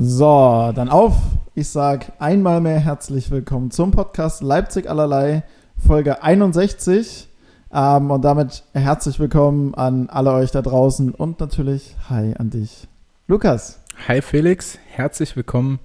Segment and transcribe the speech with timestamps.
[0.00, 1.16] So, dann auf.
[1.56, 5.42] Ich sag einmal mehr herzlich willkommen zum Podcast Leipzig allerlei,
[5.76, 7.26] Folge 61.
[7.74, 12.86] Ähm, und damit herzlich willkommen an alle euch da draußen und natürlich Hi an dich,
[13.26, 13.80] Lukas.
[14.06, 15.80] Hi Felix, herzlich willkommen.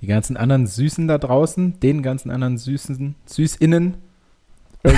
[0.00, 3.94] Die ganzen anderen Süßen da draußen, den ganzen anderen Süßen, Süßinnen.
[4.82, 4.92] ich,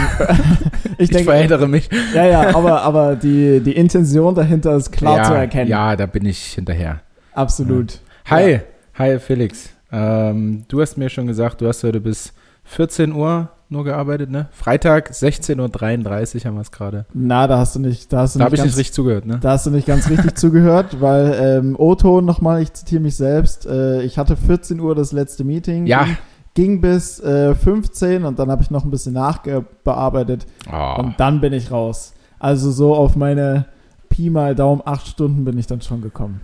[0.97, 1.91] ich denke, verhindere mich.
[2.15, 5.69] Ja, ja, aber, aber die, die Intention dahinter ist klar ja, zu erkennen.
[5.69, 7.03] Ja, da bin ich hinterher.
[7.35, 8.01] Absolut.
[8.27, 8.61] Hi, Ja.
[8.95, 9.71] hi Felix.
[9.93, 12.33] Ähm, du hast mir schon gesagt, du hast heute bis
[12.65, 14.49] 14 Uhr nur gearbeitet, ne?
[14.53, 17.07] Freitag 16.33 Uhr haben wir es gerade.
[17.13, 19.27] Na, da hast du nicht, da hast du Da habe ich ganz, nicht richtig zugehört,
[19.27, 19.39] ne?
[19.41, 23.67] Da hast du nicht ganz richtig zugehört, weil ähm, O-Ton nochmal, ich zitiere mich selbst,
[23.67, 25.87] äh, ich hatte 14 Uhr das letzte Meeting.
[25.87, 26.05] Ja.
[26.05, 26.17] Ging,
[26.55, 31.41] ging bis äh, 15 und dann habe ich noch ein bisschen nachbearbeitet Oh, und dann
[31.41, 32.15] bin ich raus.
[32.39, 33.67] Also so auf meine
[34.09, 36.41] Pi mal Daumen 8 Stunden bin ich dann schon gekommen.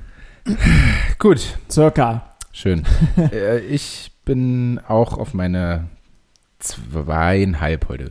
[1.19, 2.23] Gut, Circa.
[2.53, 2.85] schön.
[3.33, 5.85] äh, ich bin auch auf meine
[6.59, 8.11] zweieinhalb heute.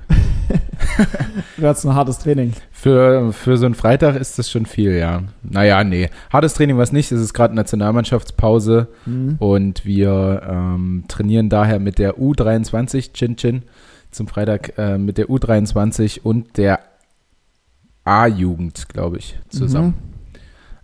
[1.57, 2.53] Du hattest ein hartes Training.
[2.71, 5.21] Für, für so einen Freitag ist das schon viel, ja.
[5.43, 6.09] Naja, nee.
[6.31, 7.11] Hartes Training war es nicht.
[7.11, 9.35] Es ist gerade Nationalmannschaftspause Mhm.
[9.39, 13.63] und wir ähm, trainieren daher mit der U23 Chin Chin
[14.11, 16.79] zum Freitag äh, mit der U23 und der
[18.05, 19.93] A-Jugend, glaube ich, zusammen.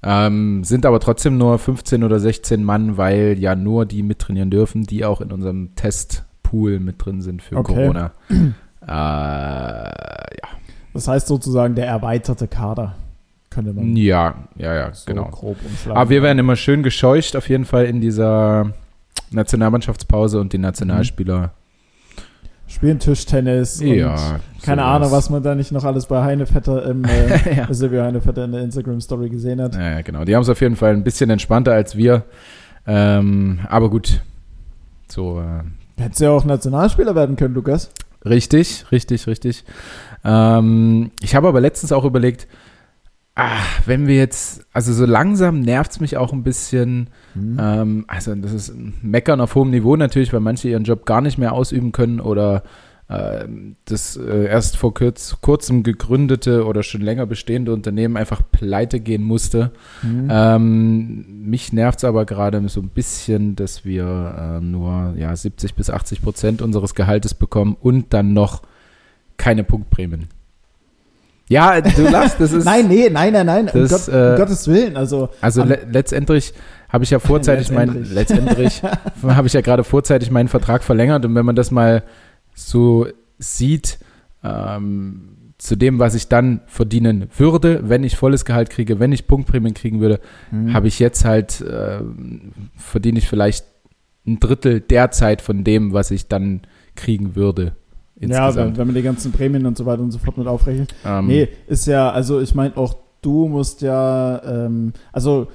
[0.07, 4.83] Ähm, sind aber trotzdem nur 15 oder 16 Mann, weil ja nur die mittrainieren dürfen,
[4.83, 7.73] die auch in unserem Testpool mit drin sind für Okay.
[7.73, 8.11] Corona.
[8.29, 10.47] äh, ja.
[10.93, 12.95] Das heißt sozusagen der erweiterte Kader,
[13.49, 15.25] könnte man ja, ja, ja, so genau.
[15.29, 15.97] grob umschlagen.
[15.97, 18.73] Aber wir werden immer schön gescheucht, auf jeden Fall in dieser
[19.31, 21.51] Nationalmannschaftspause und die Nationalspieler.
[22.67, 24.39] Spielen Tischtennis und ja.
[24.63, 24.95] keine sowas.
[24.95, 27.73] Ahnung, was man da nicht noch alles bei Heinevetter im äh, ja.
[27.73, 29.75] Silvio Heinevetter in der Instagram-Story gesehen hat.
[29.75, 30.25] ja, genau.
[30.25, 32.23] Die haben es auf jeden Fall ein bisschen entspannter als wir.
[32.87, 34.21] Ähm, aber gut.
[35.07, 37.89] So, äh, Hättest ja auch Nationalspieler werden können, Lukas.
[38.25, 39.63] Richtig, richtig, richtig.
[40.23, 42.47] Ähm, ich habe aber letztens auch überlegt,
[43.35, 48.33] ah, wenn wir jetzt, also so langsam nervt es mich auch ein bisschen, ähm, also
[48.35, 51.53] das ist ein Meckern auf hohem Niveau natürlich, weil manche ihren Job gar nicht mehr
[51.53, 52.63] ausüben können oder
[53.07, 58.99] ähm, das äh, erst vor kurz, kurzem gegründete oder schon länger bestehende Unternehmen einfach pleite
[58.99, 59.71] gehen musste.
[60.01, 60.27] Mhm.
[60.31, 65.75] Ähm, mich nervt es aber gerade so ein bisschen, dass wir äh, nur ja, 70
[65.75, 68.63] bis 80 Prozent unseres Gehaltes bekommen und dann noch
[69.37, 70.29] keine Punktprämien.
[71.47, 72.65] Ja, du lachst, das ist.
[72.65, 73.69] nein, nee, nein, nein, nein.
[73.69, 74.97] Um, Das, Gott, äh, um Gottes Willen.
[74.97, 76.53] Also, Also le letztendlich
[76.89, 78.81] habe ich ja vorzeitig meinen, Letztendlich.
[78.81, 78.83] letztendlich
[79.23, 82.03] habe ich ja gerade vorzeitig meinen Vertrag verlängert und wenn man das mal
[82.55, 83.05] so
[83.37, 83.99] sieht,
[84.43, 89.27] ähm, zu dem, was ich dann verdienen würde, wenn ich volles Gehalt kriege, wenn ich
[89.27, 90.19] Punktprämien kriegen würde,
[90.51, 90.73] Mhm.
[90.73, 93.65] habe ich jetzt halt, ähm, verdiene ich vielleicht
[94.27, 96.61] ein Drittel der Zeit von dem, was ich dann
[96.95, 97.73] kriegen würde.
[98.19, 98.77] Ja, wenn, Insgesamt.
[98.77, 100.93] wenn man die ganzen Prämien und so weiter und so fort mit aufrechnet.
[101.05, 105.47] ähm, Nee, ist ja, also ich meine, auch du musst ja, ähm, also.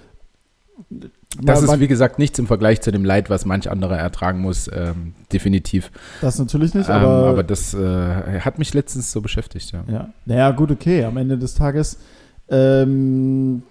[1.42, 4.40] das man- ist, wie gesagt, nichts im Vergleich zu dem Leid, was manch anderer ertragen
[4.40, 5.90] muss, ähm, definitiv.
[6.20, 7.28] das natürlich nicht, Ähm, aber.
[7.28, 9.84] aber das äh, hat mich letztens so beschäftigt, ja.
[9.90, 11.04] Ja, naja, gut, okay.
[11.04, 11.98] Am Ende des Tages
[12.48, 13.62] ähm,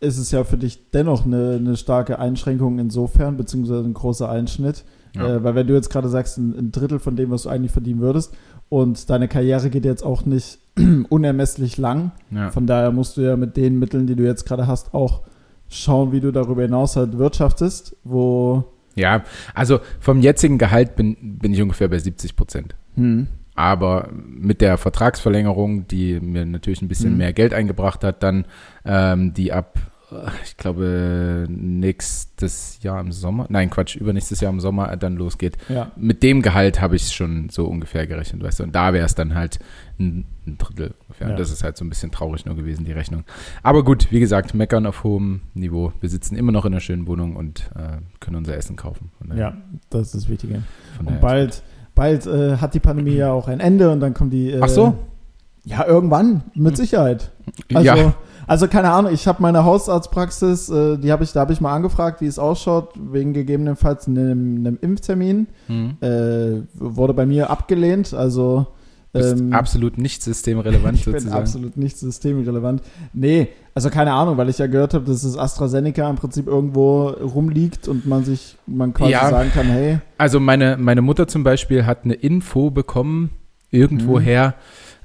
[0.00, 4.84] ist es ja für dich dennoch eine, eine starke Einschränkung insofern, beziehungsweise ein großer Einschnitt.
[5.18, 5.36] Ja.
[5.36, 7.72] Äh, weil wenn du jetzt gerade sagst, ein, ein Drittel von dem, was du eigentlich
[7.72, 8.34] verdienen würdest,
[8.70, 10.58] und deine Karriere geht jetzt auch nicht
[11.08, 12.50] unermesslich lang, Ja.
[12.50, 15.22] von daher musst du ja mit den Mitteln, die du jetzt gerade hast, auch
[15.68, 18.64] schauen, wie du darüber hinaus halt wirtschaftest, wo
[18.94, 19.22] ja,
[19.54, 22.74] also vom jetzigen Gehalt bin, bin ich ungefähr bei 70 Prozent.
[22.96, 27.18] hm, Aber mit der Vertragsverlängerung, die mir natürlich ein bisschen Mhm.
[27.18, 28.44] mehr Geld eingebracht hat, dann
[28.84, 29.78] ähm, die ab,
[30.44, 35.58] ich glaube, nächstes Jahr im Sommer, nein, Quatsch, übernächstes Jahr im Sommer dann losgeht.
[35.68, 38.62] ja, Mit dem Gehalt habe ich schon so ungefähr gerechnet, weißt du.
[38.64, 39.58] Und da wäre es dann halt
[39.98, 41.26] ein, ein Drittel ungefähr.
[41.26, 41.32] Ja.
[41.34, 43.24] Und das ist halt so ein bisschen traurig nur gewesen, die Rechnung.
[43.62, 45.92] Aber gut, wie gesagt, meckern auf hohem Niveau.
[46.00, 49.10] Wir sitzen immer noch in einer schönen Wohnung und äh, können unser Essen kaufen.
[49.36, 49.56] Ja,
[49.90, 50.62] das ist das Wichtige.
[51.04, 51.62] Und bald,
[51.94, 54.52] bald äh, hat die Pandemie ja auch ein Ende und dann kommt die.
[54.52, 54.96] Äh, Ach so?
[55.64, 57.30] Ja, irgendwann, mit Sicherheit.
[57.74, 58.14] Also, ja,
[58.48, 61.74] also keine Ahnung, ich habe meine Hausarztpraxis, äh, die habe ich, da habe ich mal
[61.74, 65.46] angefragt, wie es ausschaut, wegen gegebenenfalls einem, einem Impftermin.
[65.66, 65.96] hm.
[66.00, 68.66] Äh, wurde bei mir abgelehnt, also
[69.14, 71.40] ähm, absolut nicht systemrelevant ich bin sozusagen.
[71.40, 72.82] absolut nicht systemrelevant.
[73.14, 77.08] Nee, also keine Ahnung, weil ich ja gehört habe, dass das AstraZeneca im Prinzip irgendwo
[77.08, 79.30] rumliegt und man sich, man quasi Ja.
[79.30, 83.30] sagen kann, hey, Also meine, meine Mutter zum Beispiel hat eine Info bekommen,
[83.70, 84.54] irgendwoher,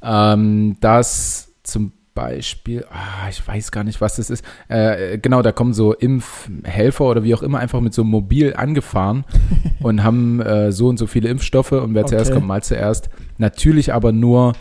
[0.02, 4.44] ähm, dass zum Beispiel, ah, ich weiß gar nicht, was das ist.
[4.68, 8.54] Äh, genau, da kommen so Impfhelfer oder wie auch immer einfach mit so einem Mobil
[8.56, 9.26] angefahren
[9.82, 12.36] und haben äh, so und so viele Impfstoffe und wer zuerst Okay.
[12.40, 13.10] kommt, mal zuerst.
[13.38, 14.54] Natürlich aber nur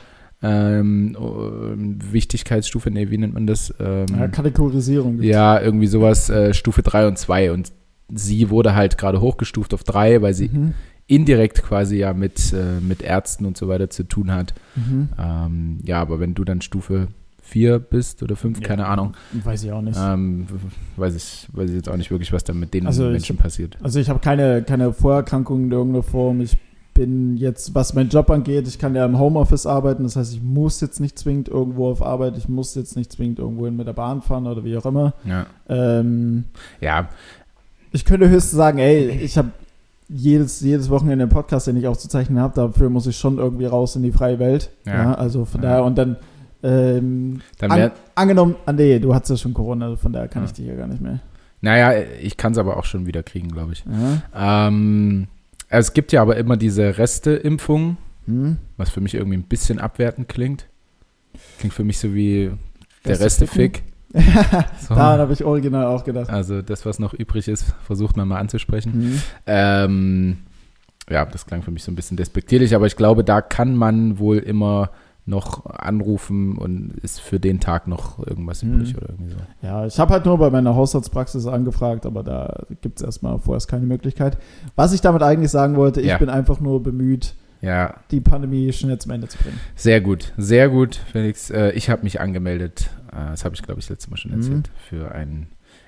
[0.43, 3.73] ähm, äh, Wichtigkeitsstufe, nee, wie nennt man das?
[3.79, 5.13] Ähm, Ja, Kategorisierung.
[5.19, 5.29] gibt's.
[5.29, 7.73] ja, irgendwie sowas, äh, Stufe 3 und 2 und
[8.15, 10.75] sie wurde halt gerade hochgestuft auf 3, weil sie Mhm.
[11.07, 14.55] indirekt quasi ja mit, äh, mit Ärzten und so weiter zu tun hat.
[14.75, 15.09] Mhm.
[15.19, 17.09] Ähm, ja, aber wenn du dann Stufe
[17.43, 18.67] 4 bist oder 5, Ja.
[18.69, 19.99] keine Ahnung, Weiß ich auch nicht.
[20.01, 20.47] ähm,
[20.97, 23.37] weiß, ich, weiß ich jetzt auch nicht wirklich, was da mit den Also ich- Menschen
[23.37, 23.77] passiert.
[23.83, 26.41] Also ich habe keine, keine Vorerkrankungen in irgendeiner Form.
[26.41, 26.57] Ich
[26.95, 30.03] bin jetzt, was meinen Job angeht, ich kann ja im Homeoffice arbeiten.
[30.05, 32.37] Das heißt, ich muss jetzt nicht zwingend irgendwo auf Arbeit.
[32.37, 35.15] Ich muss jetzt nicht zwingend irgendwo hin mit der Bahn fahren oder wie auch immer.
[35.25, 36.45] Ja, Ähm,
[36.81, 37.09] ja
[37.93, 39.51] ich könnte höchstens sagen, ey, ich habe
[40.09, 42.55] jedes, jedes Wochenende einen Podcast, den ich aufzuzeichnen habe.
[42.55, 44.71] Dafür muss ich schon irgendwie raus in die freie Welt.
[44.87, 44.95] Ja.
[44.95, 45.69] Ja, also von Ja.
[45.71, 46.17] daher und dann
[46.63, 50.47] ähm, an, angenommen, nee, du hattest ja schon Corona, also von daher kann Ja.
[50.47, 51.21] ich dich ja gar nicht mehr.
[51.61, 53.85] naja, ich kann es aber auch schon wieder kriegen, glaube ich.
[54.35, 54.67] Ja.
[54.69, 55.27] Ähm,
[55.69, 58.59] es gibt ja aber immer diese Reste-Impfung, Hm?
[58.77, 60.67] was für mich irgendwie ein bisschen abwertend klingt.
[61.59, 62.53] Klingt für mich so wie
[63.05, 63.83] der Reste Reste-Fick.
[64.79, 64.95] So.
[64.95, 66.29] Daran habe ich original auch gedacht.
[66.29, 68.93] Also das, was noch übrig ist, versucht man mal anzusprechen.
[68.93, 69.23] Hm.
[69.47, 70.37] Ähm,
[71.09, 74.19] ja, das klang für mich so ein bisschen despektierlich, aber ich glaube, da kann man
[74.19, 74.91] wohl immer
[75.33, 78.75] noch anrufen und ist für den Tag noch irgendwas Mhm.
[78.75, 79.39] übrig oder irgendwie so.
[79.67, 83.67] Ja, ich habe halt nur bei meiner Haushaltspraxis angefragt, aber da gibt es erstmal vorerst
[83.67, 84.39] keine Möglichkeit.
[84.77, 86.19] Was ich damit eigentlich sagen wollte, ich Ja.
[86.19, 89.59] bin einfach nur bemüht, Ja, die Pandemie schnell zum Ende zu bringen.
[89.77, 91.49] sehr gut, sehr gut, Felix.
[91.51, 94.37] Äh, ich habe mich angemeldet, äh, das habe ich, glaube ich, letztes Mal schon Mhm.
[94.39, 95.47] erzählt, für einen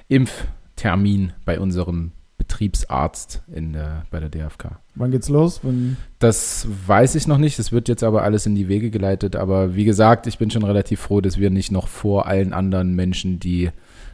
[0.08, 2.12] Impftermin bei unserem
[2.58, 4.78] Betriebsarzt in der, bei der DFK.
[4.94, 5.60] Wann geht's los?
[5.64, 7.58] Wenn, Das weiß ich noch nicht.
[7.58, 9.34] Es wird jetzt aber alles in die Wege geleitet.
[9.34, 12.94] Aber wie gesagt, ich bin schon relativ froh, dass wir nicht noch vor allen anderen
[12.94, 13.70] Menschen, die,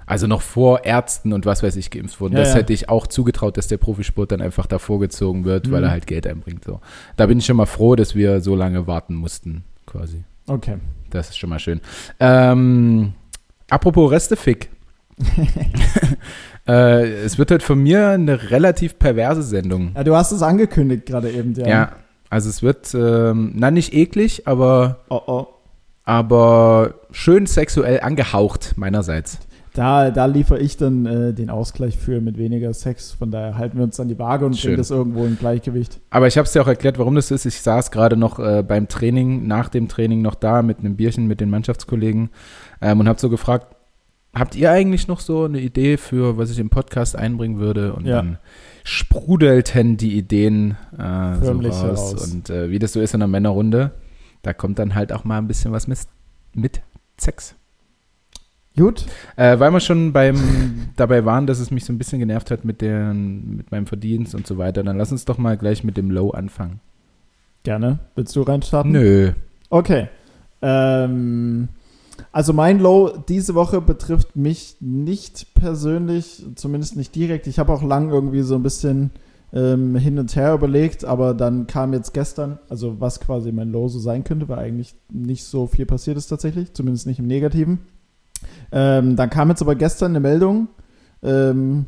[0.07, 2.33] also noch vor Ärzten und was weiß ich, geimpft wurden.
[2.35, 2.55] Ja, das ja.
[2.57, 5.85] hätte ich auch zugetraut, dass der Profisport dann einfach davor gezogen wird, weil Mhm.
[5.87, 6.65] er halt Geld einbringt.
[6.65, 6.81] So.
[7.17, 10.25] Da bin ich schon mal froh, dass wir so lange warten mussten, quasi.
[10.47, 10.77] okay.
[11.11, 11.81] Das ist schon mal schön.
[12.21, 13.13] Ähm,
[13.69, 14.71] apropos Restefick.
[16.69, 19.93] äh, es wird halt von mir eine relativ perverse Sendung.
[19.95, 21.67] Ja, du hast es angekündigt gerade eben, ja.
[21.69, 21.93] Ja,
[22.29, 25.47] also es wird, ähm, na nicht eklig, aber, Oh, oh.
[26.05, 29.39] aber schön sexuell angehaucht meinerseits.
[29.73, 33.13] Da, da liefere ich dann äh, den Ausgleich für mit weniger Sex.
[33.13, 34.71] Von daher halten wir uns an die Waage und Schön.
[34.71, 36.01] bringen das irgendwo in Gleichgewicht.
[36.11, 37.47] Aber ich habe es dir auch erklärt, warum das ist.
[37.47, 41.27] Ich saß gerade noch äh, beim Training, nach dem Training noch da mit einem Bierchen
[41.29, 42.31] mit den Mannschaftskollegen
[42.83, 43.77] ähm, und habe so gefragt,
[44.35, 47.93] habt ihr eigentlich noch so eine Idee für, was ich im Podcast einbringen würde?
[47.95, 48.17] Und Ja.
[48.17, 48.39] dann
[48.85, 51.83] sprudelten die Ideen äh, so raus.
[51.83, 52.33] heraus.
[52.33, 53.93] Und äh, wie das so ist in einer Männerrunde,
[54.43, 55.99] da kommt dann halt auch mal ein bisschen was mit,
[56.55, 56.81] mit
[57.19, 57.55] Sex.
[58.77, 59.05] Gut.
[59.37, 62.65] Äh, weil wir schon beim dabei waren, dass es mich so ein bisschen genervt hat
[62.65, 65.97] mit, den, mit meinem Verdienst und so weiter, dann lass uns doch mal gleich mit
[65.97, 66.81] dem Low anfangen.
[67.65, 67.99] Gerne.
[68.15, 68.93] Willst du reinstarten?
[68.93, 69.33] Nö.
[69.69, 70.09] Okay.
[70.63, 71.69] Ähm,
[72.33, 77.47] also mein Low diese Woche betrifft mich nicht persönlich, zumindest nicht direkt.
[77.47, 79.11] Ich habe auch lang irgendwie so ein bisschen
[79.53, 83.89] ähm, hin und her überlegt, aber dann kam jetzt gestern, also was quasi mein Low
[83.89, 87.81] so sein könnte, weil eigentlich nicht so viel passiert ist tatsächlich, zumindest nicht im Negativen.
[88.73, 90.69] Ähm, dann kam jetzt aber gestern eine Meldung,
[91.23, 91.87] ähm,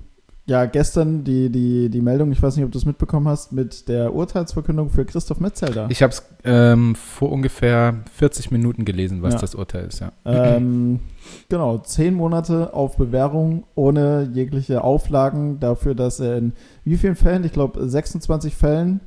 [0.52, 3.88] ja, gestern die, die, die Meldung, ich weiß nicht, ob du es mitbekommen hast, mit
[3.88, 5.86] der Urteilsverkündung für Christoph Metzelder.
[5.88, 9.40] Ich habe es ähm, vor ungefähr 40 Minuten gelesen, was Ja.
[9.40, 10.12] das Urteil ist, ja.
[10.26, 11.00] Ähm,
[11.48, 16.52] genau, zehn Monate auf Bewährung ohne jegliche Auflagen dafür, dass er in
[16.84, 19.00] wie vielen Fällen, ich glaube 26 Fällen,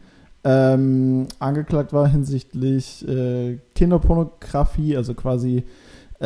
[0.43, 5.63] ähm, angeklagt war hinsichtlich äh, Kinderpornografie, also quasi,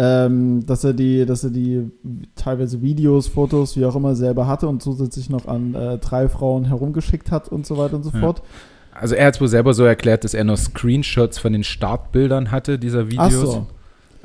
[0.02, 1.92] ähm, dass er die, dass er die
[2.36, 6.64] teilweise Videos, Fotos, wie auch immer selber hatte und zusätzlich noch an äh, drei Frauen
[6.66, 8.20] herumgeschickt hat und so weiter und so Ja.
[8.20, 8.42] fort.
[8.94, 12.50] Also er hat es wohl selber so erklärt, dass er nur Screenshots von den Startbildern
[12.52, 13.34] hatte, dieser Videos.
[13.34, 13.68] Ach so.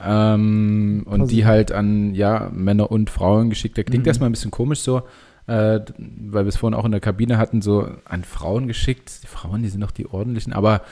[0.05, 1.35] Ähm, und Quasi.
[1.35, 3.77] die halt an ja, Männer und Frauen geschickt.
[3.77, 4.09] Der klingt Mhm.
[4.09, 4.99] erstmal ein bisschen komisch so,
[5.47, 9.21] äh, weil wir es vorhin auch in der Kabine hatten, so an Frauen geschickt.
[9.23, 10.83] Die Frauen, die sind doch die ordentlichen, aber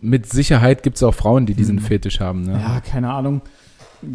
[0.00, 1.80] mit Sicherheit gibt es auch Frauen, die diesen Mhm.
[1.80, 2.42] Fetisch haben.
[2.42, 2.52] Ne?
[2.52, 3.42] Ja, keine Ahnung.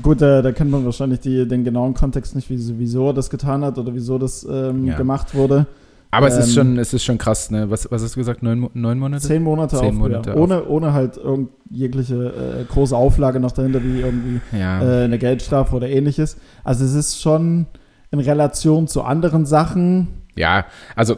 [0.02, 3.30] Gut, da, da kennt man wahrscheinlich die, den genauen Kontext nicht, wieso, wieso er das
[3.30, 4.98] getan hat oder wieso das ähm, Ja.
[4.98, 5.68] gemacht wurde.
[6.12, 7.70] Aber es ist Ähm, schon, es ist schon krass, ne?
[7.70, 8.42] Was, was hast du gesagt?
[8.42, 9.22] Neun, neun Monate?
[9.28, 12.16] Zehn Monate Zehn auf, Monate ja, ohne, ohne halt irgend jegliche
[12.62, 14.82] äh, große Auflage noch dahinter, wie irgendwie Ja.
[14.82, 16.38] äh, eine Geldstrafe oder ähnliches.
[16.64, 17.66] Also es ist schon
[18.12, 20.08] in Relation zu anderen Sachen.
[20.36, 20.66] Ja,
[20.96, 21.18] also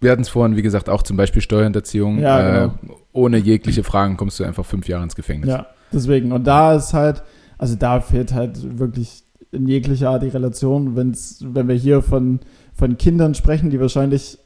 [0.00, 2.18] wir hatten es vorhin, wie gesagt, auch zum Beispiel Steuerhinterziehung.
[2.18, 2.68] Ja, äh,
[3.12, 5.48] ohne jegliche Fragen kommst du einfach fünf Jahre ins Gefängnis.
[5.50, 6.30] Ja, deswegen.
[6.30, 7.22] Und da ist halt,
[7.58, 12.40] also da fehlt halt wirklich in jeglicher Art die Relation, wenn's, wenn wir hier von,
[12.74, 14.38] von Kindern sprechen, die wahrscheinlich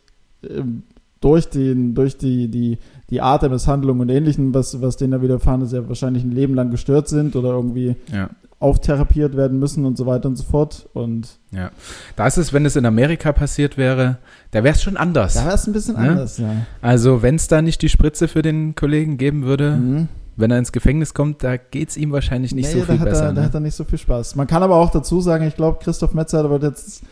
[0.49, 0.83] ähm,
[1.21, 2.79] durch, den, durch die, die,
[3.11, 6.31] die Art der Misshandlung und Ähnlichem, was, was denen da widerfahren ist, ja wahrscheinlich ein
[6.33, 8.29] Leben lang gestört sind oder irgendwie Ja.
[8.61, 10.89] auftherapiert werden müssen und so weiter und so fort.
[10.93, 11.71] Und Ja.
[12.17, 14.19] Da ist es, wenn es in Amerika passiert wäre,
[14.51, 15.35] da wäre es schon anders.
[15.35, 16.11] da wäre es ein bisschen Ne?
[16.11, 16.51] anders, ja.
[16.83, 20.09] Also, wenn es da nicht die Spritze für den Kollegen geben würde, Mhm.
[20.39, 23.01] Wenn er ins Gefängnis kommt, da geht es ihm wahrscheinlich nicht Nee, so viel da
[23.01, 23.25] hat besser.
[23.27, 23.47] Er, Da ne?
[23.47, 24.37] hat er nicht so viel Spaß.
[24.37, 27.03] Man kann aber auch dazu sagen, ich glaube, Christoph Metzer wird jetzt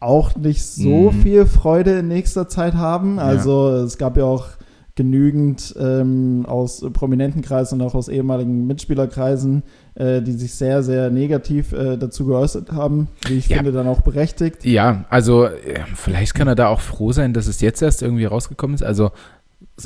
[0.00, 1.22] auch nicht so Mhm.
[1.22, 3.16] viel Freude in nächster Zeit haben.
[3.16, 3.22] Ja.
[3.22, 4.46] Also es gab ja auch
[4.94, 9.62] genügend ähm, aus prominenten Kreisen und auch aus ehemaligen Mitspielerkreisen,
[9.94, 13.56] äh, die sich sehr, sehr negativ äh, dazu geäußert haben, wie ich Ja.
[13.56, 14.64] finde, dann auch berechtigt.
[14.66, 18.26] Ja, also äh, vielleicht kann er da auch froh sein, dass es jetzt erst irgendwie
[18.26, 18.82] rausgekommen ist.
[18.82, 19.12] Also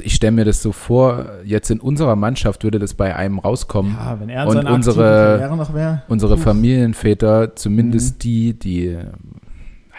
[0.00, 3.93] ich stelle mir das so vor, jetzt in unserer Mannschaft würde das bei einem rauskommen.
[3.99, 6.03] Ja, wenn er Und unsere- noch wäre.
[6.09, 6.37] Unsere.
[6.38, 8.19] Familienväter, zumindest Mhm.
[8.21, 9.05] die, die, äh,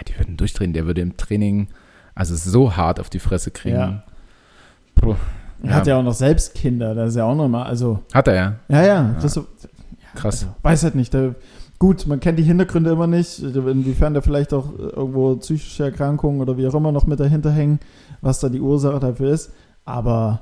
[0.07, 0.73] die würden durchdrehen.
[0.73, 1.67] Der würde im Training
[2.15, 3.75] also so hart auf die Fresse kriegen.
[3.75, 4.03] Ja.
[4.95, 5.15] Puh.
[5.63, 8.35] Er hat ja auch noch selbst Kinder, das ist ja auch nochmal, also, Hat er
[8.35, 8.53] ja.
[8.69, 9.47] ja, ja, das so,
[10.15, 10.43] Krass.
[10.43, 11.13] Also, weiß halt nicht.
[11.13, 11.35] Der,
[11.79, 16.41] gut, man kennt die Hintergründe immer nicht, inwiefern da vielleicht auch äh, irgendwo psychische Erkrankungen
[16.41, 17.79] oder wie auch immer noch mit dahinter hängen,
[18.21, 19.51] was da die Ursache dafür ist.
[19.87, 20.41] Aber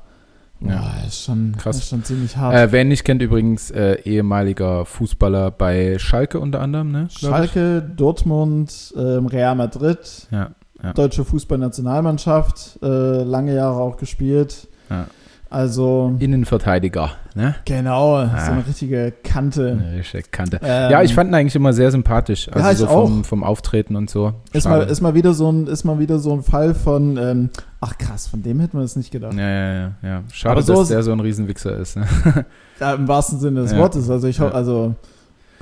[0.60, 0.94] boah, Ja.
[1.08, 1.78] ist, schon, Krass.
[1.78, 2.56] ist schon ziemlich hart.
[2.56, 7.08] Äh, wer ihn nicht kennt, übrigens äh, ehemaliger Fußballer bei Schalke unter anderem, ne?
[7.12, 10.52] Schalke, Dortmund, ähm, Real Madrid, Ja,
[10.84, 10.94] ja.
[10.94, 14.68] deutsche Fußballnationalmannschaft, äh, lange Jahre auch gespielt.
[14.90, 15.08] Ja.
[15.50, 17.56] Also, Innenverteidiger, ne?
[17.66, 18.52] genau, so Ah.
[18.52, 19.80] eine richtige Kante.
[19.82, 20.60] Eine richtige Kante.
[20.62, 22.50] Ähm, ja, ich fand ihn eigentlich immer sehr sympathisch.
[22.52, 23.04] Also Ja, ich so auch.
[23.08, 24.34] vom, vom Auftreten und so.
[24.54, 27.50] Ist mal, ist, mal wieder so ein, ist mal wieder so ein Fall von, ähm,
[27.80, 29.34] ach krass, von dem hätten wir es nicht gedacht.
[29.34, 30.22] ja, ja, ja, ja.
[30.34, 31.98] Schade, Aber so dass der so ein Riesenwichser ist.
[31.98, 32.06] Ne?
[32.80, 33.78] Ja, Im wahrsten Sinne des Ja.
[33.78, 34.10] Wortes.
[34.10, 34.96] Also ich hoffe, also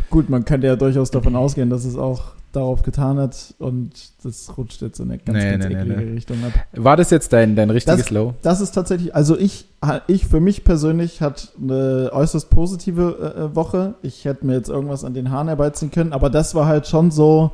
[0.10, 3.92] gut, man könnte ja durchaus davon ausgehen, dass es auch darauf getan hat und
[4.24, 6.14] das rutscht jetzt in eine ganz, Nee, ganz nee, eklige nee.
[6.14, 6.52] Richtung ab.
[6.74, 8.34] War das jetzt dein, dein richtiges Das- Low?
[8.42, 9.66] Das ist tatsächlich, also ich,
[10.08, 13.96] ich für mich persönlich hat eine äußerst positive äh, Woche.
[14.02, 17.12] Ich hätte mir jetzt irgendwas an den Haaren herbeiziehen können, aber das war halt schon
[17.12, 17.52] so,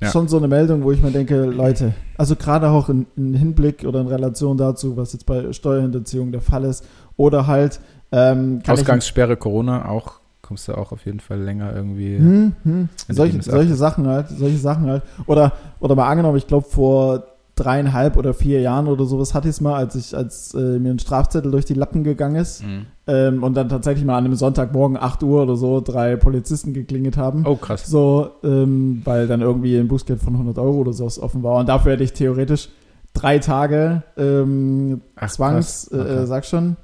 [0.00, 0.10] Ja.
[0.10, 3.84] schon so eine Meldung, wo ich mir denke, Leute, also gerade auch in, in Hinblick
[3.84, 6.84] oder in Relation dazu, was jetzt bei Steuerhinterziehung der Fall ist,
[7.16, 7.80] oder halt
[8.12, 12.16] ähm, kann ich Ausgangssperre Corona auch, kommst du auch auf jeden Fall länger irgendwie.
[12.18, 12.88] Hm, hm.
[13.08, 13.74] Solche, solche.
[13.74, 15.02] Sachen halt, solche Sachen halt.
[15.26, 17.24] Oder, oder mal angenommen, ich glaube vor
[17.56, 20.90] dreieinhalb oder vier Jahren oder sowas hatte ich es mal, als ich, als äh, mir
[20.90, 22.86] ein Strafzettel durch die Lappen gegangen ist Mhm.
[23.06, 27.16] ähm, und dann tatsächlich mal an einem Sonntagmorgen 8 Uhr oder so drei Polizisten geklingelt
[27.16, 27.44] haben.
[27.46, 27.86] Oh, krass.
[27.86, 31.56] So, ähm, weil dann irgendwie ein Bußgeld von 100 Euro oder sowas offen war.
[31.58, 32.68] Und dafür hätte ich theoretisch
[33.14, 36.12] drei Tage ähm, Ach, Zwangs, äh, Okay.
[36.12, 36.76] äh, sag schon,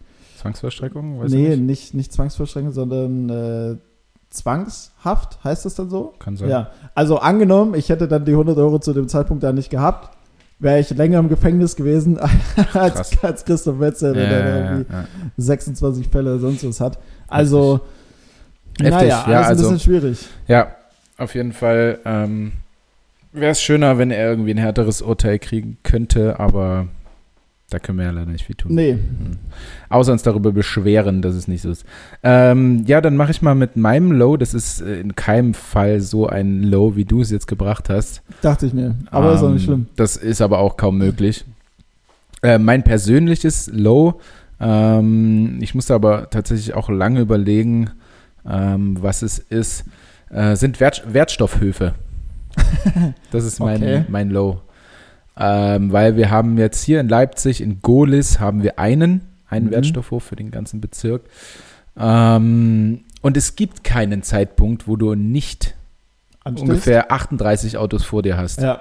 [0.42, 1.20] Zwangsvollstreckung?
[1.20, 1.61] Weiß nee, nicht.
[1.62, 3.76] nicht, nicht Zwangsverschränkung, sondern äh,
[4.30, 6.14] Zwangshaft, heißt das dann so?
[6.18, 6.49] Kann sein.
[6.49, 10.16] Ja, also angenommen, ich hätte dann die 100 Euro zu dem Zeitpunkt da nicht gehabt,
[10.58, 12.18] wäre ich länger im Gefängnis gewesen
[12.72, 13.25] als, Krass.
[13.25, 15.04] als Christoph Metzer, der Ja, irgendwie ja.
[15.37, 16.99] 26 Fälle sonst was hat.
[17.28, 17.80] Also,
[18.80, 20.26] Heftig, naja, ja, alles ein also- bisschen schwierig.
[20.49, 20.75] ja,
[21.18, 22.52] auf jeden Fall ähm,
[23.32, 26.87] wäre es schöner, wenn er irgendwie ein härteres Urteil kriegen könnte, aber
[27.73, 28.75] da können wir ja leider nicht viel tun.
[28.75, 29.38] Nee, Mhm.
[29.88, 31.85] Außer uns darüber beschweren, dass es nicht so ist.
[32.23, 34.37] Ähm, ja, dann mache ich mal mit meinem Low.
[34.37, 38.23] Das ist äh, in keinem Fall so ein Low, wie du es jetzt gebracht hast.
[38.41, 38.95] dachte ich mir.
[39.11, 39.87] Aber ist auch nicht Ähm, schlimm.
[39.97, 41.45] Das ist aber auch kaum möglich.
[42.43, 44.21] Äh, mein persönliches Low,
[44.61, 47.91] ähm, ich musste aber tatsächlich auch lange überlegen,
[48.49, 49.85] ähm, was es ist,
[50.31, 51.95] äh, sind Wert Wertstoffhöfe.
[53.31, 54.05] Das ist mein, Okay.
[54.09, 54.61] mein Low.
[55.36, 59.70] Ähm, weil wir haben jetzt hier in Leipzig, in Golis, haben wir einen, einen Mhm.
[59.70, 61.22] Wertstoffhof für den ganzen Bezirk.
[61.98, 65.74] Ähm, und es gibt keinen Zeitpunkt, wo du nicht
[66.44, 66.68] Anstehst?
[66.68, 68.60] ungefähr 38 Autos vor dir hast.
[68.60, 68.80] Ja.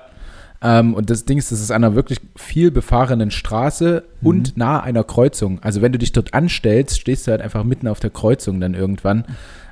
[0.64, 4.28] Ähm, und das Ding ist, das ist an einer wirklich viel befahrenen Straße Mhm.
[4.28, 5.60] und nahe einer Kreuzung.
[5.62, 8.74] Also wenn du dich dort anstellst, stehst du halt einfach mitten auf der Kreuzung dann
[8.74, 9.26] irgendwann.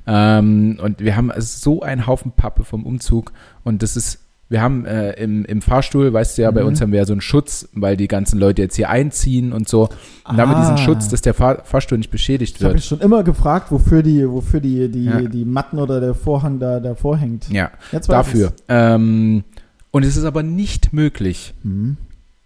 [0.07, 3.31] Ähm, und wir haben so einen Haufen Pappe vom Umzug
[3.63, 4.19] und das ist,
[4.49, 6.67] wir haben äh, im, im Fahrstuhl, weißt du ja, bei Mhm.
[6.69, 9.69] uns haben wir ja so einen Schutz, weil die ganzen Leute jetzt hier einziehen und
[9.69, 9.89] so.
[10.27, 10.77] Und da haben wir diesen Ah.
[10.77, 12.77] Schutz, dass der Fahr Fahrstuhl nicht beschädigt Ich habe wird.
[12.77, 15.21] mich schon immer gefragt, wofür die, wofür die, die, Ja.
[15.21, 17.47] die Matten oder der Vorhang da davor hängt.
[17.51, 17.69] Ja,
[18.07, 18.53] dafür.
[18.67, 19.43] Ähm,
[19.91, 21.97] und es ist aber nicht möglich, Mhm.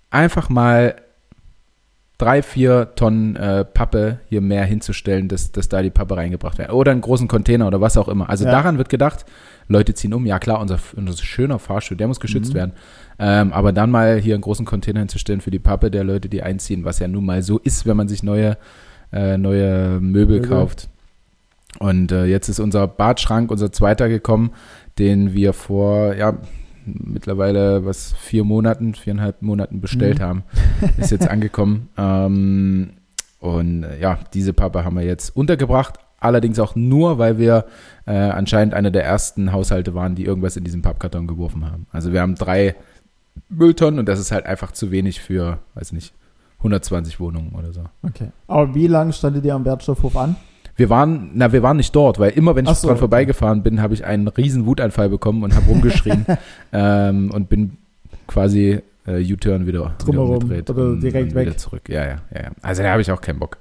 [0.09, 0.95] einfach mal
[2.17, 6.71] drei, vier Tonnen äh, Pappe hier mehr hinzustellen, dass, dass da die Pappe reingebracht wird.
[6.71, 8.29] Oder einen großen Container oder was auch immer.
[8.29, 8.51] Also Ja.
[8.51, 9.25] daran wird gedacht,
[9.67, 10.25] Leute ziehen um.
[10.25, 12.57] Ja klar, unser, unser schöner Fahrstuhl, der muss geschützt Mhm.
[12.57, 12.71] werden.
[13.19, 16.43] Ähm, aber dann mal hier einen großen Container hinzustellen für die Pappe der Leute, die
[16.43, 18.57] einziehen, was ja nun mal so ist, wenn man sich neue,
[19.11, 20.49] äh, neue Möbel Möbel.
[20.49, 20.89] kauft.
[21.79, 24.51] Und äh, jetzt ist unser Badschrank, unser zweiter gekommen,
[24.99, 26.37] den wir vor, ja,
[26.85, 30.23] mittlerweile was vier Monaten, viereinhalb Monaten bestellt Mhm.
[30.23, 30.43] haben.
[30.97, 31.89] Ist jetzt angekommen.
[31.97, 32.91] Ähm,
[33.39, 35.95] und äh, ja, diese Pappe haben wir jetzt untergebracht.
[36.19, 37.65] Allerdings auch nur, weil wir
[38.05, 41.85] äh, anscheinend einer der ersten Haushalte waren, die irgendwas in diesen Pappkarton geworfen haben.
[41.91, 42.75] Also wir haben drei
[43.49, 46.13] Mülltonnen und das ist halt einfach zu wenig für, weiß nicht,
[46.59, 47.83] 120 Wohnungen oder so.
[48.03, 48.29] Okay.
[48.47, 50.37] Aber wie lange standet ihr am Wertstoffhof an?
[50.75, 53.81] Wir waren, na, wir waren nicht dort, weil immer, wenn ich so, dran vorbeigefahren bin,
[53.81, 56.25] habe ich einen riesen Wutanfall bekommen und habe rumgeschrien
[56.73, 57.77] ähm, und bin
[58.27, 61.47] quasi äh, U-Turn wieder, Drumherum oder direkt weg.
[61.47, 61.87] wieder zurück.
[61.89, 62.51] Ja, ja, ja.
[62.61, 63.57] Also da habe ich auch keinen Bock.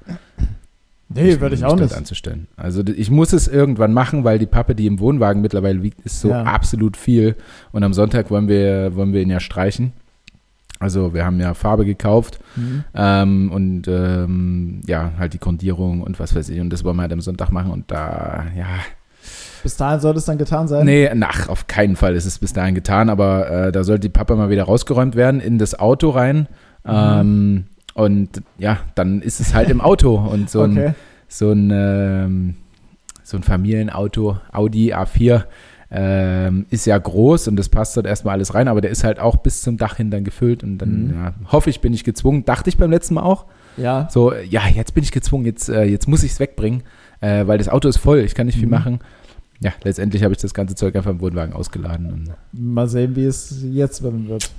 [1.14, 1.94] Nee, würde ich auch nicht.
[1.94, 2.46] anzustellen.
[2.56, 6.20] Also ich muss es irgendwann machen, weil die Pappe, die im Wohnwagen mittlerweile liegt, ist
[6.20, 6.44] so Ja.
[6.44, 7.36] absolut viel.
[7.72, 9.92] Und am Sonntag wollen wir, wollen wir ihn ja streichen.
[10.82, 12.84] Also wir haben ja Farbe gekauft Mhm.
[12.94, 16.60] ähm, und ähm, ja, halt die Grundierung und was weiß ich.
[16.60, 17.70] Und das wollen wir halt am Sonntag machen.
[17.70, 18.66] Und da, ja,
[19.62, 20.84] Bis dahin soll es dann getan sein?
[20.84, 23.08] nee, nach, auf keinen Fall ist es bis dahin getan.
[23.08, 26.48] Aber äh, da sollte die Pappe mal wieder rausgeräumt werden in das Auto rein.
[26.84, 30.16] Ähm, und ja, dann ist es halt im Auto.
[30.16, 30.94] Und so ein, okay.
[31.28, 32.54] so ein, ähm,
[33.22, 35.44] so ein Familienauto, Audi A4,
[35.94, 39.18] ähm, ist ja groß und das passt dort erstmal alles rein, aber der ist halt
[39.20, 41.14] auch bis zum Dach hin dann gefüllt und dann Mhm.
[41.14, 43.44] ja, hoffe ich, bin ich gezwungen, dachte ich beim letzten Mal auch,
[43.76, 44.08] Ja.
[44.10, 46.82] so, ja, jetzt bin ich gezwungen, jetzt, äh, jetzt muss ich es wegbringen,
[47.20, 48.70] äh, weil das Auto ist voll, ich kann nicht viel Mhm.
[48.70, 48.98] machen.
[49.60, 52.30] Ja, letztendlich habe ich das ganze Zeug einfach im Wohnwagen ausgeladen und
[52.74, 54.50] Mal sehen, wie es jetzt werden wird.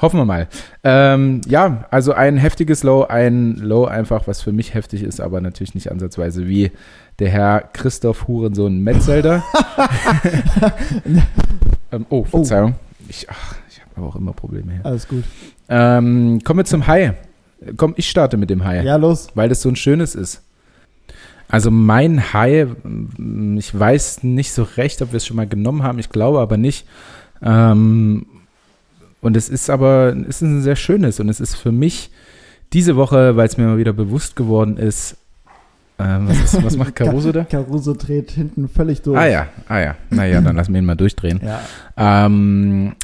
[0.00, 0.48] Hoffen wir mal.
[0.84, 5.40] Ähm, ja, also ein heftiges Low, ein Low einfach, was für mich heftig ist, aber
[5.40, 6.70] natürlich nicht ansatzweise wie
[7.18, 9.42] der Herr Christoph Hurensohn Metzelder.
[11.92, 12.74] ähm, oh, Verzeihung.
[13.08, 14.84] Ich, ach, ich habe aber auch immer Probleme hier.
[14.84, 15.24] Alles gut.
[15.68, 17.14] Ähm, kommen wir zum Hai.
[17.76, 19.28] Komm, ich starte mit dem Hai, Ja, los.
[19.34, 20.42] weil das so ein schönes ist.
[21.48, 25.82] Also mein Hai, mm, ich weiß nicht so recht, ob wir es schon mal genommen
[25.82, 26.86] haben, ich glaube aber nicht.
[27.42, 28.26] Ähm,
[29.20, 32.10] und es ist aber, es ist ein sehr schönes und es ist für mich
[32.72, 35.16] diese Woche, weil es mir mal wieder bewusst geworden ist,
[35.98, 37.44] ähm, was, ist, was macht Caruso da?
[37.44, 39.18] Caruso dreht hinten völlig durch.
[39.18, 41.40] Ah ja, ah ja, naja, dann lassen wir ihn mal durchdrehen.
[41.42, 41.60] Ja.
[42.26, 42.94] Ähm,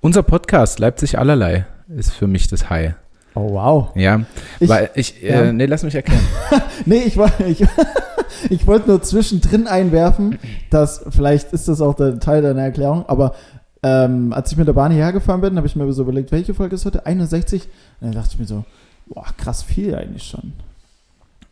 [0.00, 2.94] unser Podcast Leipzig allerlei ist für mich das Hai.
[3.36, 3.90] Oh, wow.
[3.94, 4.22] Ja,
[4.58, 5.42] Ich, weil ich, ja.
[5.42, 6.22] äh, nee, lass mich erklären.
[6.86, 7.64] nee, ich, woll- ich,
[8.50, 10.36] ich wollte nur zwischendrin einwerfen,
[10.70, 13.34] dass, vielleicht ist das auch der Teil deiner Erklärung, aber
[13.82, 16.54] ähm, als ich mit der Bahn hierher gefahren bin, habe ich mir so überlegt, welche
[16.54, 17.06] Folge ist heute?
[17.06, 17.64] 61?
[18.00, 18.64] Und dann dachte ich mir so,
[19.06, 20.52] boah, krass viel eigentlich schon.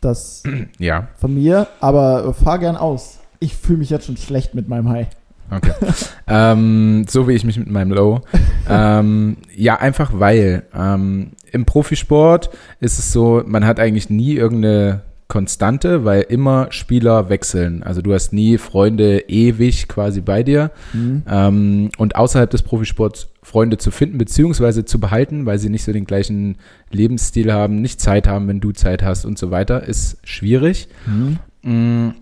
[0.01, 0.43] Das
[0.79, 3.19] Ja, von mir, aber fahr gern aus.
[3.39, 5.07] Ich fühle mich jetzt schon schlecht mit meinem Hai.
[5.49, 5.73] okay.
[6.27, 8.21] ähm, so wie ich mich mit meinem Low.
[8.69, 15.01] ähm, ja, einfach weil ähm, im Profisport ist es so, man hat eigentlich nie irgendeine
[15.29, 17.83] Konstante, weil immer Spieler wechseln.
[17.83, 20.71] Also du hast nie Freunde ewig quasi bei dir.
[20.91, 21.23] Mhm.
[21.29, 25.93] Ähm, und außerhalb des Profisports Freunde zu finden beziehungsweise zu behalten, weil sie nicht so
[25.93, 26.57] den gleichen
[26.91, 30.87] Lebensstil haben, nicht Zeit haben, wenn du Zeit hast und so weiter, ist schwierig.
[31.05, 31.37] Mhm.
[31.61, 32.13] Mm,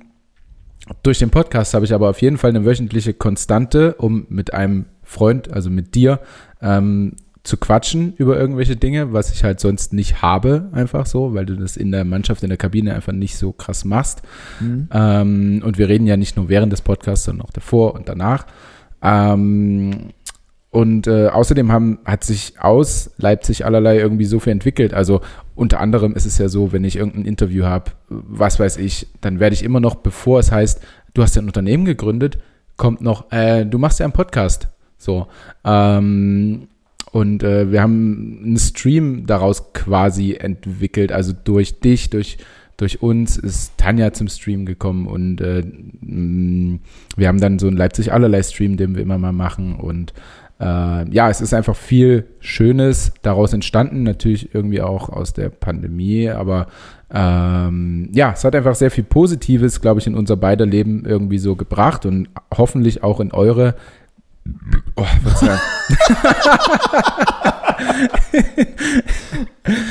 [1.01, 4.85] Durch den Podcast habe ich aber auf jeden Fall eine wöchentliche Konstante, um mit einem
[5.03, 6.19] Freund, also mit dir,
[6.61, 7.13] ähm,
[7.47, 11.55] zu quatschen über irgendwelche Dinge, was ich halt sonst nicht habe, einfach so, weil du
[11.55, 14.21] das in der Mannschaft, in der Kabine einfach nicht so krass machst.
[14.59, 14.89] Mhm.
[14.91, 18.45] Ähm, und wir reden ja nicht nur während des Podcasts, sondern auch davor und danach.
[19.01, 20.09] Ähm,
[20.69, 24.93] und äh, außerdem haben, hat sich aus Leipzig allerlei irgendwie so viel entwickelt.
[24.93, 25.21] Also
[25.55, 29.39] unter anderem ist es ja so, wenn ich irgendein Interview habe, was weiß ich, dann
[29.39, 30.81] werde ich immer noch, bevor es heißt,
[31.13, 32.39] du hast ja ein Unternehmen gegründet,
[32.75, 34.67] kommt noch, äh, du machst ja einen Podcast.
[34.97, 35.27] So.
[35.63, 36.67] Ähm,
[37.17, 42.37] und äh, wir haben einen Stream daraus quasi entwickelt, also durch dich, durch,
[42.77, 45.63] durch uns ist Tanja zum Stream gekommen und äh,
[46.01, 46.77] mh,
[47.15, 50.13] wir haben dann so einen Leipzig allerlei Stream, den wir immer mal machen und
[50.59, 56.29] äh, ja, es ist einfach viel Schönes daraus entstanden, natürlich irgendwie auch aus der Pandemie,
[56.29, 56.67] aber
[57.11, 61.39] ähm, ja, es hat einfach sehr viel Positives, glaube ich, in unser beider Leben irgendwie
[61.39, 63.73] so gebracht und hoffentlich auch in eure.
[64.95, 65.59] Oh, Verzeihung.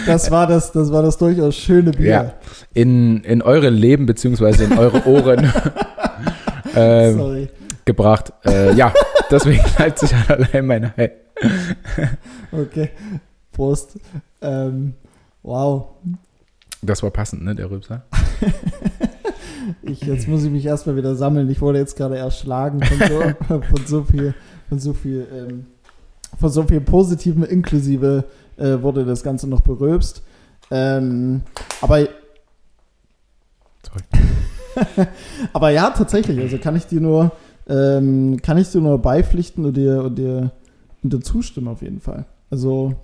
[0.06, 2.06] Das war das, das war das durchaus schöne Bier.
[2.06, 2.34] Ja.
[2.74, 5.52] in, in eure Leben beziehungsweise in eure Ohren
[6.74, 7.46] äh,
[7.84, 8.32] gebracht.
[8.44, 8.92] Äh, ja,
[9.30, 11.12] deswegen Leipzig allerlei meine Hai.
[12.52, 12.90] Okay.
[13.52, 13.98] Prost.
[14.40, 14.94] Ähm,
[15.42, 15.88] wow.
[16.82, 18.04] Das war passend, ne, der Rübser?
[19.82, 21.50] Ich, jetzt muss ich mich erstmal wieder sammeln.
[21.50, 24.34] Ich wurde jetzt gerade erschlagen von so, von so viel,
[24.68, 25.66] von so viel, ähm,
[26.38, 28.24] von so viel Positiven inklusive
[28.56, 30.22] äh, wurde das Ganze noch berülpst.
[30.70, 31.42] Ähm,
[31.80, 32.08] aber
[33.86, 35.06] Sorry.
[35.52, 37.32] Aber ja, tatsächlich, also kann ich dir nur,
[37.68, 40.52] ähm, kann ich dir nur beipflichten und dir, und dir,
[41.02, 42.26] und dir zustimmen auf jeden Fall.
[42.50, 42.94] Also,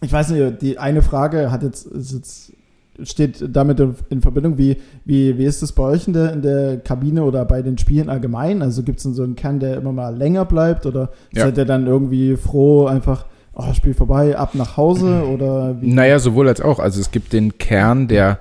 [0.00, 2.52] ich weiß nicht, die eine Frage hat jetzt, ist jetzt
[3.02, 6.78] steht damit in Verbindung, wie, wie, wie ist das bei euch in der, in der
[6.78, 8.62] Kabine oder bei den Spielen allgemein?
[8.62, 11.44] Also gibt es so einen Kern, der immer mal länger bleibt oder ja.
[11.44, 15.92] seid ihr dann irgendwie froh, einfach, oh, Spiel vorbei, ab nach Hause oder wie?
[15.92, 16.78] Naja, sowohl als auch.
[16.78, 18.40] Also es gibt den Kern, der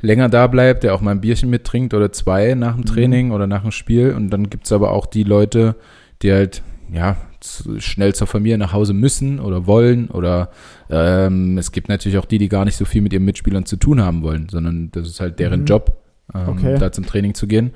[0.00, 2.86] länger da bleibt, der auch mal ein Bierchen mittrinkt oder zwei nach dem mhm.
[2.86, 3.32] Training mhm.
[3.32, 5.76] oder nach dem Spiel und dann gibt es aber auch die Leute,
[6.22, 6.62] die halt,
[6.92, 7.16] ja,
[7.78, 10.50] schnell zur Familie nach Hause müssen oder wollen oder
[10.90, 13.76] ähm, es gibt natürlich auch die, die gar nicht so viel mit ihren Mitspielern zu
[13.76, 15.66] tun haben wollen, sondern das ist halt deren mhm.
[15.66, 15.96] Job,
[16.34, 16.78] ähm, okay.
[16.78, 17.72] da zum Training zu gehen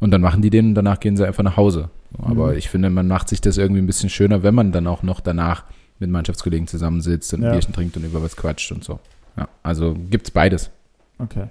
[0.00, 1.90] und dann machen die den und danach gehen sie einfach nach Hause.
[2.18, 2.58] Aber mhm.
[2.58, 5.20] ich finde, man macht sich das irgendwie ein bisschen schöner, wenn man dann auch noch
[5.20, 5.64] danach
[5.98, 7.48] mit Mannschaftskollegen zusammensitzt und ja.
[7.48, 8.98] ein Bierchen trinkt und über was quatscht und so.
[9.36, 10.70] Ja, also gibt's beides.
[11.18, 11.46] Okay.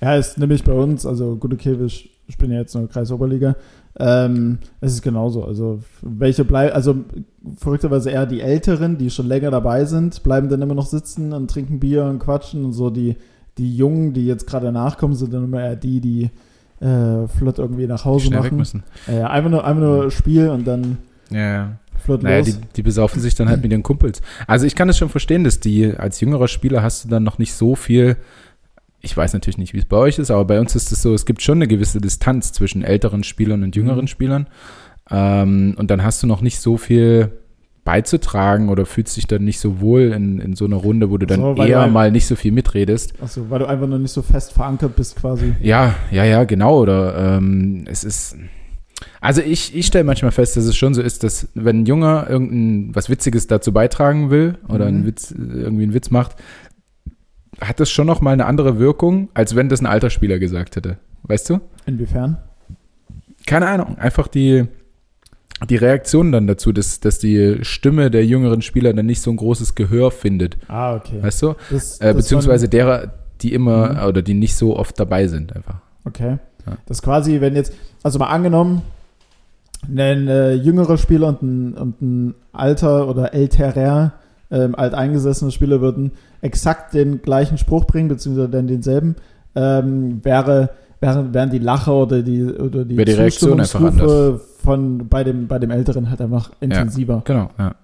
[0.00, 3.54] Ja, ist nämlich bei uns, also okay, wir spielen ja jetzt nur Kreisoberliga,
[3.98, 5.44] ähm, es ist genauso.
[5.44, 6.96] Also, welche bleiben, also
[7.56, 11.50] verrückterweise eher die Älteren, die schon länger dabei sind, bleiben dann immer noch sitzen und
[11.50, 13.16] trinken Bier und quatschen und so die,
[13.58, 16.30] die Jungen, die jetzt gerade nachkommen, sind dann immer eher die, die
[16.80, 18.56] äh, flott irgendwie nach Hause Schnell machen.
[18.56, 18.82] müssen.
[19.06, 20.98] Äh, einfach nur, einfach nur Spiel und dann
[21.30, 22.46] ja, flott naja, los.
[22.46, 24.20] Die, die besaufen sich dann halt mit den Kumpels.
[24.46, 27.38] Also ich kann es schon verstehen, dass die als jüngerer Spieler hast du dann noch
[27.38, 28.16] nicht so viel
[29.02, 31.12] ich weiß natürlich nicht, wie es bei euch ist, aber bei uns ist es so,
[31.12, 34.06] es gibt schon eine gewisse Distanz zwischen älteren Spielern und jüngeren.
[34.06, 34.46] Spielern.
[35.10, 37.32] Ähm, und dann hast du noch nicht so viel
[37.84, 41.26] beizutragen oder fühlst dich dann nicht so wohl in, in so einer Runde, wo du
[41.26, 43.14] dann so, eher du mal nicht so viel mitredest.
[43.20, 45.54] Achso, weil du einfach noch nicht so fest verankert bist quasi.
[45.60, 46.80] Ja, ja, ja, genau.
[46.80, 48.36] Oder ähm, es ist.
[49.20, 52.26] Also ich, ich stelle manchmal fest, dass es schon so ist, dass wenn ein Junger
[52.28, 54.96] irgendein was Witziges dazu beitragen will oder mhm.
[54.96, 56.36] einen Witz, irgendwie einen Witz macht,
[57.60, 60.76] hat das schon noch mal eine andere Wirkung, als wenn das ein alter Spieler gesagt
[60.76, 60.98] hätte.
[61.24, 61.60] Weißt du?
[61.86, 62.38] Inwiefern?
[63.46, 63.98] Keine Ahnung.
[63.98, 64.64] Einfach die,
[65.68, 69.36] die Reaktion dann dazu, dass, dass die Stimme der jüngeren Spieler dann nicht so ein
[69.36, 70.56] großes Gehör findet.
[70.68, 71.22] Ah, okay.
[71.22, 71.54] Weißt du?
[71.70, 74.08] Das, äh, beziehungsweise derer, die immer mhm.
[74.08, 75.80] oder die nicht so oft dabei sind, einfach.
[76.04, 76.38] Okay.
[76.66, 76.78] Ja.
[76.86, 78.82] Das quasi, wenn jetzt, also mal angenommen,
[79.88, 84.12] ein äh, jüngerer Spieler und ein, und ein alter oder älterer
[84.52, 86.12] ähm, alteingesessene Spieler würden
[86.42, 89.16] exakt den gleichen Spruch bringen, beziehungsweise dann denselben,
[89.56, 94.40] ähm, wäre, wären, wären die Lacher oder die, oder die, die Reaktion einfach anders.
[94.62, 97.14] von bei dem, bei dem Älteren halt einfach intensiver.
[97.14, 97.74] Ja, genau, ja.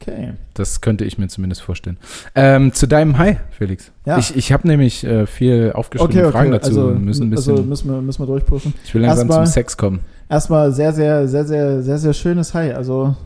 [0.00, 0.34] Okay.
[0.54, 1.96] Das könnte ich mir zumindest vorstellen.
[2.36, 3.90] Ähm, zu deinem Hi, Felix.
[4.04, 4.16] Ja.
[4.18, 6.32] Ich, ich habe nämlich äh, viel aufgeschrieben okay, okay.
[6.32, 6.68] Fragen dazu.
[6.68, 8.74] Also, müssen, ein bisschen, also müssen, wir, müssen wir durchpushen.
[8.84, 10.00] Ich will langsam erstmal, zum Sex kommen.
[10.28, 12.72] Erstmal sehr, sehr, sehr, sehr, sehr, sehr schönes Hi.
[12.72, 13.16] Also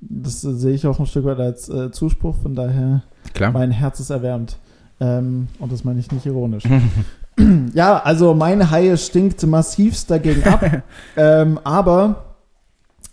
[0.00, 3.02] das sehe ich auch ein Stück weit als äh, Zuspruch, von daher
[3.34, 3.52] Klar.
[3.52, 4.58] mein Herz ist erwärmt.
[5.00, 6.64] Ähm, und das meine ich nicht ironisch.
[7.74, 10.82] ja, also meine Haie stinkt massivst dagegen ab.
[11.16, 12.36] ähm, aber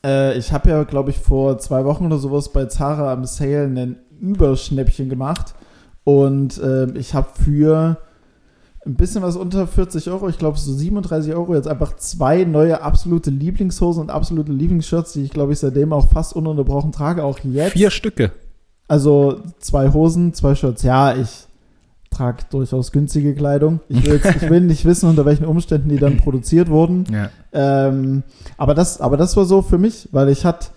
[0.03, 3.63] äh, ich habe ja, glaube ich, vor zwei Wochen oder sowas bei Zara am Sale
[3.63, 5.53] ein Überschnäppchen gemacht.
[6.03, 7.97] Und äh, ich habe für
[8.87, 12.81] ein bisschen was unter 40 Euro, ich glaube so 37 Euro, jetzt einfach zwei neue
[12.81, 17.39] absolute Lieblingshosen und absolute Lieblingsshirts, die ich glaube ich seitdem auch fast ununterbrochen trage, auch
[17.43, 17.73] jetzt.
[17.73, 18.31] Vier Stücke.
[18.87, 20.83] Also zwei Hosen, zwei Shirts.
[20.83, 21.47] Ja, ich
[22.09, 23.81] trage durchaus günstige Kleidung.
[23.89, 27.03] Ich will, jetzt, ich will nicht wissen, unter welchen Umständen die dann produziert wurden.
[27.11, 27.29] Ja.
[27.51, 28.23] Ähm,
[28.57, 30.67] aber, das, aber das war so für mich, weil ich hatte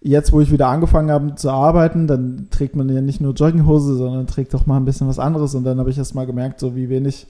[0.00, 3.96] jetzt, wo ich wieder angefangen habe zu arbeiten, dann trägt man ja nicht nur Jogginghose,
[3.96, 5.56] sondern trägt auch mal ein bisschen was anderes.
[5.56, 7.26] Und dann habe ich erst mal gemerkt, so wie wenig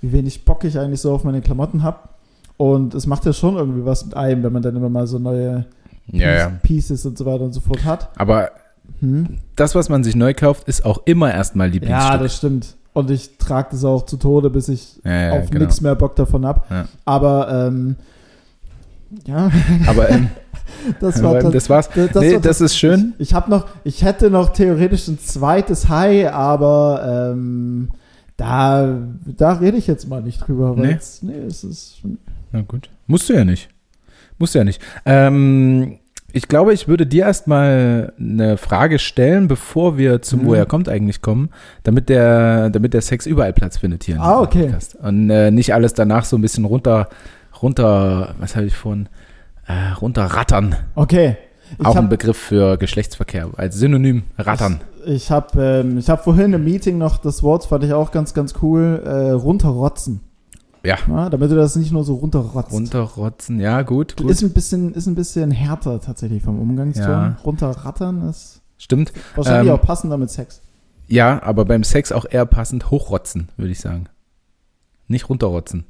[0.00, 1.98] wie wenig Bock ich eigentlich so auf meine Klamotten habe.
[2.56, 5.18] Und es macht ja schon irgendwie was mit einem, wenn man dann immer mal so
[5.18, 5.66] neue
[6.08, 6.52] ja, ja.
[6.62, 8.10] Pieces und so weiter und so fort hat.
[8.16, 8.50] Aber
[9.00, 9.38] hm?
[9.56, 12.12] das, was man sich neu kauft, ist auch immer erstmal Lieblingsstück.
[12.12, 12.76] Ja, das stimmt.
[12.92, 15.64] Und ich trage das auch zu Tode, bis ich ja, auf genau.
[15.64, 16.86] nichts mehr Bock davon habe.
[17.04, 17.96] Aber ähm,
[19.26, 19.50] ja.
[19.86, 20.28] Aber ähm,
[21.00, 21.88] das, war das war's.
[21.94, 23.14] Das, das, nee, war das ist schön.
[23.18, 27.90] Ich, ich habe noch, ich hätte noch theoretisch ein zweites High, aber ähm,
[28.40, 30.76] da, da rede ich jetzt mal nicht drüber.
[30.76, 30.92] Weil nee.
[30.92, 32.00] Jetzt, nee, es ist.
[32.52, 32.88] Na gut.
[33.06, 33.68] Musst du ja nicht.
[34.38, 34.80] Musst du ja nicht.
[35.04, 35.98] Ähm,
[36.32, 40.46] ich glaube, ich würde dir erstmal eine Frage stellen, bevor wir zum mhm.
[40.46, 41.50] Woher kommt eigentlich kommen,
[41.82, 44.20] damit der, damit der Sex überall Platz findet hier.
[44.20, 44.64] Ah, okay.
[44.64, 44.94] Podcast.
[44.94, 47.10] Und äh, nicht alles danach so ein bisschen runter,
[47.60, 49.08] runter, was habe ich vorhin,
[49.66, 50.76] äh, runterrattern.
[50.94, 51.36] Okay.
[51.78, 54.80] Ich Auch ein Begriff für Geschlechtsverkehr, als Synonym rattern.
[55.04, 58.34] Ich, ich habe ähm, hab vorhin im Meeting noch das Wort, fand ich auch ganz,
[58.34, 60.20] ganz cool, äh, runterrotzen.
[60.82, 60.96] Ja.
[61.08, 61.28] ja.
[61.28, 62.72] Damit du das nicht nur so runterrotzt.
[62.72, 64.30] Runterrotzen, ja, gut, gut.
[64.30, 67.04] Ist ein bisschen, ist ein bisschen härter tatsächlich vom Umgangston.
[67.04, 67.38] Ja.
[67.44, 68.62] Runterrattern ist.
[68.78, 69.12] Stimmt.
[69.34, 70.62] Wahrscheinlich ähm, auch passender mit Sex.
[71.06, 74.06] Ja, aber beim Sex auch eher passend hochrotzen, würde ich sagen.
[75.08, 75.84] Nicht runterrotzen.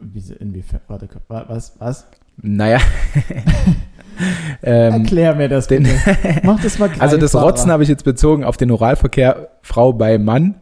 [0.00, 0.80] Wie, inwiefern?
[0.88, 1.74] Warte, was?
[1.78, 2.06] Was?
[2.38, 2.80] Naja.
[4.62, 6.16] ähm, Erklär mir das den, bitte.
[6.42, 7.34] Mach das mal also das.
[7.34, 10.54] Rotzen habe ich jetzt bezogen auf den Oralverkehr Frau bei Mann.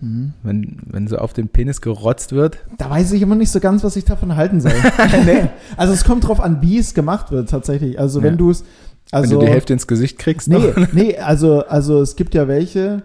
[0.00, 0.34] Mhm.
[0.42, 2.58] Wenn, wenn so auf den Penis gerotzt wird.
[2.76, 4.72] Da weiß ich immer nicht so ganz, was ich davon halten soll.
[5.24, 5.48] nee.
[5.76, 7.98] Also es kommt drauf an, wie es gemacht wird tatsächlich.
[7.98, 8.38] Also wenn Ja.
[8.38, 8.64] du es,
[9.10, 10.48] also wenn du die Hälfte ins Gesicht kriegst.
[10.48, 10.92] nee, noch.
[10.92, 13.02] nee, also also es gibt ja welche.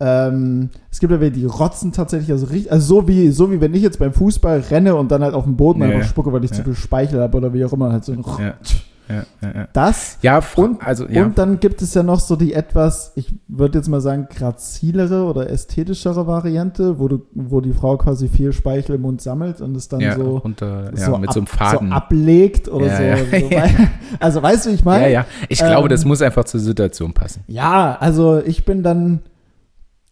[0.00, 3.60] Ähm, es gibt ja welche, die rotzen tatsächlich, also, richtig, also so wie so wie
[3.60, 6.32] wenn ich jetzt beim Fußball renne und dann halt auf den Boden Ja, einfach spucke,
[6.32, 6.56] weil ich Ja.
[6.58, 8.54] zu viel Speichel habe oder wie auch immer halt so ein Ja.
[9.10, 9.68] Ja, ja, ja.
[9.72, 11.24] das Ja, Und- also ja.
[11.24, 15.24] Und dann gibt es ja noch so die etwas, ich würde jetzt mal sagen, grazilere
[15.24, 19.74] oder ästhetischere Variante, wo du, wo die Frau quasi viel Speichel im Mund sammelt und
[19.76, 21.88] es dann ja, so, runter, ja, so, mit ab, so einem Faden.
[21.88, 23.38] so ablegt oder so.
[23.40, 23.56] so
[24.20, 25.04] also weißt du, wie ich meine?
[25.04, 25.26] ja, ja.
[25.48, 27.44] Ich glaube, Ähm, das muss einfach zur Situation passen.
[27.48, 29.20] Ja, also ich bin dann,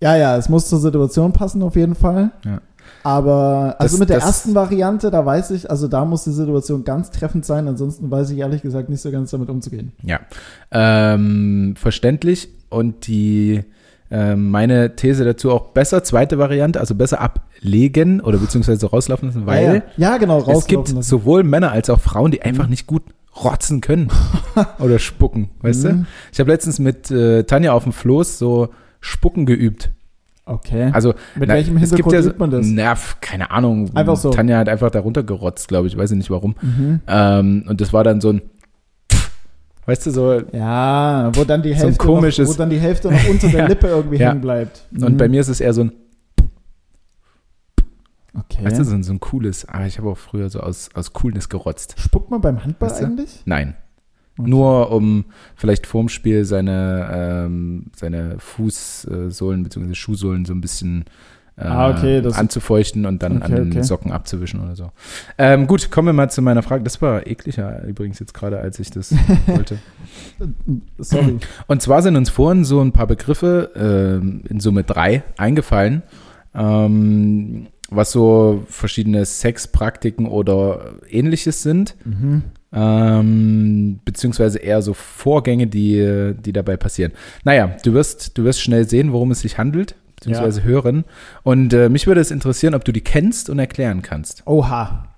[0.03, 2.31] ja, ja, es muss zur Situation passen auf jeden Fall.
[2.45, 2.61] Ja.
[3.03, 6.85] Aber, also Das- mit der ersten Variante, da weiß ich, also da muss die Situation
[6.85, 9.93] ganz treffend sein, ansonsten weiß ich ehrlich gesagt nicht so ganz damit umzugehen.
[10.03, 10.21] Ja.
[10.73, 12.49] Ähm, verständlich.
[12.69, 13.63] Und die
[14.11, 19.47] ähm, meine These dazu auch besser, zweite Variante, also besser ablegen oder beziehungsweise rauslaufen lassen,
[19.47, 19.83] weil ja, ja.
[20.13, 21.03] ja genau, es gibt lassen.
[21.03, 22.71] sowohl Männer als auch Frauen, die einfach Mhm.
[22.71, 23.03] nicht gut
[23.45, 24.09] rotzen können
[24.79, 25.89] oder spucken, weißt du?
[25.93, 26.07] Mhm.
[26.33, 28.69] Ich habe letztens mit äh, Tanja auf dem Floß so
[29.07, 29.91] Spucken geübt.
[30.45, 30.91] Okay.
[30.93, 32.67] Also Mit na, welchem Hintergrund ja so, übt man das?
[32.69, 33.91] Na, keine Ahnung.
[33.97, 34.31] Einfach so.
[34.31, 36.55] Tanja hat einfach darunter gerotzt, glaube ich, weiß ich nicht warum.
[36.63, 37.01] Mhm.
[37.09, 38.43] Ähm, und das war dann so ein,
[39.87, 40.41] weißt du, so.
[40.53, 43.61] Ja, wo dann die So Hälfte, komisches- noch, wo dann die Hälfte noch unter der
[43.63, 43.67] Ja.
[43.67, 44.29] Lippe irgendwie Ja.
[44.31, 44.85] hängen bleibt.
[44.93, 45.17] Und Mhm.
[45.17, 45.93] bei mir ist es eher so ein,
[48.39, 48.65] Okay.
[48.65, 49.67] weißt du, so ein, so ein cooles.
[49.69, 51.95] Ah, ich habe auch früher so aus, aus Coolness gerotzt.
[51.99, 53.07] Spuckt man beim Handball Weißt du?
[53.07, 53.43] eigentlich?
[53.47, 53.75] Nein.
[54.39, 54.51] Okay.
[54.51, 57.09] Nur um vielleicht vorm Spiel seine,
[57.47, 59.95] ähm, seine Fußsohlen bzw.
[59.95, 61.05] Schuhsohlen so ein bisschen
[61.57, 63.83] äh, Ah, okay, anzufeuchten und dann Okay, an den.
[63.83, 64.91] Socken abzuwischen oder so.
[65.39, 66.85] Ähm, gut, kommen wir mal zu meiner Frage.
[66.85, 69.15] Das war ekliger übrigens jetzt gerade, als ich das
[69.47, 69.79] wollte.
[70.99, 71.39] Sorry.
[71.67, 76.03] Und zwar sind uns vorhin so ein paar Begriffe, ähm, in Summe drei, eingefallen,
[76.55, 82.43] ähm, was so verschiedene Sexpraktiken oder ähnliches sind, mhm.
[82.77, 87.13] Ähm, beziehungsweise eher so Vorgänge, die, die dabei passieren.
[87.43, 91.05] Naja, du wirst, du wirst schnell sehen, worum es sich handelt, beziehungsweise hören.
[91.43, 94.43] Und äh, mich würde es interessieren, ob du die kennst und erklären kannst.
[94.47, 95.09] Oha.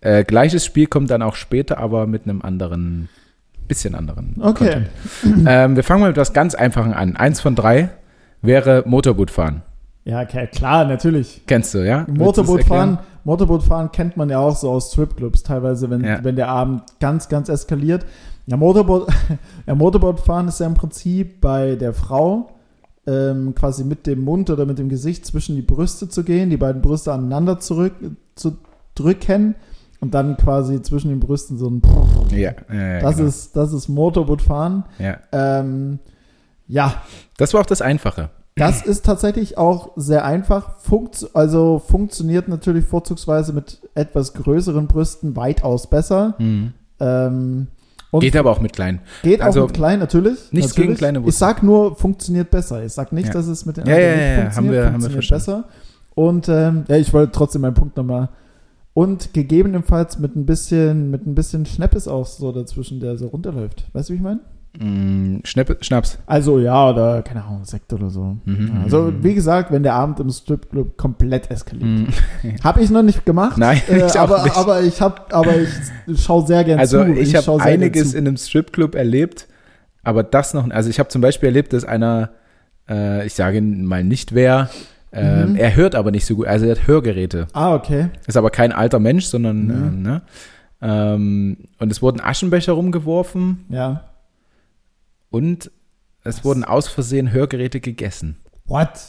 [0.00, 3.08] Äh, gleiches Spiel kommt dann auch später, aber mit einem anderen,
[3.68, 4.34] bisschen anderen.
[4.40, 4.82] Okay.
[5.46, 7.14] Ähm, wir fangen mal mit was ganz Einfachen an.
[7.14, 7.90] Eins von drei
[8.42, 9.62] wäre Motorbootfahren.
[10.04, 11.42] Ja, okay, klar, natürlich.
[11.46, 12.06] Kennst du, ja?
[12.08, 12.36] Du es
[13.24, 16.22] Motorbootfahren, kennt man ja auch so aus Stripclubs teilweise, wenn, Ja.
[16.22, 18.04] wenn der Abend ganz, ganz eskaliert.
[18.46, 19.08] Ja, Motorboot,
[19.66, 22.50] ja, Motorbootfahren ist ja im Prinzip bei der Frau
[23.06, 26.56] ähm, quasi mit dem Mund oder mit dem Gesicht zwischen die Brüste zu gehen, die
[26.56, 27.92] beiden Brüste aneinander zurück
[28.34, 28.56] zu
[28.94, 29.54] drücken
[30.00, 31.82] und dann quasi zwischen den Brüsten so ein
[32.30, 33.28] Ja, ja, ja das genau.
[33.28, 34.84] ist das ist Motorbootfahren.
[34.98, 35.18] ja.
[35.32, 35.98] Ähm,
[36.66, 36.94] ja,
[37.36, 38.30] Das war auch das Einfache.
[38.56, 40.78] Das ist tatsächlich auch sehr einfach.
[40.78, 46.34] Funkt, also funktioniert natürlich vorzugsweise mit etwas größeren Brüsten weitaus besser.
[47.00, 47.66] Ähm,
[48.10, 49.00] und Geht aber auch mit kleinen.
[49.24, 50.52] geht auch also mit klein, natürlich.
[50.52, 50.76] nichts natürlich.
[50.90, 51.38] gegen kleine Ich Brüste.
[51.40, 52.84] sag nur, funktioniert besser.
[52.84, 53.32] Ich sag nicht, Ja.
[53.32, 54.56] dass es mit den anderen ja, ja, nicht ja, funktioniert.
[54.56, 55.64] haben wir- haben wir funktioniert besser.
[56.14, 58.28] Und ähm, ja, ich wollte trotzdem meinen Punkt nochmal.
[58.92, 63.84] Und gegebenenfalls mit ein bisschen, mit ein bisschen Schnappes auch so dazwischen, der so runterläuft.
[63.92, 64.38] Weißt du, wie ich meine?
[64.78, 66.18] Mm, Schnaps.
[66.26, 68.36] Also ja, oder keine Ahnung, Sekt oder so.
[68.44, 69.22] Mhm, also mhm.
[69.22, 71.84] wie gesagt, wenn der Abend im Stripclub komplett eskaliert.
[72.42, 72.62] Mm.
[72.62, 73.56] Habe ich noch nicht gemacht.
[73.56, 74.56] Nein, äh, ich aber, nicht.
[74.56, 75.52] aber ich habe, aber
[76.06, 77.12] ich schaue sehr gern Also zu.
[77.12, 79.46] ich schau habe einiges in einem Stripclub erlebt,
[80.02, 82.30] aber das noch, also ich habe zum Beispiel erlebt, dass einer,
[82.88, 84.68] äh, ich sage mal nicht wer,
[85.12, 85.56] ähm, Mhm.
[85.56, 87.46] er hört aber nicht so gut, also er hat Hörgeräte.
[87.52, 88.08] Ah, okay.
[88.26, 89.70] Ist aber kein alter Mensch, sondern, Mhm.
[89.70, 90.22] ähm, ne?
[90.82, 94.10] Ähm, und es wurden Aschenbecher rumgeworfen Ja.
[95.34, 95.70] Und
[96.22, 98.36] es wurden aus Versehen Hörgeräte gegessen.
[98.66, 98.88] What?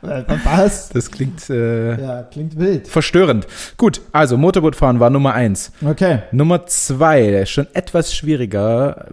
[0.00, 0.88] Was?
[0.88, 2.88] Das klingt äh, Ja, klingt wild.
[2.88, 3.46] verstörend.
[3.76, 5.70] Gut, also Motorbootfahren war Nummer eins.
[5.84, 6.22] Okay.
[6.32, 9.10] Nummer zwei, schon etwas schwieriger,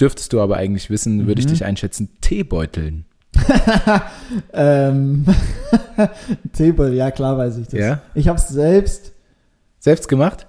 [0.00, 1.50] dürftest du aber eigentlich wissen, würde ich Mhm.
[1.50, 3.04] dich einschätzen, Teebeuteln.
[4.54, 5.26] ähm,
[6.52, 7.80] Teebeutel, ja klar weiß ich das.
[7.80, 8.00] Ja?
[8.14, 9.12] Ich habe es selbst.
[9.78, 10.46] Selbst gemacht?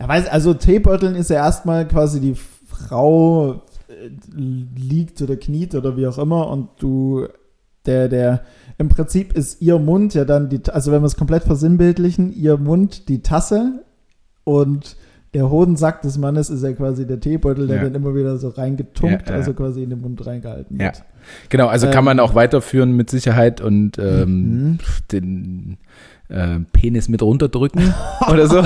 [0.00, 2.36] Ja, weiß, also Teebeuteln ist ja erstmal quasi die
[2.68, 3.58] Frau äh,
[4.34, 7.26] liegt oder kniet oder wie auch immer und du,
[7.86, 8.42] der, der,
[8.78, 12.56] im Prinzip ist ihr Mund ja dann die, also wenn wir es komplett versinnbildlichen, ihr
[12.56, 13.84] Mund die Tasse
[14.44, 14.96] und
[15.34, 17.84] der Hodensack des Mannes ist ja quasi der Teebeutel, der Ja.
[17.84, 19.38] dann immer wieder so reingetunkt, Ja, ja.
[19.38, 20.86] also quasi in den Mund reingehalten Ja.
[20.86, 21.02] wird.
[21.48, 24.78] Genau, also kann Ähm, man auch weiterführen mit Sicherheit und ähm, Mhm.
[25.10, 25.78] den
[26.28, 27.94] äh, Penis mit runterdrücken
[28.30, 28.62] oder so.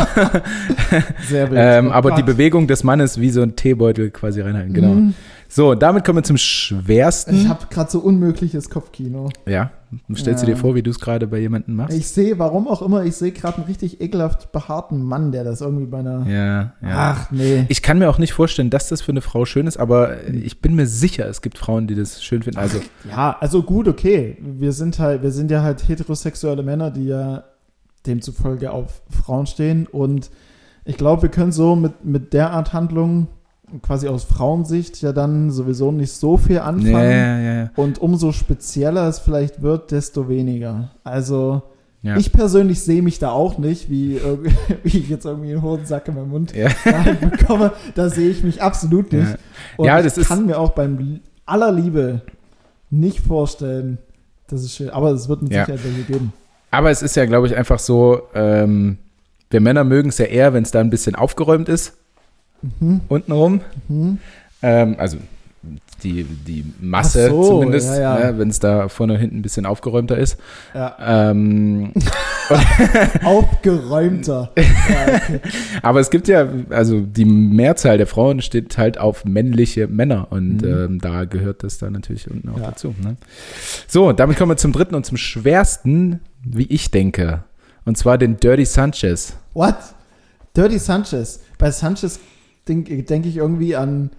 [1.29, 1.53] Sehr wild.
[1.57, 2.27] ähm, aber die Gott.
[2.27, 4.95] Bewegung des Mannes wie so ein Teebeutel quasi reinhalten, genau.
[4.95, 5.15] Mhm.
[5.49, 7.35] So, damit kommen wir zum schwersten.
[7.37, 9.31] Ich habe gerade so unmögliches Kopfkino.
[9.47, 9.71] ja,
[10.15, 10.55] stellst du Ja.
[10.55, 11.97] dir vor, wie du es gerade bei jemandem machst?
[11.97, 15.61] Ich sehe, warum auch immer, ich sehe gerade einen richtig ekelhaft behaarten Mann, der das
[15.61, 16.27] irgendwie bei einer.
[16.29, 16.73] ja, ja.
[16.83, 17.65] Ach nee.
[17.69, 20.61] Ich kann mir auch nicht vorstellen, dass das für eine Frau schön ist, aber ich
[20.61, 22.59] bin mir sicher, es gibt Frauen, die das schön finden.
[22.59, 24.37] Also, Ja, also gut, okay.
[24.41, 27.45] Wir sind halt, wir sind ja halt heterosexuelle Männer, die ja
[28.07, 29.87] demzufolge auf Frauen stehen.
[29.87, 30.31] Und
[30.85, 33.29] ich glaube, wir können so mit, mit der Art Handlung
[33.83, 36.93] quasi aus Frauensicht ja dann sowieso nicht so viel anfangen.
[37.11, 37.71] ja, ja, ja.
[37.77, 40.91] Und umso spezieller es vielleicht wird, desto weniger.
[41.05, 41.63] Also
[42.17, 44.21] ich persönlich sehe mich da auch nicht, wie,
[44.85, 46.53] wie ich jetzt irgendwie einen Hodensack in meinem Mund
[47.21, 47.73] bekomme.
[47.97, 49.29] Da sehe ich mich absolut nicht.
[49.31, 49.37] Ja.
[49.77, 52.21] Und Ja, das ich ist- kann mir auch beim aller Liebe
[52.91, 53.99] nicht vorstellen,
[54.49, 55.65] dass es schön Aber es wird mit Ja.
[55.65, 56.33] Sicherheit welche geben.
[56.71, 58.99] Aber es ist ja, glaube ich, einfach so, ähm,
[59.51, 61.95] wir Männer mögen es ja eher, wenn es da ein bisschen aufgeräumt ist,
[62.63, 63.01] Mhm.
[63.09, 63.61] untenrum.
[63.89, 64.19] Mhm.
[64.63, 65.19] Ähm, also
[66.03, 68.31] die, die Masse so, zumindest, ja, ja.
[68.33, 70.39] Ne, wenn es da vorne und hinten ein bisschen aufgeräumter ist.
[70.75, 70.97] Ja.
[71.31, 71.93] Ähm,
[73.25, 74.53] Aufgeräumter.
[74.57, 75.41] okay.
[75.83, 80.63] aber es gibt ja, also die Mehrzahl der Frauen steht halt auf männliche Männer und
[80.63, 80.69] Mhm.
[80.69, 82.95] ähm, da gehört das dann natürlich unten auch dazu.
[83.03, 83.17] Ne?
[83.89, 87.43] So, damit kommen wir zum dritten und zum schwersten, wie ich denke.
[87.85, 89.37] Und zwar den Dirty Sanchez.
[89.55, 89.77] What?
[90.57, 91.41] Dirty Sanchez.
[91.59, 92.19] Bei Sanchez
[92.69, 94.11] denke denk ich irgendwie an.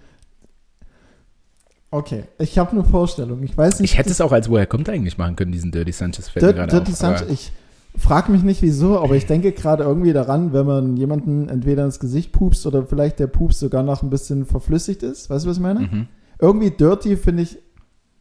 [1.90, 3.42] Okay, ich habe eine Vorstellung.
[3.42, 3.92] Ich weiß nicht.
[3.92, 6.34] Ich hätte es auch als woher kommt eigentlich machen können, diesen Dirty Sanchez.
[6.34, 7.30] Mir Dirty, gerade Dirty auf, Sanchez.
[7.30, 7.52] Ich
[7.96, 11.98] frage mich nicht wieso, aber ich denke gerade irgendwie daran, wenn man jemanden entweder ins
[11.98, 15.30] Gesicht pupst oder vielleicht der Pups sogar noch ein bisschen verflüssigt ist.
[15.30, 15.80] Weißt du, was ich meine?
[15.80, 16.06] Mhm.
[16.38, 17.58] Irgendwie Dirty finde ich.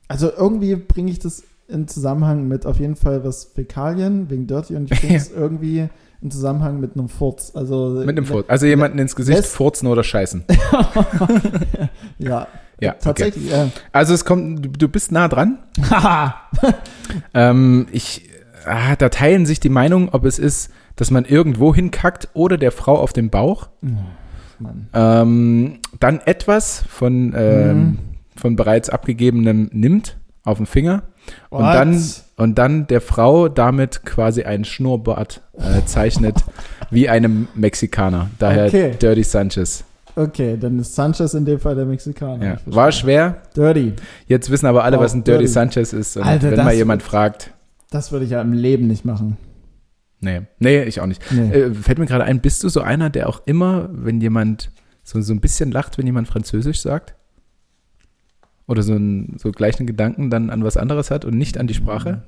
[0.07, 4.75] Also irgendwie bringe ich das in Zusammenhang mit auf jeden Fall was Fäkalien wegen Dirty
[4.75, 5.89] und ich bringe es irgendwie
[6.21, 7.51] in Zusammenhang mit einem Furz.
[7.55, 8.45] Also Mit einem Furz.
[8.49, 10.43] Also jemanden ins Gesicht Lässt- furzen oder scheißen.
[12.19, 12.47] Ja,
[12.79, 12.97] Ja, okay.
[13.01, 13.51] tatsächlich.
[13.51, 13.69] Ja.
[13.91, 15.59] Also es kommt, du, du bist nah dran.
[15.89, 16.35] Haha.
[17.33, 18.29] Ähm, ich,
[18.65, 22.71] ah, da teilen sich die Meinungen, ob es ist, dass man irgendwo hinkackt oder der
[22.73, 23.69] Frau auf den Bauch.
[24.59, 24.87] Mann.
[24.93, 27.97] Ähm, dann etwas von, ähm, Mhm.
[28.35, 31.03] von bereits abgegebenem nimmt auf den Finger
[31.49, 31.75] und What?
[31.75, 32.03] dann,
[32.37, 36.35] und dann der Frau damit quasi einen Schnurrbart äh, zeichnet,
[36.91, 38.29] wie einem Mexikaner.
[38.39, 38.91] Daher Okay.
[39.01, 39.83] Dirty Sanchez.
[40.15, 42.43] Okay, dann ist Sanchez in dem Fall der Mexikaner.
[42.45, 42.57] Ja.
[42.65, 43.37] War schwer.
[43.55, 43.93] Dirty.
[44.27, 45.53] Jetzt wissen aber alle, Oh, was ein Dirty Dirty.
[45.53, 46.17] Sanchez ist.
[46.17, 47.51] Und Alter, wenn mal jemand fragt,
[47.91, 49.37] Das würde ich ja im Leben nicht machen.
[50.19, 51.21] nee, nee, ich auch nicht.
[51.31, 51.51] Nee.
[51.51, 54.71] Äh, fällt mir gerade ein, bist du so einer, der auch immer, wenn jemand
[55.03, 57.13] so, so ein bisschen lacht, wenn jemand Französisch sagt?
[58.67, 61.73] Oder so, ein, so gleichen Gedanken dann an was anderes hat und nicht an die
[61.73, 62.23] Sprache?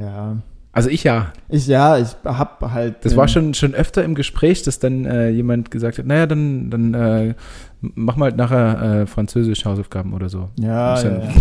[0.00, 0.38] Ja.
[0.72, 1.32] Also ich ja.
[1.50, 3.04] Ich, ja, ich hab halt.
[3.04, 6.70] Das war schon, schon öfter im Gespräch, dass dann äh, jemand gesagt hat, naja, dann,
[6.70, 7.34] dann äh,
[7.82, 10.48] mach mal halt nachher äh, Französisch Hausaufgaben oder so.
[10.58, 11.28] Ja, Ich ja, ja.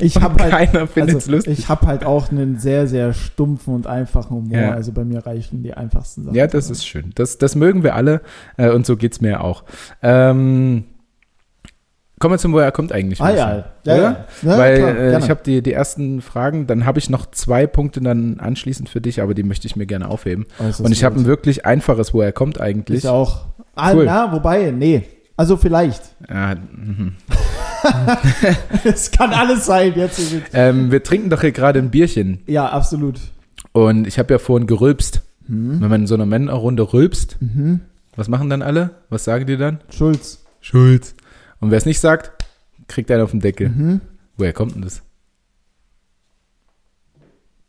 [0.00, 0.74] Ich habe halt.
[0.96, 1.58] Also, lustig.
[1.58, 4.58] ich habe halt auch einen sehr, sehr stumpfen und einfachen Humor.
[4.58, 4.72] Ja.
[4.72, 6.36] Also bei mir reichen die einfachsten Sachen.
[6.36, 7.12] Ja, das ist schön.
[7.14, 8.20] Das, das mögen wir alle
[8.58, 9.64] äh, und so geht es mir auch.
[10.02, 10.84] Ähm,
[12.18, 13.20] kommen wir zum, woher kommt eigentlich?
[13.20, 13.96] Ah ja, ja, ja.
[13.96, 17.66] ja Weil klar, äh, ich habe die, die ersten Fragen, dann habe ich noch zwei
[17.66, 20.46] Punkte dann anschließend für dich, aber die möchte ich mir gerne aufheben.
[20.58, 22.98] Äußerst Und ich habe ein wirklich einfaches, woher kommt eigentlich.
[23.04, 23.46] Ich auch.
[23.74, 24.04] Ah, Cool.
[24.06, 25.02] na, wobei, nee.
[25.36, 26.02] Also vielleicht.
[26.28, 27.12] Ja, mhm.
[28.84, 30.20] Es kann alles sein jetzt.
[30.52, 33.20] ähm, wir trinken doch hier gerade ein Bierchen Ja, absolut.
[33.72, 35.22] und ich habe ja vorhin gerülpst.
[35.46, 35.80] Hm.
[35.80, 37.80] Wenn man in so einer Männerrunde rülpst, Mhm.
[38.16, 38.90] was machen dann alle?
[39.10, 39.78] Was sagen die dann?
[39.90, 40.44] Schulz.
[40.60, 41.14] Schulz.
[41.60, 42.44] Und wer es nicht sagt,
[42.86, 43.68] kriegt einen auf den Deckel.
[43.68, 44.00] Mhm.
[44.36, 45.02] Woher kommt denn das?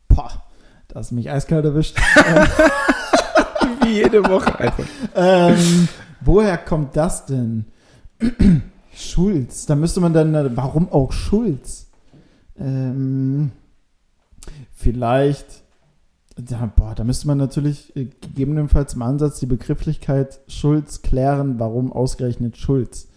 [0.08, 0.42] Boah,
[0.88, 1.96] da hast du mich eiskalt erwischt.
[3.82, 4.84] Wie jede Woche einfach.
[5.14, 5.88] ähm,
[6.20, 7.66] woher kommt das denn?
[8.94, 9.66] Schulz.
[9.66, 11.88] Da müsste man dann, warum auch Schulz?
[12.58, 13.52] Ähm,
[14.72, 15.62] vielleicht,
[16.36, 21.92] da, boah, da müsste man natürlich äh, gegebenenfalls im Ansatz die Begrifflichkeit Schulz klären, warum
[21.92, 23.08] ausgerechnet Schulz.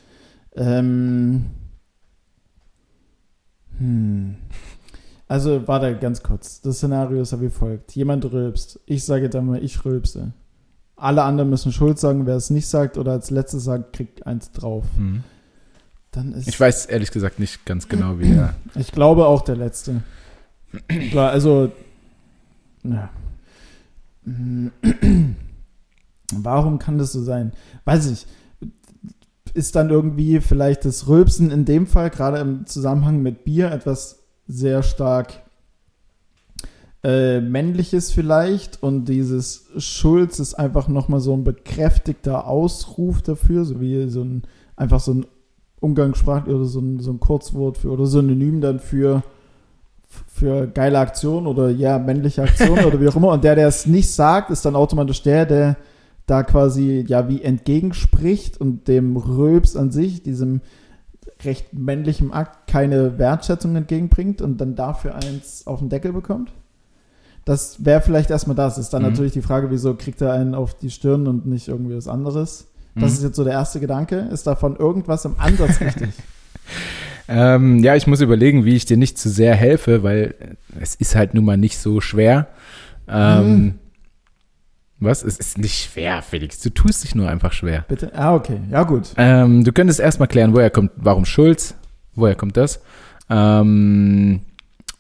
[0.56, 1.46] Ähm,
[3.78, 4.36] hm.
[5.28, 6.62] Also, warte ganz kurz.
[6.62, 7.96] Das Szenario ist ja wie folgt.
[7.96, 8.80] Jemand rülpst.
[8.86, 10.34] Ich sage dann mal, ich rülpse.
[10.96, 12.26] Alle anderen müssen Schuld sagen.
[12.26, 14.86] Wer es nicht sagt oder als letztes sagt, kriegt eins drauf.
[14.96, 15.24] Hm.
[16.12, 18.56] Dann ist Ich weiß ehrlich gesagt nicht ganz genau, wie er.
[18.76, 20.04] Ich glaube auch der letzte.
[21.10, 21.72] Klar, also.
[22.84, 23.10] Ja.
[26.36, 27.54] Warum kann das so sein?
[27.86, 28.26] Weiß ich.
[29.54, 34.24] Ist dann irgendwie vielleicht das Rülpsen in dem Fall, gerade im Zusammenhang mit Bier, etwas
[34.48, 35.44] sehr stark
[37.04, 43.82] äh, männliches vielleicht und dieses Schulz ist einfach nochmal so ein bekräftigter Ausruf dafür, so
[43.82, 44.44] wie so ein,
[44.76, 45.26] einfach so ein
[45.82, 49.22] Umgangssprachlich oder so ein, so ein Kurzwort für oder Synonym dann für
[50.28, 53.30] für geile Aktion oder ja, männliche Aktion oder wie auch immer.
[53.30, 55.78] Und der, der es nicht sagt, ist dann automatisch der, der
[56.26, 60.62] da quasi ja wie entgegenspricht und dem Röps an sich, diesem
[61.44, 66.52] recht männlichen Akt, keine Wertschätzung entgegenbringt und dann dafür eins auf den Deckel bekommt.
[67.46, 68.78] Das wäre vielleicht erstmal das.
[68.78, 69.10] Ist dann Mhm.
[69.10, 72.68] natürlich die Frage, wieso kriegt er einen auf die Stirn und nicht irgendwie was anderes?
[72.96, 73.18] Das Mhm.
[73.18, 74.30] ist jetzt so der erste Gedanke.
[74.32, 76.12] Ist davon irgendwas im Ansatz richtig?
[77.28, 80.36] Ähm, ja, ich muss überlegen, wie ich dir nicht zu sehr helfe, weil
[80.80, 82.48] es ist halt nun mal nicht so schwer.
[83.08, 83.74] Ähm, Mhm.
[85.04, 85.24] Was?
[85.24, 86.60] Es ist nicht schwer, Felix.
[86.60, 87.86] Du tust dich nur einfach schwer.
[87.88, 88.12] Bitte?
[88.16, 88.60] Ah, okay.
[88.70, 89.10] Ja, gut.
[89.18, 91.76] Ähm, du könntest erstmal klären, woher kommt, warum Schulz?
[92.16, 92.82] Woher kommt das?
[93.30, 94.42] Ähm,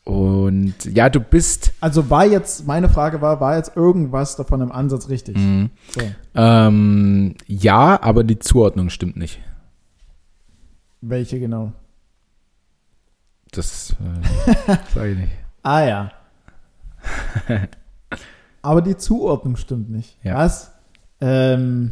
[0.03, 1.71] und ja, du bist.
[1.79, 5.37] Also war jetzt, meine Frage war, war jetzt irgendwas davon im Ansatz richtig?
[5.37, 6.01] Mh, So.
[6.35, 9.39] ähm, ja, aber die Zuordnung stimmt nicht.
[11.01, 11.71] Welche genau?
[13.51, 15.31] Das äh, sage ich nicht.
[15.61, 16.11] Ah ja.
[18.63, 20.17] Aber die Zuordnung stimmt nicht.
[20.23, 20.37] Ja.
[20.37, 20.71] Was?
[21.21, 21.91] Ähm,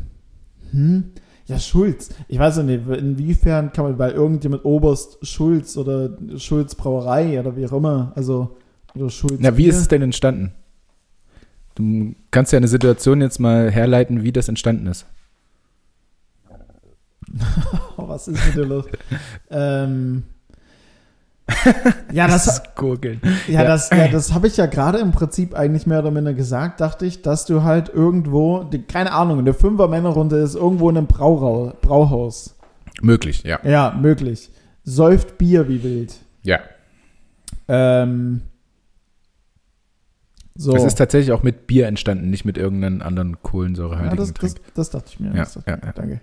[0.71, 1.11] hm?
[1.45, 2.09] Ja, Schulz.
[2.29, 7.55] Ich weiß ja nicht, inwiefern kann man bei irgendjemand Oberst Schulz oder Schulz Brauerei oder
[7.57, 8.57] wie auch immer, also
[8.95, 9.35] oder Schulz.
[9.39, 10.53] Na, wie ist es denn entstanden?
[11.75, 15.05] Du kannst ja eine Situation jetzt mal herleiten, wie das entstanden ist.
[17.97, 18.85] Was ist mit dir los?
[19.49, 20.23] ähm,
[22.13, 23.21] ja, das, ist Gurgeln.
[23.47, 23.67] Ja, Ja.
[23.67, 27.05] das, ja, das habe ich ja gerade im Prinzip eigentlich mehr oder minder gesagt, dachte
[27.05, 31.73] ich, dass du halt irgendwo, die, keine Ahnung, eine Fünfer-Männerrunde ist irgendwo in einem Braurau,
[31.81, 32.55] Brauhaus.
[33.01, 33.59] Möglich, ja.
[33.63, 34.49] Ja, möglich.
[34.83, 36.15] Säuft Bier wie wild.
[36.43, 36.59] Ja.
[37.67, 38.41] Ähm,
[40.55, 40.75] so.
[40.75, 44.53] Es ist tatsächlich auch mit Bier entstanden, nicht mit irgendeinem anderen ja, kohlensäurehaltigen das, das,
[44.53, 44.73] Getränk.
[44.75, 45.29] das dachte ich mir.
[45.29, 45.81] Ja, das ja, mir.
[45.83, 45.91] ja.
[45.93, 46.21] Danke.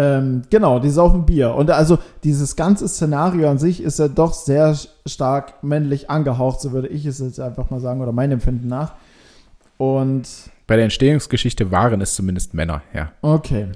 [0.00, 1.56] Ähm, genau, die saufen Bier.
[1.56, 6.70] Und also dieses ganze Szenario an sich ist ja doch sehr stark männlich angehaucht, so
[6.70, 8.94] würde ich es jetzt einfach mal sagen, oder mein Empfinden nach.
[9.76, 10.28] Und
[10.68, 13.10] Bei der Entstehungsgeschichte waren es zumindest Männer, ja.
[13.22, 13.72] Okay.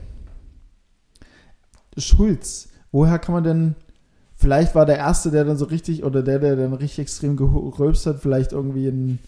[1.98, 3.74] Schulz, woher kann man denn,
[4.36, 8.06] vielleicht war der Erste, der dann so richtig, oder der, der dann richtig extrem gerülpst
[8.06, 9.18] hat, vielleicht irgendwie ein,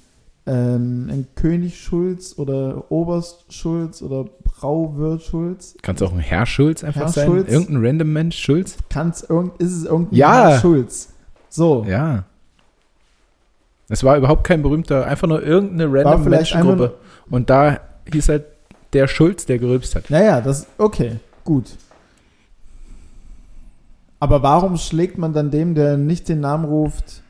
[0.46, 5.74] ähm, ein König Schulz oder Oberst Schulz oder Brauwirt Schulz?
[5.82, 7.26] Kann es auch ein Herr Schulz einfach Herr sein?
[7.26, 7.50] Schulz?
[7.50, 8.76] Irgendein random Mensch Schulz?
[8.90, 10.48] Kann's irgend, ist es irgendein Ja.
[10.50, 11.12] Herr Schulz?
[11.48, 11.84] So.
[11.88, 12.24] Ja.
[13.88, 16.94] Es war überhaupt kein berühmter, einfach nur irgendeine random Menschengruppe.
[17.30, 17.80] Und da
[18.12, 18.44] hieß halt
[18.92, 20.10] der Schulz, der gerülpst hat.
[20.10, 21.76] Naja, das, okay, gut.
[24.20, 27.22] Aber warum schlägt man dann dem, der nicht den Namen ruft,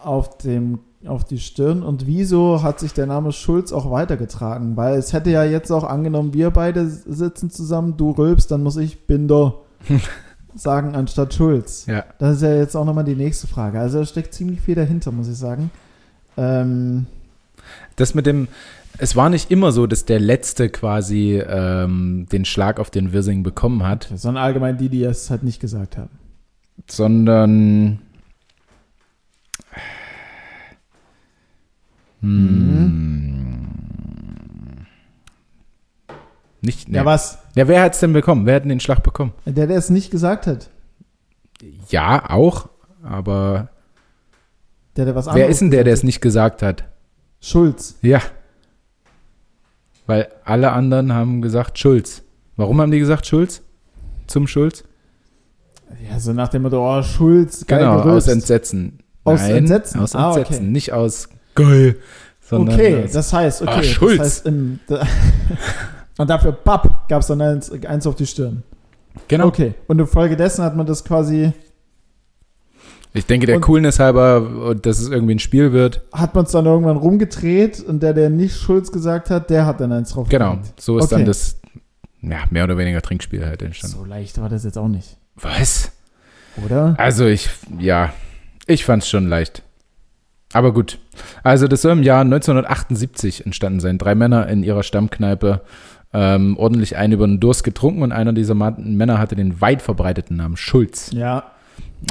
[0.00, 0.78] auf, dem,
[1.08, 1.82] auf die Stirn?
[1.82, 4.76] Und wieso hat sich der Name Schulz auch weitergetragen?
[4.76, 8.76] Weil es hätte ja jetzt auch angenommen, wir beide sitzen zusammen, du rülpst, dann muss
[8.76, 9.54] ich Binder
[10.54, 11.86] sagen anstatt Schulz.
[11.86, 12.04] Ja.
[12.18, 13.78] Das ist ja jetzt auch nochmal die nächste Frage.
[13.78, 15.70] Also da steckt ziemlich viel dahinter, muss ich sagen.
[16.36, 17.06] Ähm,
[17.96, 18.48] Das mit dem,
[18.98, 23.42] es war nicht immer so, dass der Letzte quasi ähm, den Schlag auf den Wirsing
[23.42, 26.10] bekommen hat, sondern allgemein die, die es halt nicht gesagt haben.
[26.88, 27.98] sondern
[32.20, 33.66] hm,
[36.60, 37.38] nicht, Ja, ja, was?
[37.54, 38.46] ja, wer hat es denn bekommen?
[38.46, 39.32] Wer hat denn den Schlag bekommen?
[39.44, 40.70] Der, der es nicht gesagt hat.
[41.88, 42.68] Ja, auch,
[43.02, 43.68] aber
[44.96, 46.84] Der, der was wer ist denn der, der es nicht gesagt hat?
[47.40, 47.96] Schulz.
[48.02, 48.20] Ja.
[50.06, 52.22] Weil alle anderen haben gesagt Schulz.
[52.56, 53.62] Warum haben die gesagt Schulz?
[54.26, 54.84] Zum Schulz?
[56.10, 58.28] Ja, so nach dem Motto, oh, Schulz, geil genau, gerülpst.
[58.28, 58.98] aus Entsetzen.
[59.24, 60.00] Aus Nein, Entsetzen?
[60.00, 60.64] Aus Ah, Entsetzen, okay.
[60.72, 61.96] nicht aus geil.
[62.40, 63.70] Sondern Okay, das heißt, okay.
[63.74, 64.18] Ah, Schulz.
[64.18, 65.04] Das heißt, im, da,
[66.18, 68.62] und dafür, papp, gab es dann eins, eins auf die Stirn.
[69.26, 69.46] genau.
[69.46, 71.52] Okay, und infolgedessen hat man das quasi,
[73.12, 76.02] Ich denke, der Und- Coolness halber, dass es irgendwie ein Spiel wird.
[76.12, 79.80] hat man es dann irgendwann rumgedreht und der, der nicht Schulz gesagt hat, der hat
[79.80, 80.80] dann eins drauf Genau, gelegt.
[80.80, 81.14] so ist Okay.
[81.16, 81.56] dann das
[82.22, 83.96] ja, mehr oder weniger Trinkspiel halt entstanden.
[83.96, 85.90] So leicht war das jetzt auch nicht, Was?
[86.64, 86.94] oder?
[86.98, 87.48] Also ich,
[87.78, 88.12] ja,
[88.66, 89.62] ich fand es schon leicht.
[90.56, 90.98] Aber gut.
[91.42, 93.98] Also das soll im Jahr 1978 entstanden sein.
[93.98, 95.60] Drei Männer in ihrer Stammkneipe
[96.14, 100.38] ähm, ordentlich einen über den Durst getrunken und einer dieser Männer hatte den weit verbreiteten
[100.38, 101.10] Namen Schulz.
[101.12, 101.44] Ja,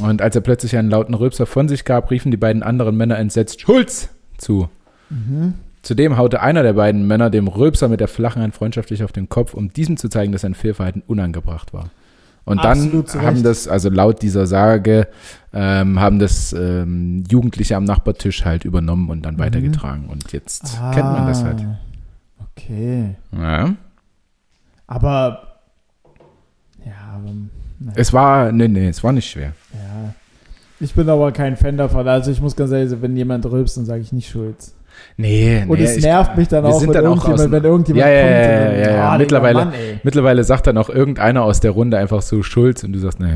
[0.03, 3.17] Und als er plötzlich einen lauten Rülpser von sich gab, riefen die beiden anderen Männer
[3.17, 4.69] entsetzt Schulz zu.
[5.09, 5.55] mhm.
[5.81, 9.27] Zudem haute einer der beiden Männer dem Röpser mit der flachen Hand freundschaftlich auf den
[9.27, 11.89] Kopf, um diesem zu zeigen, dass sein Fehlverhalten unangebracht war.
[12.45, 15.07] Und Absolut dann haben das, also laut dieser Sage,
[15.51, 20.05] ähm, haben das ähm, Jugendliche am Nachbartisch halt übernommen und dann weitergetragen.
[20.07, 21.61] Und jetzt kennt man das halt.
[21.61, 21.79] Ah,
[22.57, 23.15] Okay.
[23.33, 23.73] Ja.
[24.87, 25.59] Aber.
[26.85, 27.29] Ja, aber.
[27.79, 29.51] na, Es war, nee, nee, es war nicht schwer.
[29.73, 30.13] Ja.
[30.79, 32.07] Ich bin aber kein Fan davon.
[32.07, 34.55] Also ich muss ganz ehrlich sagen, wenn jemand rülpst, dann sage ich nicht schuld.
[35.17, 37.63] Nee, Und nee, es ich- nervt mich dann auch, sind wenn dann auch irgendjemand, wenn
[37.63, 38.31] irgendjemand Ja, ja, kommt.
[38.33, 39.73] ja, und ja, ja, Digga, Mittlerweile- Mann.
[40.03, 43.27] Mittlerweile sagt dann auch irgendeiner aus der Runde einfach so Schulz und du sagst, nee,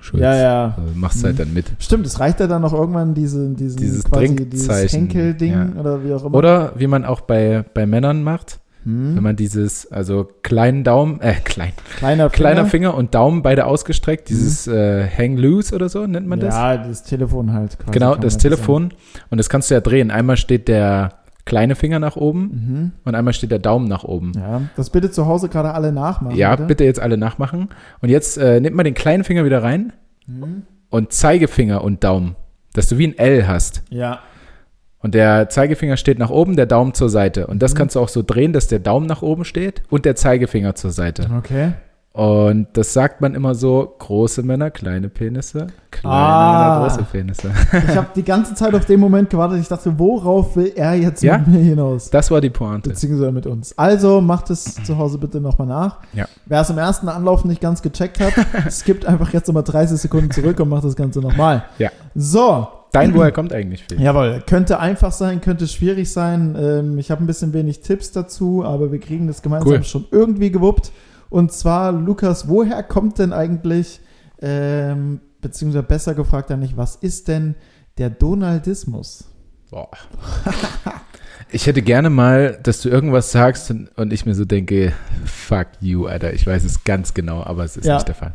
[0.00, 0.22] Schulz.
[0.22, 0.64] Ja, ja.
[0.76, 1.38] Also machst halt Mhm.
[1.38, 1.66] dann mit.
[1.80, 5.80] Stimmt, es reicht ja dann noch irgendwann diese, diesen Dieses quasi dieses Henkel-Ding ja.
[5.80, 6.34] oder wie auch immer.
[6.36, 9.16] Oder wie man auch bei, bei Männern macht, Hm?
[9.16, 12.30] wenn man dieses, also kleinen Daumen, äh, klein, Kleiner Finger.
[12.30, 16.54] kleiner Finger und Daumen beide ausgestreckt, dieses äh, Hang Loose oder so nennt man das.
[16.54, 17.90] Ja, das Telefon halt quasi.
[17.92, 18.94] genau, das Telefon.
[19.30, 20.10] Und das kannst du ja drehen.
[20.12, 21.14] Einmal steht der
[21.44, 22.92] kleine Finger nach oben sagen.
[23.04, 24.28] und einmal steht der Daumen nach oben.
[24.28, 24.40] Mhm.
[24.40, 26.36] Ja, das bitte zu Hause gerade alle nachmachen.
[26.36, 27.68] Ja, bitte jetzt alle nachmachen.
[28.00, 29.92] Und jetzt äh, nimmt man den kleinen Finger wieder rein
[30.28, 30.62] Mhm.
[30.90, 32.34] und Zeigefinger und Daumen,
[32.72, 33.82] dass du wie ein L hast.
[33.90, 34.20] Ja,
[35.06, 37.46] Und der Zeigefinger steht nach oben, der Daumen zur Seite.
[37.46, 37.78] Und das Mhm.
[37.78, 40.90] kannst du auch so drehen, dass der Daumen nach oben steht und der Zeigefinger zur
[40.90, 41.28] Seite.
[41.38, 41.74] okay.
[42.12, 46.78] Und das sagt man immer so: große Männer, kleine Penisse, kleine Ah.
[46.80, 47.50] Männer, große Penisse.
[47.88, 49.60] Ich habe die ganze Zeit auf den Moment gewartet.
[49.60, 51.38] Ich dachte, worauf will er jetzt Ja?
[51.38, 52.10] mit mir hinaus?
[52.10, 52.88] Das war die Pointe.
[52.88, 53.78] Beziehungsweise mit uns.
[53.78, 55.98] Also macht es zu Hause bitte nochmal nach.
[56.14, 56.24] Ja.
[56.46, 58.32] Wer es im ersten Anlauf nicht ganz gecheckt hat,
[58.72, 61.64] skippt einfach jetzt nochmal 30 Sekunden zurück und macht das Ganze nochmal.
[61.78, 61.90] Ja.
[62.14, 62.66] So,
[63.00, 64.00] Dein Woher kommt eigentlich viel.
[64.00, 64.42] jawohl.
[64.46, 66.56] Könnte einfach sein, könnte schwierig sein.
[66.58, 69.84] Ähm, ich habe ein bisschen wenig Tipps dazu, aber wir kriegen das gemeinsam Cool.
[69.84, 70.92] schon irgendwie gewuppt.
[71.30, 74.00] Und zwar, Lukas, woher kommt denn eigentlich,
[74.40, 77.54] ähm, beziehungsweise besser gefragt eigentlich, was ist denn
[77.98, 79.24] der Donaldismus?
[79.70, 79.88] Boah.
[81.50, 84.92] Ich hätte gerne mal, dass du irgendwas sagst und, und ich mir so denke,
[85.24, 86.32] fuck you, Alter.
[86.32, 87.94] Ich weiß es ganz genau, aber es ist Ja.
[87.94, 88.32] nicht der Fall.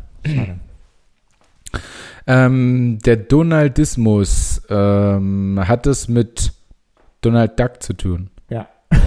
[2.26, 6.52] Ähm, der Donaldismus ähm, hat es mit
[7.20, 8.30] Donald Duck zu tun.
[8.48, 8.68] Ja.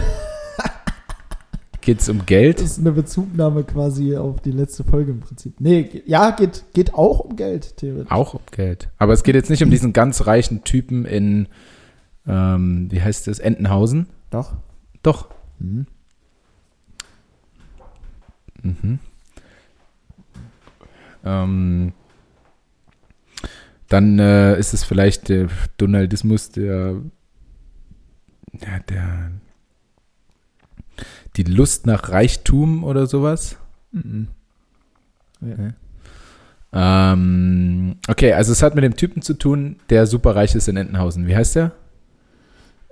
[1.82, 2.59] Geht es um Geld?
[2.59, 5.59] Das ist eine Bezugnahme quasi auf die letzte Folge im Prinzip.
[5.59, 8.11] Nee, ja, geht, geht auch um Geld, theoretisch.
[8.11, 8.89] Auch um Geld.
[8.97, 11.47] Aber es geht jetzt nicht um diesen ganz reichen Typen in,
[12.28, 14.07] ähm, wie heißt es, Entenhausen?
[14.32, 14.53] Doch.
[15.03, 15.30] Doch.
[15.59, 15.86] Mhm.
[18.63, 18.99] Mhm.
[21.24, 21.93] Ähm,
[23.96, 26.96] dann äh, ist es vielleicht der Donaldismus, der,
[28.52, 29.32] ja, der,
[31.38, 33.56] die Lust nach Reichtum oder sowas.
[33.93, 34.28] Mhm.
[35.39, 37.14] Ja.
[37.14, 40.76] Ähm, okay, also es hat mit dem Typen zu tun, der super reich ist in
[40.76, 41.26] Entenhausen.
[41.26, 41.72] Wie heißt der?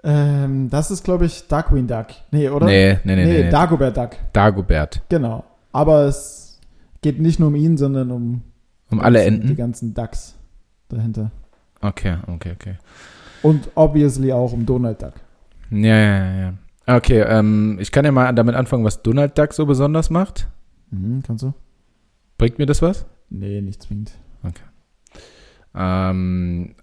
[0.05, 2.07] Ähm, das ist, glaube ich, Darkwing Duck.
[2.31, 2.65] Nee, oder?
[2.65, 3.49] Nee, nee, nee, nee, nee.
[3.49, 4.11] Dagobert Duck.
[4.31, 5.01] Dagobert.
[5.09, 5.43] Genau.
[5.73, 6.61] Aber es
[7.01, 8.41] geht nicht nur um ihn, sondern um
[8.89, 9.55] Um alle die Enten?
[9.57, 10.35] ganzen Ducks
[10.93, 11.31] dahinter.
[11.81, 12.77] Okay, okay, okay.
[13.41, 15.13] Und obviously auch um Donald Duck.
[15.69, 16.53] Ja, ja, ja, ja.
[16.97, 20.47] Okay, ähm, ich kann ja mal damit anfangen, was Donald Duck so besonders macht.
[20.91, 21.53] Mhm, kannst du?
[22.37, 23.05] Bringt mir das was?
[23.29, 24.13] Nee, nicht zwingend.
[25.75, 26.75] Ähm,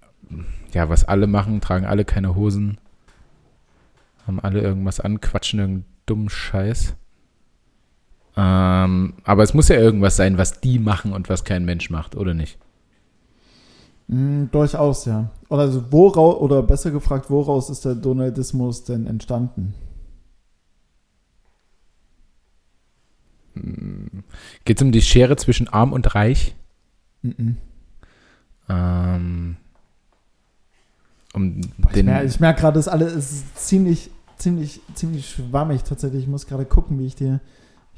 [0.72, 2.78] ja, was alle machen, tragen alle keine Hosen,
[4.26, 6.96] haben alle irgendwas an, quatschen irgendeinen dummen Scheiß.
[8.36, 12.16] Ähm, aber es muss ja irgendwas sein, was die machen und was kein Mensch macht,
[12.16, 12.58] oder nicht?
[14.10, 15.30] Mhm, durchaus, ja.
[15.48, 19.72] Oder, also woraus, oder besser gefragt, woraus ist der Donaldismus denn entstanden?
[24.64, 26.56] Geht es um die Schere zwischen arm und reich?
[27.22, 27.56] Mhm.
[28.68, 29.56] Ähm,
[31.32, 36.22] um Boah, ich merke merk gerade, das alles ist ziemlich, ziemlich, ziemlich schwammig tatsächlich.
[36.24, 37.40] Ich muss gerade gucken, wie ich dir,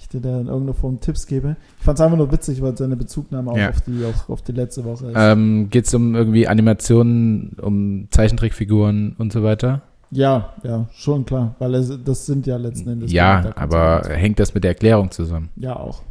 [0.03, 1.57] ich dir da in irgendeiner Form Tipps gebe.
[1.79, 3.71] Ich fand es einfach nur witzig, weil seine Bezugnahme auch, Ja.
[3.71, 5.15] auf, die, auch auf die letzte Woche ist.
[5.17, 9.83] ähm, geht es um irgendwie Animationen, um Zeichentrickfiguren und so weiter?
[10.15, 13.11] ja, ja, schon klar, weil es, das sind ja letzten Endes.
[13.13, 15.49] ja, aber hängt das mit der Erklärung zusammen?
[15.57, 16.03] Ja, auch.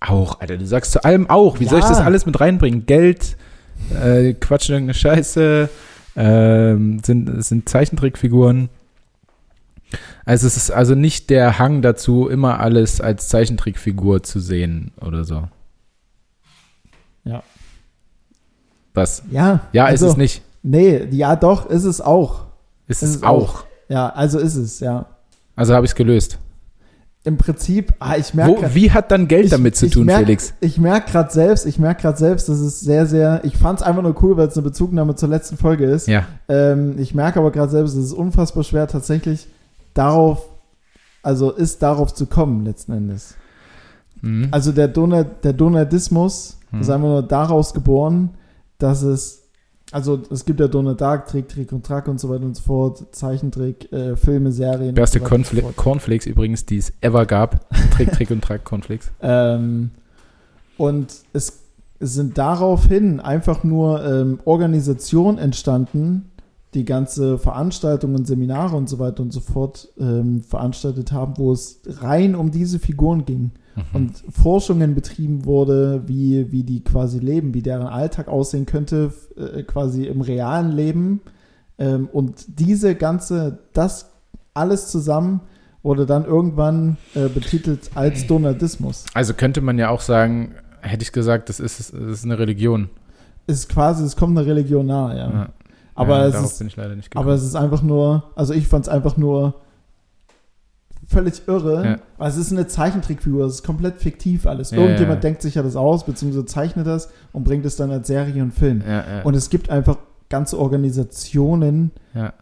[0.00, 1.60] Auch, Alter, du sagst zu allem auch.
[1.60, 1.90] Wie soll ich Ja.
[1.90, 2.86] das alles mit reinbringen?
[2.86, 3.36] Geld,
[4.02, 5.68] äh, quatschen irgendeine Scheiße,
[6.16, 8.68] ähm, sind, sind Zeichentrickfiguren.
[10.24, 15.24] Also es ist also nicht der Hang dazu, immer alles als Zeichentrickfigur zu sehen oder
[15.24, 15.44] so.
[17.24, 17.42] Ja.
[18.94, 19.22] Was?
[19.30, 20.42] Ja, Ja, also, ist es nicht.
[20.62, 22.46] Nee, ja, doch, ist es auch.
[22.86, 23.64] Ist ist es es auch.
[23.88, 25.06] Ja, also ist es, ja.
[25.56, 26.38] Also habe ich es gelöst.
[27.24, 28.74] Im Prinzip, ah, ich Wo, merke.
[28.74, 30.54] wie hat dann Geld ich- damit zu tun, merk, Felix?
[30.60, 33.86] Ich merke gerade selbst, ich merke gerade selbst, dass es sehr, sehr, ich fand es
[33.86, 36.06] einfach nur cool, weil es eine Bezugnahme zur letzten Folge ist.
[36.08, 36.26] Ja.
[36.48, 39.48] Ähm, ich merke aber gerade selbst, es ist unfassbar schwer, tatsächlich
[39.94, 40.48] darauf,
[41.22, 43.34] also ist darauf zu kommen letzten Endes.
[44.22, 44.48] Mhm.
[44.50, 46.80] Also der, Donald, der Donaldismus Mhm.
[46.80, 48.30] ist einfach nur daraus geboren,
[48.78, 49.42] dass es,
[49.90, 52.62] also es gibt ja Donald Dark, Trick, Trick und Track und so weiter und so
[52.62, 54.94] fort, Zeichentrick, äh, Filme, Serien.
[54.94, 55.24] Beste so.
[55.76, 57.66] Cornflakes übrigens, die es ever gab.
[57.92, 59.10] Trick, Trick und Track Cornflakes.
[59.22, 59.90] Ähm,
[60.76, 61.60] und es,
[61.98, 66.27] es sind daraufhin einfach nur ähm, Organisationen entstanden,
[66.74, 71.80] die ganze Veranstaltungen, Seminare und so weiter und so fort ähm, veranstaltet haben, wo es
[71.86, 73.96] rein um diese Figuren ging Mhm.
[73.96, 79.62] und Forschungen betrieben wurde, wie, wie die quasi leben, wie deren Alltag aussehen könnte, äh,
[79.62, 81.20] quasi im realen Leben.
[81.78, 84.10] Ähm, und diese ganze, das
[84.54, 85.40] alles zusammen
[85.82, 89.04] wurde dann irgendwann äh, betitelt als Donaldismus.
[89.14, 92.90] Also könnte man ja auch sagen, hätte ich gesagt, das ist, das ist eine Religion.
[93.46, 95.30] Es ist quasi, es kommt eine Religion nahe, ja.
[95.30, 95.48] Ja.
[95.98, 96.78] Aber, ja, es ist,
[97.14, 99.54] aber es ist einfach nur, also ich fand es einfach nur
[101.06, 101.96] völlig irre, Ja.
[102.18, 104.70] weil es ist eine Zeichentrickfigur, es ist komplett fiktiv alles.
[104.70, 108.06] Ja, Irgendjemand denkt sich ja das aus, beziehungsweise zeichnet das und bringt es dann als
[108.08, 108.82] Serie und Film.
[109.24, 109.96] Und es gibt einfach
[110.28, 111.92] ganze Organisationen,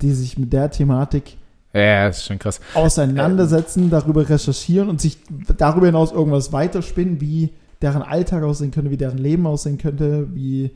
[0.03, 1.37] die sich mit der Thematik
[1.73, 2.59] ja, ist schon krass.
[2.75, 5.19] auseinandersetzen, darüber recherchieren und sich
[5.59, 7.51] darüber hinaus irgendwas weiterspinnen, wie
[7.83, 10.71] deren Alltag aussehen könnte, wie deren Leben aussehen könnte, wie,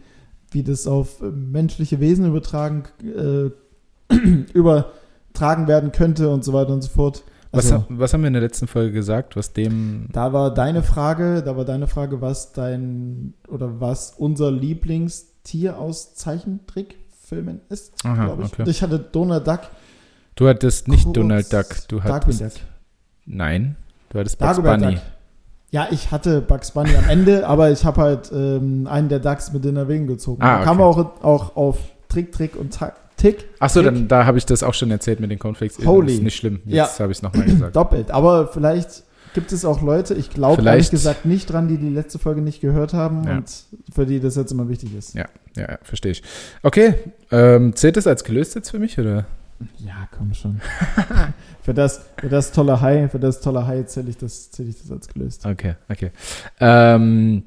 [0.51, 3.51] wie das auf menschliche Wesen übertragen, äh,
[4.55, 7.24] übertragen werden könnte und so weiter und so fort.
[7.53, 10.07] Was, Also, ha- was haben wir in der letzten Folge gesagt, was dem.
[10.12, 16.14] da war deine Frage, da war deine Frage, was dein oder was unser Lieblingstier aus
[16.14, 18.53] Zeichentrickfilmen ist, Aha, glaube ich.
[18.53, 18.70] okay.
[18.70, 19.61] Ich hatte Donald Duck.
[20.36, 22.40] Du hattest nicht Donald Duck, du Darkwing hattest.
[22.59, 22.62] Duck.
[23.26, 23.76] Nein,
[24.11, 24.94] du hattest Bugs Dagobert Bunny.
[24.94, 25.03] Duck.
[25.73, 29.53] Ja, ich hatte Bugs Bunny am Ende, aber ich habe halt ähm, einen der Ducks
[29.53, 30.43] mit in Erwägung gezogen.
[30.43, 31.01] Ah, Da kam okay.
[31.23, 33.45] auch, auch auf Trick, Trick und Ta Tick.
[33.59, 35.85] Achso, dann da habe ich das auch schon erzählt mit den Cornflakes.
[35.85, 36.14] Holy.
[36.14, 36.61] Ist nicht schlimm.
[36.64, 36.85] Ja.
[36.85, 37.77] Jetzt habe ich es nochmal gesagt.
[37.77, 38.11] doppelt.
[38.11, 39.03] Aber vielleicht
[39.35, 42.61] gibt es auch Leute, ich glaube ehrlich gesagt nicht dran, die die letzte Folge nicht
[42.62, 43.37] gehört haben Ja.
[43.37, 43.51] und
[43.95, 45.14] für die das jetzt immer wichtig ist.
[45.14, 46.23] Ja, ja, ja, verstehe ich.
[46.62, 46.95] Okay,
[47.31, 49.27] ähm, zählt das als gelöst jetzt für mich oder?
[49.78, 50.61] Ja, komm schon.
[51.62, 54.80] für, das, für das tolle Hai, für das tolle Hai zähle ich, das, zähl ich
[54.80, 55.44] das als gelöst.
[55.46, 56.11] Okay, okay.
[56.61, 57.42] Ähm,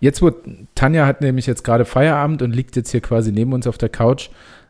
[0.00, 0.30] jetzt wo
[0.74, 3.88] Tanja hat nämlich jetzt gerade Feierabend und liegt jetzt hier quasi neben uns auf der
[3.88, 4.28] Couch.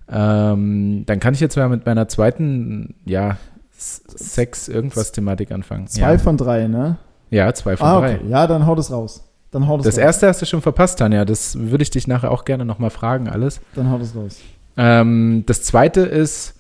[0.08, 3.36] Ähm, dann kann ich jetzt mal mit meiner zweiten, ja,
[3.78, 5.86] Sex irgendwas Thematik anfangen.
[5.88, 6.18] Zwei ja.
[6.18, 6.96] von drei, ne?
[7.30, 8.14] ja, zwei von Ah, drei.
[8.16, 8.24] okay.
[8.28, 9.22] Ja, dann hau das raus.
[9.50, 10.02] Dann hau das, Das raus.
[10.02, 11.24] erste hast du schon verpasst, Tanja.
[11.24, 13.60] Das würde ich dich nachher auch gerne nochmal fragen, alles.
[13.74, 14.38] Dann hau das raus.
[14.78, 16.54] Ähm, das zweite ist,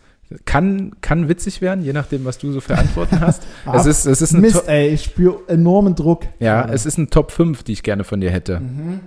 [0.44, 3.42] kann, kann witzig werden, je nachdem, was du so für Antworten hast.
[3.64, 6.24] Ah, es ist, es ist ein Mist, ey, ich spüre enormen Druck.
[6.38, 6.74] ja, gerade.
[6.74, 8.60] es ist ein Top 5, die ich gerne von dir hätte.
[8.60, 9.00] Mhm.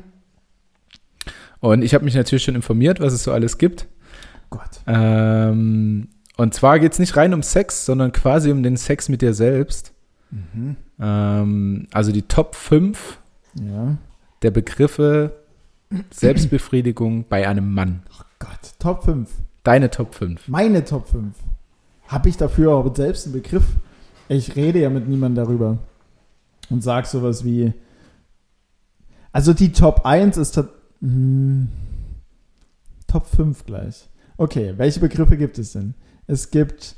[1.62, 3.88] Und ich habe mich natürlich schon informiert, was es so alles gibt.
[4.50, 4.82] Gott.
[4.88, 6.08] Ähm,
[6.38, 9.34] und zwar geht es nicht rein um Sex, sondern quasi um den Sex mit dir
[9.34, 9.94] selbst.
[10.32, 10.78] Mhm.
[11.00, 13.20] Ähm, also die Top 5
[13.62, 13.98] Ja.
[14.42, 15.34] der Begriffe
[16.12, 18.04] Selbstbefriedigung bei einem Mann.
[18.40, 19.30] Gott, Top 5.
[19.64, 20.48] Deine Top 5.
[20.48, 21.36] Meine Top 5.
[22.08, 23.66] Habe ich dafür aber selbst einen Begriff?
[24.28, 25.78] Ich rede ja mit niemandem darüber.
[26.70, 27.74] Und sag sowas wie.
[29.32, 30.60] Also die Top 1 ist
[31.02, 31.68] hm,
[33.08, 34.08] Top 5 gleich.
[34.38, 35.96] Okay, welche Begriffe gibt es denn?
[36.28, 36.96] Es gibt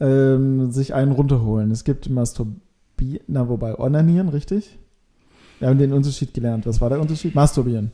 [0.00, 1.70] ähm, sich einen runterholen.
[1.70, 3.24] Es gibt Masturbieren.
[3.28, 4.78] Na, wobei, onanieren, richtig?
[5.58, 6.66] Wir haben den Unterschied gelernt.
[6.66, 7.34] Was war der Unterschied?
[7.34, 7.92] Masturbieren.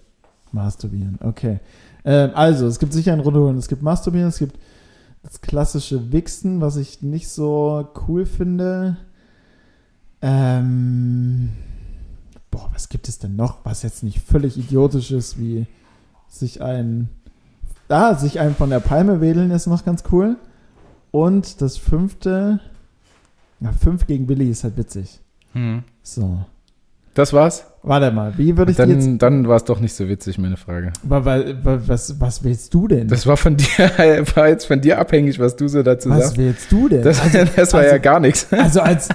[0.52, 1.60] Masturbieren, okay.
[2.04, 3.58] Ähm, also, es gibt sicher einen runterholen.
[3.58, 4.58] Es gibt Masturbieren, es gibt
[5.22, 8.98] das klassische Wichsen, was ich nicht so cool finde.
[10.20, 11.50] Ähm,
[12.50, 15.66] boah, was gibt es denn noch, was jetzt nicht völlig idiotisch ist, wie
[16.28, 17.08] sich ein,
[17.88, 20.36] ah, sich einen von der Palme wedeln ist noch ganz cool.
[21.10, 22.60] Und das fünfte,
[23.60, 25.20] na, fünf gegen Billy ist halt witzig.
[26.02, 26.44] So.
[27.14, 27.64] Das war's?
[27.86, 30.38] Warte mal, wie würde ich die jetzt, Dann, dann war es doch nicht so witzig,
[30.38, 30.92] meine Frage.
[31.02, 31.42] wa- wa-
[31.86, 33.08] was, was willst du denn?
[33.08, 33.66] Das war von dir,
[34.34, 36.38] war jetzt von dir abhängig, was du so dazu was sagst.
[36.38, 37.02] willst du denn?
[37.02, 37.20] Das,
[37.56, 38.46] das war also- ja gar nichts.
[38.52, 39.08] Also als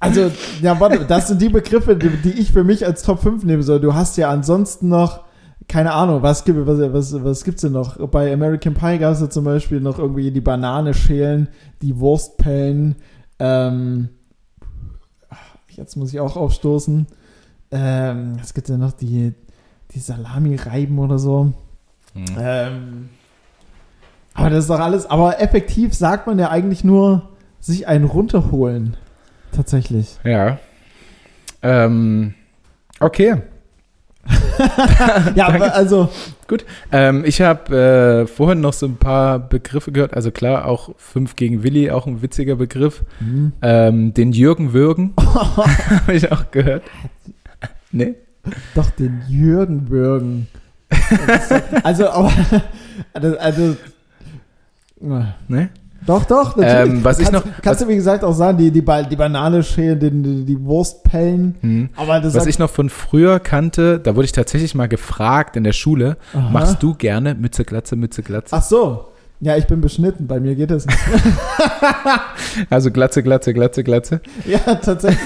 [0.00, 0.30] also
[0.62, 3.62] ja, warte, das sind die Begriffe, die, die ich für mich als Top 5 nehmen
[3.62, 3.80] soll.
[3.80, 5.24] Du hast ja ansonsten noch
[5.68, 7.96] keine Ahnung, was gibt was, was, was gibt's denn noch?
[8.08, 11.48] Bei American Pie gab es ja zum Beispiel noch irgendwie die Banane schälen,
[11.82, 12.94] die Wurst pellen,
[13.40, 14.10] ähm,
[15.70, 17.06] jetzt muss ich auch aufstoßen.
[17.70, 19.34] Ähm, es gibt ja noch die,
[19.92, 21.52] die Salami reiben oder so.
[22.38, 23.10] Ähm,
[24.34, 27.28] aber das ist doch alles, aber effektiv sagt man ja eigentlich nur,
[27.60, 28.96] sich einen runterholen.
[29.52, 30.18] Tatsächlich.
[30.24, 30.58] Ja.
[31.62, 32.34] Ähm,
[33.00, 33.42] okay.
[35.34, 36.10] ja, aber also,
[36.48, 36.64] Gut.
[36.92, 40.14] Ähm, ich habe äh, vorhin noch so ein paar Begriffe gehört.
[40.14, 43.02] Also klar, auch 5 gegen Willi, auch ein witziger Begriff.
[43.18, 43.52] hm.
[43.62, 46.82] Ähm, den Jürgen Würgen habe ich auch gehört.
[47.92, 48.14] Nee?
[48.74, 50.46] doch den Jürgen Bürgen.
[51.82, 52.32] also, aber,
[53.12, 53.76] also, also
[55.48, 55.68] Nee?
[56.06, 56.94] Doch, doch, natürlich.
[56.94, 59.16] Ähm, was ich kannst, noch- kannst du, wie gesagt, auch sagen, die, die, Ba- die
[59.16, 61.56] Banane schälen, die, die, die Wurst pellen.
[61.60, 61.88] Hm.
[61.96, 65.56] Aber das Was sagt- ich noch von früher kannte, da wurde ich tatsächlich mal gefragt
[65.56, 66.48] in der Schule, Aha.
[66.50, 68.54] machst du gerne Mütze, Glatze, Mütze, Glatze?
[68.54, 69.06] Ach so.
[69.40, 70.98] Ja, ich bin beschnitten, bei mir geht das nicht.
[72.70, 74.20] Also Glatze, Glatze, Glatze, Glatze.
[74.46, 75.20] ja, tatsächlich.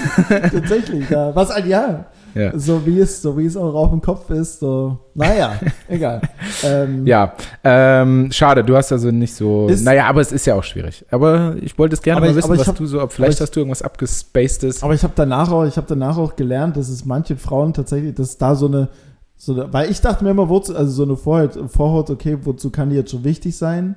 [0.51, 1.33] tatsächlich, ja.
[1.35, 2.05] Was ein Ja.
[2.33, 2.57] Ja.
[2.57, 4.97] So wie es, so wie es auch auf dem Kopf ist, so.
[5.13, 5.53] Naja,
[5.89, 6.21] egal.
[6.63, 9.67] Ähm, Ja, ähm, schade, du hast also nicht so.
[9.67, 11.05] Ist- naja, aber es ist ja auch schwierig.
[11.11, 13.41] Aber ich wollte es gerne mal ich- wissen, was hab- du so, ob vielleicht ich-
[13.41, 14.81] hast du irgendwas abgespacedes.
[14.83, 18.15] Aber ich habe danach auch, ich habe danach auch gelernt, dass es manche Frauen tatsächlich,
[18.15, 18.87] dass da so eine,
[19.35, 22.69] so eine weil ich dachte mir immer, wozu, also so eine Vorhaut, Vorhaut, okay, wozu
[22.69, 23.95] kann die jetzt schon wichtig sein?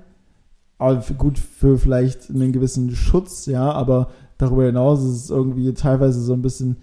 [0.79, 4.09] Aber für, gut für vielleicht einen gewissen Schutz, ja, aber
[4.39, 6.79] darüber hinaus ist es irgendwie teilweise so ein bisschen.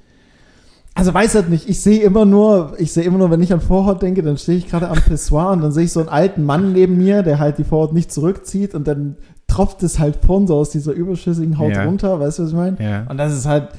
[0.93, 3.61] Also weiß halt nicht, ich sehe immer nur, ich sehe immer nur, wenn ich an
[3.61, 6.43] Vorhaut denke, dann stehe ich gerade am Pissoir und dann sehe ich so einen alten
[6.43, 9.15] Mann neben mir, der halt die Vorhaut nicht zurückzieht und dann
[9.47, 11.85] tropft es halt vorn so aus dieser überschüssigen Haut Ja.
[11.85, 12.77] runter, weißt du, was ich meine?
[12.83, 13.05] Ja.
[13.09, 13.69] Und das ist halt.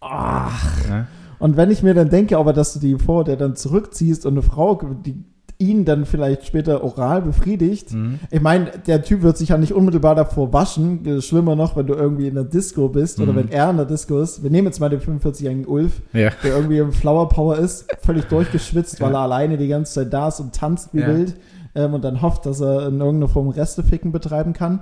[0.00, 0.88] Ach.
[0.88, 1.06] ja.
[1.38, 4.34] Und wenn ich mir dann denke, aber dass du die vor der dann zurückziehst und
[4.34, 5.22] eine Frau, die
[5.58, 7.92] ihn dann vielleicht später oral befriedigt.
[7.92, 8.20] Mhm.
[8.30, 11.22] Ich meine, der Typ wird sich ja nicht unmittelbar davor waschen.
[11.22, 13.36] Schlimmer noch, wenn du irgendwie in der Disco bist oder Mhm.
[13.36, 14.42] wenn er in der Disco ist.
[14.42, 16.30] Wir nehmen jetzt mal den 45-jährigen Ulf, Ja.
[16.42, 20.28] der irgendwie im Flower Power ist, völlig durchgeschwitzt, weil er alleine die ganze Zeit da
[20.28, 21.08] ist und tanzt wie Ja.
[21.08, 21.34] wild
[21.74, 24.80] ähm, und dann hofft, dass er in irgendeiner Form Resteficken betreiben kann.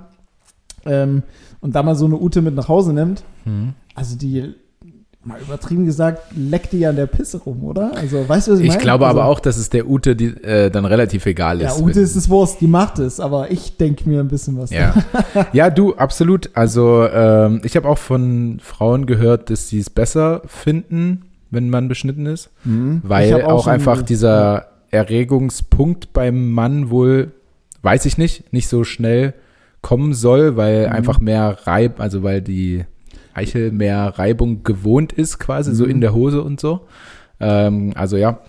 [0.85, 1.23] Ähm,
[1.61, 3.73] und da mal so eine Ute mit nach Hause nimmt, Mhm.
[3.95, 4.53] also die,
[5.25, 7.91] mal übertrieben gesagt, leckt die ja an der Pisse rum, oder?
[7.97, 8.81] Also, weißt du, was ich, Ich meine?
[8.81, 11.81] glaube also, aber auch, dass es der Ute die, äh, dann relativ egal Ja, ist.
[11.81, 14.69] Ute wenn- ist es Wurst, die macht es, aber ich denke mir ein bisschen was.
[14.69, 14.93] Ja.
[15.53, 16.51] ja, du, absolut.
[16.53, 21.87] Also ähm, ich habe auch von Frauen gehört, dass sie es besser finden, wenn man
[21.87, 23.01] beschnitten ist, Mhm.
[23.03, 27.31] Ich weil auch, schon- einfach dieser Erregungspunkt beim Mann wohl,
[27.81, 29.33] weiß ich nicht, nicht so schnell
[29.81, 30.93] kommen soll, weil Mhm.
[30.93, 32.85] einfach mehr Reib, also weil die
[33.35, 35.89] Eichel mehr Reibung gewohnt ist, quasi so Mhm.
[35.91, 36.81] in der Hose und so.
[37.39, 38.39] Ähm, also ja,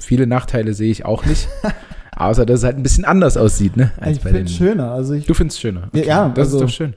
[0.00, 1.48] viele Nachteile sehe ich auch nicht.
[2.16, 3.90] Außer dass es halt ein bisschen anders aussieht, ne?
[4.10, 4.92] Ich bei finde es schöner.
[4.92, 5.88] Also, ich, Du findest es schöner.
[5.94, 6.94] Ja, ja, das also- ist doch schön.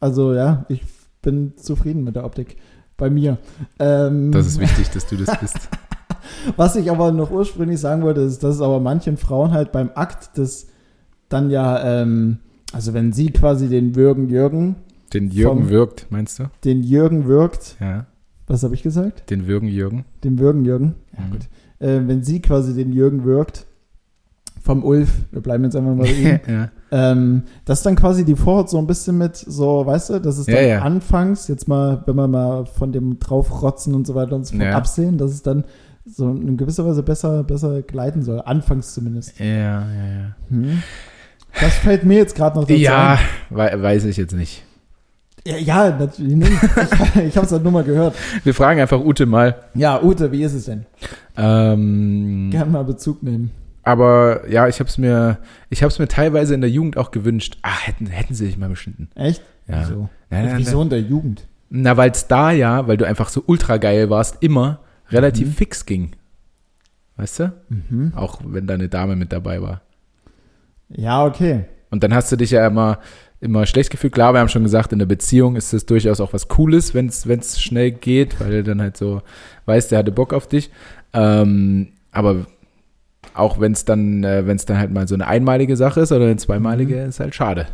[0.00, 0.82] also ja, ich
[1.22, 2.56] bin zufrieden mit der Optik.
[2.96, 3.38] Bei mir.
[3.78, 5.56] Ähm, Das ist wichtig, dass du das bist.
[6.56, 9.90] Was ich aber noch ursprünglich sagen wollte, ist, dass es aber manchen Frauen halt beim
[9.94, 10.66] Akt des
[11.28, 12.38] dann ja, ähm,
[12.72, 14.76] also wenn sie quasi den Würgen Jürgen,
[15.14, 16.44] Den Jürgen Vom- wirkt, meinst du?
[16.64, 18.06] den Jürgen wirkt, Ja,
[18.46, 19.30] was habe ich gesagt?
[19.30, 20.04] den Würgen Jürgen.
[20.24, 20.94] Den Würgen Jürgen.
[21.16, 21.30] Ja, Mhm.
[21.30, 21.40] gut.
[21.80, 23.64] Äh, wenn sie quasi den Jürgen wirkt,
[24.62, 26.68] vom Ulf, wir bleiben jetzt einfach mal bei ihm, ja.
[26.90, 30.46] ähm, dass dann quasi die Vorhaut so ein bisschen mit so, weißt du, dass es
[30.46, 30.82] dann Ja, ja.
[30.82, 34.74] anfangs, jetzt mal, wenn wir mal von dem draufrotzen und so weiter und so fort
[34.74, 35.64] absehen, dass es dann
[36.04, 38.42] so in gewisser Weise besser, besser gleiten soll.
[38.44, 39.38] Anfangs zumindest.
[39.38, 40.36] Ja, ja, ja.
[40.50, 40.82] Hm.
[41.60, 43.18] Das fällt mir jetzt gerade noch dazu Ja, ein.
[43.56, 44.64] wei- weiß ich jetzt nicht.
[45.46, 46.52] Ja, ja, natürlich nicht.
[46.52, 48.14] Ich, ich habe es halt nur mal gehört.
[48.44, 49.56] Wir fragen einfach Ute mal.
[49.74, 50.84] Ja, Ute, wie ist es denn?
[51.36, 53.50] Ähm, Gern mal Bezug nehmen.
[53.82, 55.38] aber ja, ich habe es mir,
[55.70, 57.58] ich habe es mir teilweise in der Jugend auch gewünscht.
[57.62, 59.08] Ah, hätten, hätten sie sich mal beschnitten.
[59.14, 59.42] Echt?
[59.66, 59.80] Ja.
[59.82, 60.08] Wieso?
[60.30, 61.46] Nein, nein, Wieso in der Jugend?
[61.70, 64.80] Na, weil es da ja, weil du einfach so ultra geil warst, immer
[65.10, 65.52] relativ Mhm.
[65.52, 66.10] fix ging.
[67.16, 67.52] Weißt du?
[67.68, 68.12] Mhm.
[68.14, 69.80] Auch wenn da eine Dame mit dabei war.
[70.88, 71.64] Ja, okay.
[71.90, 72.98] Und dann hast du dich ja immer,
[73.40, 74.12] immer schlecht gefühlt.
[74.12, 77.06] Klar, wir haben schon gesagt, in der Beziehung ist es durchaus auch was Cooles, wenn
[77.08, 79.22] es schnell geht, weil du dann halt so
[79.66, 80.70] weißt, der hatte Bock auf dich.
[81.12, 82.46] Ähm, aber
[83.34, 86.10] auch wenn es dann, äh, wenn es dann halt mal so eine einmalige Sache ist
[86.12, 87.08] oder eine zweimalige, Mhm.
[87.08, 87.66] ist halt schade.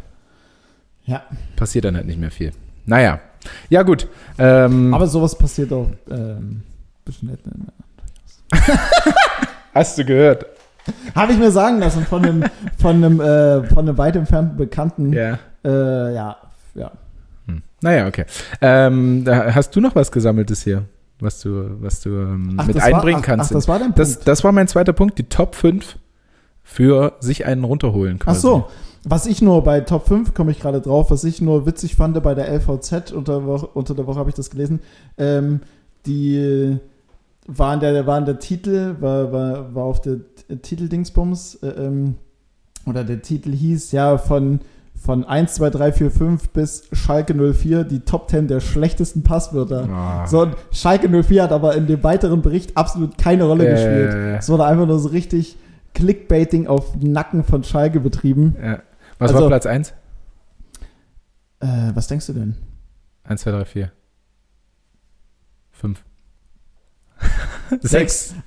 [1.06, 1.22] Ja.
[1.56, 2.52] Passiert dann halt nicht mehr viel.
[2.86, 3.20] Naja.
[3.68, 4.08] Ja, gut.
[4.38, 6.62] Ähm, Aber sowas passiert auch ähm,
[7.04, 7.68] beschnitten.
[9.74, 10.46] hast du gehört?
[11.14, 12.44] Habe ich mir sagen lassen von einem,
[12.78, 15.12] von einem, äh, von einem weit entfernten Bekannten.
[15.12, 15.38] Ja.
[15.64, 16.36] Äh, ja,
[16.74, 16.92] ja.
[17.46, 17.62] Hm.
[17.80, 18.24] Naja, okay.
[18.60, 20.84] Ähm, hast du noch was Gesammeltes hier,
[21.20, 23.50] was du, was du ähm, mit das einbringen war, ach, kannst?
[23.50, 24.28] Ach, das war dein Punkt.
[24.28, 25.98] das war mein zweiter Punkt, die Top 5
[26.62, 28.40] für sich einen runterholen Ach quasi.
[28.40, 28.66] so.
[29.06, 32.20] Was ich nur bei Top 5 komme ich gerade drauf, was ich nur witzig fand
[32.22, 34.80] bei der LVZ, unter, Woche, unter der Woche habe ich das gelesen,
[35.18, 35.60] ähm,
[36.06, 36.78] die
[37.46, 40.20] waren der, waren der Titel, war, war, war auf der
[40.62, 42.14] Titeldingsbums, äh, ähm,
[42.86, 44.60] oder der Titel hieß ja von
[44.94, 49.88] von 1, 2, 3, 4, 5 bis Schalke 04 die Top 10 der schlechtesten Passwörter.
[49.90, 50.26] Oh.
[50.26, 54.12] So, Schalke 04 hat aber in dem weiteren Bericht absolut keine Rolle Ja, gespielt.
[54.12, 54.36] ja, ja.
[54.36, 55.56] Es wurde einfach nur so richtig
[55.94, 58.56] Clickbaiting auf Nacken von Schalke betrieben.
[58.62, 58.78] Ja.
[59.18, 59.92] Was Also- war Platz 1?
[61.60, 62.56] Äh, was denkst du denn?
[63.24, 63.92] 1, 2, 3, 4.
[65.72, 66.02] 5.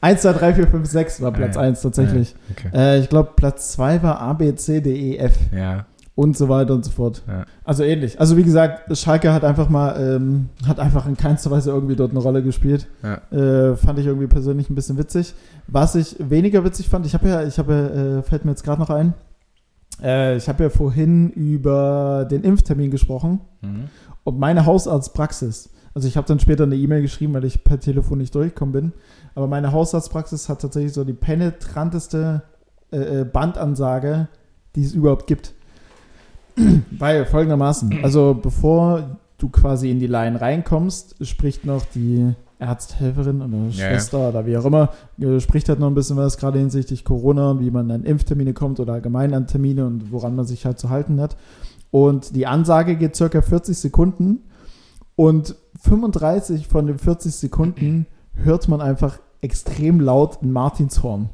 [0.02, 2.36] 1, 2, 3, 4, 5, 6 war Platz Ah, 1 tatsächlich.
[2.52, 2.70] Okay.
[2.74, 5.86] Äh, ich glaube, Platz 2 war A, B, C, D, E, F Ja.
[6.18, 7.22] Und so weiter und so fort.
[7.28, 7.46] Ja.
[7.64, 8.20] Also ähnlich.
[8.20, 12.10] Also wie gesagt, Schalke hat einfach mal, ähm, hat einfach in keinster Weise irgendwie dort
[12.10, 12.88] eine Rolle gespielt.
[13.04, 13.22] Ja.
[13.30, 15.36] Äh, fand ich irgendwie persönlich ein bisschen witzig.
[15.68, 18.82] Was ich weniger witzig fand, ich habe ja, ich habe, äh, fällt mir jetzt gerade
[18.82, 19.14] noch ein,
[20.02, 23.84] äh, ich habe ja vorhin über den Impftermin gesprochen Mhm.
[24.24, 25.70] und meine Hausarztpraxis.
[25.94, 28.94] Also ich habe dann später eine E-Mail geschrieben, weil ich per Telefon nicht durchgekommen bin.
[29.36, 32.42] Aber meine Hausarztpraxis hat tatsächlich so die penetranteste
[32.92, 34.28] äh, äh, Bandansage,
[34.76, 35.54] die es überhaupt gibt.
[36.92, 43.48] weil folgendermaßen, also bevor du quasi in die Line reinkommst, spricht noch die Arzthelferin oder
[43.70, 43.90] Ja, ja.
[43.92, 44.90] Schwester oder wie auch immer,
[45.20, 48.54] äh, spricht halt noch ein bisschen was, gerade hinsichtlich Corona und wie man an Impftermine
[48.54, 51.38] kommt oder allgemein an Termine und woran man sich halt zu halten hat.
[51.92, 54.40] Und die Ansage geht circa 40 Sekunden
[55.16, 61.30] und 35 von den 40 Sekunden hört man einfach extrem laut ein Martinshorn.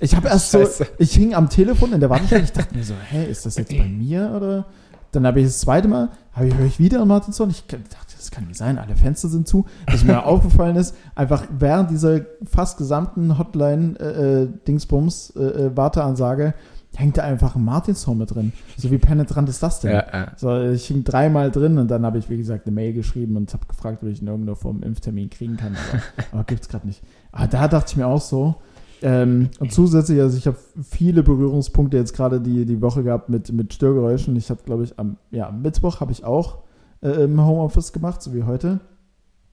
[0.00, 0.86] Ich habe erst so, Scheiße.
[0.98, 3.76] ich hing am Telefon in der Warteschlange, ich dachte mir so, hä, ist das jetzt
[3.76, 4.66] bei mir oder?
[5.12, 7.48] Dann habe ich das zweite Mal, habe ich, höre ich wieder ein Martinshorn.
[7.48, 7.82] Ich dachte,
[8.16, 9.64] das kann nicht sein, alle Fenster sind zu.
[9.86, 16.52] Was mir aufgefallen ist, einfach während dieser fast gesamten Hotline-Dingsbums, äh, äh, Warteansage,
[16.94, 18.52] hängt da einfach ein Martinshorn mit drin.
[18.76, 19.92] So wie penetrant ist das denn?
[19.92, 20.32] Ja, ja.
[20.36, 23.52] So, ich hing dreimal drin und dann habe ich, wie gesagt, eine Mail geschrieben und
[23.54, 25.76] habe gefragt, ob ich in irgendeiner Form einen Impftermin kriegen kann.
[25.76, 27.02] Aber, aber gibt es gerade nicht.
[27.32, 28.56] Aber da dachte ich mir auch so.
[29.02, 33.52] Ähm, und zusätzlich, also ich habe viele Berührungspunkte jetzt gerade die, die Woche gehabt mit,
[33.52, 34.36] mit Störgeräuschen.
[34.36, 36.58] Ich habe, glaube ich, am, ja, am Mittwoch habe ich auch
[37.02, 38.80] äh, im Homeoffice gemacht, so wie heute.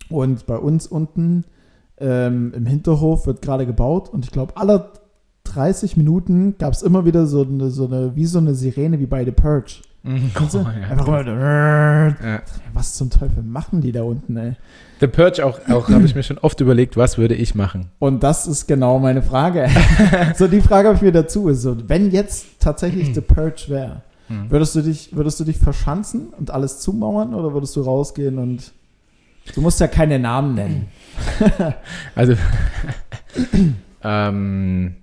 [0.09, 1.45] Und bei uns unten
[1.97, 4.91] ähm, im Hinterhof wird gerade gebaut und ich glaube, alle
[5.45, 9.05] 30 Minuten gab es immer wieder so eine, so eine, wie so eine Sirene wie
[9.05, 9.81] bei The Purge.
[10.05, 10.31] Mhm.
[10.39, 10.89] Oh, ja.
[10.91, 12.41] Einfach immer, Ja.
[12.73, 14.53] was zum Teufel machen die da unten, ey?
[14.99, 17.87] The Purge auch, auch habe ich mir schon oft überlegt, was würde ich machen?
[17.99, 19.67] Und das ist genau meine Frage.
[20.35, 21.49] so, die Frage habe ich mir dazu.
[21.49, 24.49] Ist so, wenn jetzt tatsächlich The Purge wäre, Mhm.
[24.49, 28.71] würdest du dich, würdest du dich verschanzen und alles zumauern oder würdest du rausgehen und
[29.53, 30.87] du musst ja keine Namen nennen.
[32.15, 32.33] Also,
[34.03, 34.95] ähm,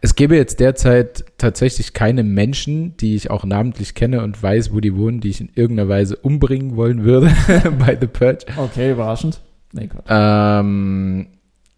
[0.00, 4.80] es gäbe jetzt derzeit tatsächlich keine Menschen, die ich auch namentlich kenne und weiß, wo
[4.80, 7.30] die wohnen, die ich in irgendeiner Weise umbringen wollen würde
[7.78, 8.46] bei The Purge.
[8.56, 9.40] Okay, überraschend.
[9.72, 9.88] Nee.
[10.08, 11.28] Ähm,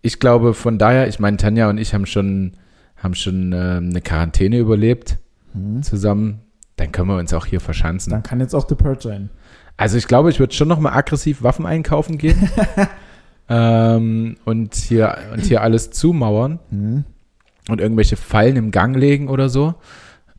[0.02, 2.52] ich glaube von daher, ich meine, Tanja und ich haben schon,
[2.96, 5.18] haben schon ähm, eine Quarantäne überlebt
[5.52, 5.82] Hm.
[5.82, 6.40] zusammen.
[6.76, 8.10] Dann können wir uns auch hier verschanzen.
[8.10, 9.30] Dann kann jetzt auch The Purge sein.
[9.76, 12.48] Also ich glaube, ich würde schon noch mal aggressiv Waffen einkaufen gehen
[13.48, 17.04] ähm, und, hier, und hier alles zumauern Hm.
[17.68, 19.74] Und irgendwelche Fallen im Gang legen oder so.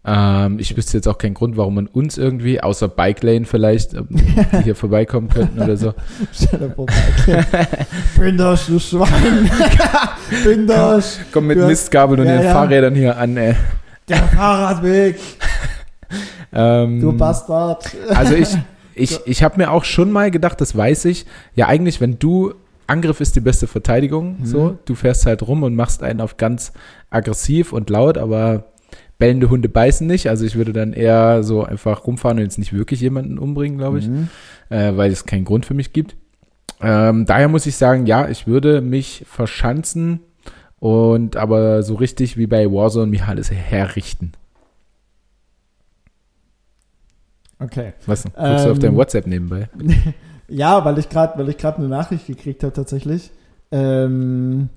[0.07, 3.95] Ähm, ich wüsste jetzt auch keinen Grund, warum man uns irgendwie, außer Bike Lane vielleicht,
[3.95, 5.93] ähm, die hier vorbeikommen könnten oder so.
[8.19, 9.49] Bindosch, du Schwein.
[10.43, 11.17] Bindosch.
[11.31, 11.65] Komm mit Ja.
[11.67, 12.51] Mistgabeln und Ja, ihren ja.
[12.53, 13.55] Fahrrädern hier an, ey.
[14.07, 15.17] Der Fahrradweg.
[16.53, 17.89] Ähm, Du Bastard.
[18.09, 18.55] Also ich,
[18.93, 22.53] ich, ich habe mir auch schon mal gedacht, das weiß ich, ja eigentlich, wenn du,
[22.87, 24.45] Angriff ist die beste Verteidigung, Mhm.
[24.45, 26.71] so, du fährst halt rum und machst einen auf ganz
[27.09, 28.65] aggressiv und laut, aber
[29.17, 32.73] bellende Hunde beißen nicht, also ich würde dann eher so einfach rumfahren und jetzt nicht
[32.73, 34.27] wirklich jemanden umbringen, glaube ich, Mhm.
[34.69, 36.15] äh, weil es keinen Grund für mich gibt.
[36.81, 40.19] Ähm, daher muss ich sagen, ja, ich würde mich verschanzen
[40.79, 44.33] und aber so richtig wie bei Warzone mich alles herrichten.
[47.59, 47.93] Okay.
[48.05, 48.23] Was?
[48.23, 49.69] Guckst du auf Ähm, dein WhatsApp nebenbei?
[50.47, 53.31] Ja, weil ich gerade, weil ich gerade eine Nachricht gekriegt habe tatsächlich.
[53.71, 54.69] Ähm,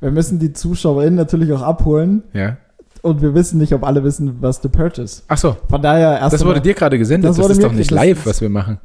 [0.00, 2.56] wir müssen die ZuschauerInnen natürlich auch abholen Ja.
[3.02, 5.24] und wir wissen nicht, ob alle wissen, was The Purge ist.
[5.28, 7.28] Ach so, Von daher erst Das wurde dir gerade gesendet.
[7.30, 8.78] Das Das, ist doch nicht live, was wir machen.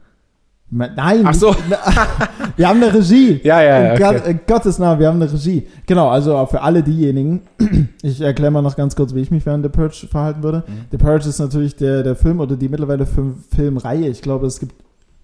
[0.74, 1.24] Nein.
[1.26, 1.53] Ach so.
[2.55, 3.39] Wir haben eine Regie.
[3.43, 4.09] Ja, ja, ja.
[4.09, 4.32] Okay.
[4.32, 5.68] in Gottes Namen, wir haben eine Regie.
[5.86, 7.41] Genau, also für alle diejenigen,
[8.01, 10.64] ich erkläre mal noch ganz kurz, wie ich mich während The Purge verhalten würde.
[10.68, 10.74] Mhm.
[10.91, 14.07] The Purge ist natürlich der, der Film oder die mittlerweile Film, Filmreihe.
[14.07, 14.76] Ich glaube, es gibt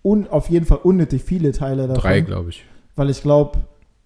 [0.08, 2.02] un, auf jeden Fall unnötig viele Teile davon.
[2.02, 2.64] Drei, glaube ich.
[2.96, 3.60] Weil ich glaube,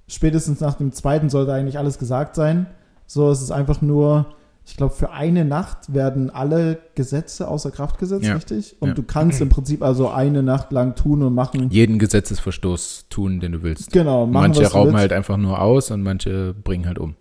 [0.07, 2.65] spätestens nach dem zweiten sollte eigentlich alles gesagt sein.
[3.05, 4.25] So, es ist einfach nur,
[4.65, 8.33] ich glaube, für eine Nacht werden alle Gesetze außer Kraft gesetzt, Ja.
[8.35, 8.75] richtig?
[8.79, 8.93] Und Ja.
[8.95, 11.69] du kannst im Prinzip also eine Nacht lang tun und machen.
[11.69, 13.91] Jeden Gesetzesverstoß tun, den du willst.
[13.91, 17.15] Genau, machen manche rauben halt einfach nur aus und manche bringen halt um.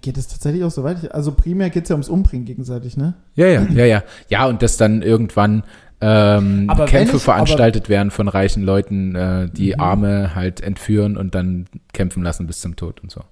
[0.00, 1.12] Geht es tatsächlich auch so weit?
[1.14, 3.14] Also primär geht es ja ums Umbringen gegenseitig, ne?
[3.36, 4.02] Ja, ja, ja, ja.
[4.28, 5.62] Ja, und dass dann irgendwann
[6.00, 9.80] ähm, Kämpfe ich- veranstaltet werden von reichen Leuten, äh, die Mhm.
[9.80, 13.22] Arme halt entführen und dann kämpfen lassen bis zum Tod und so.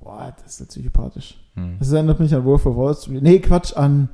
[0.00, 1.38] Boah, das ist ja psychopathisch.
[1.54, 1.76] Hm.
[1.78, 3.22] Das erinnert mich an Wolf of Wall Street.
[3.22, 4.08] Nee, Quatsch, an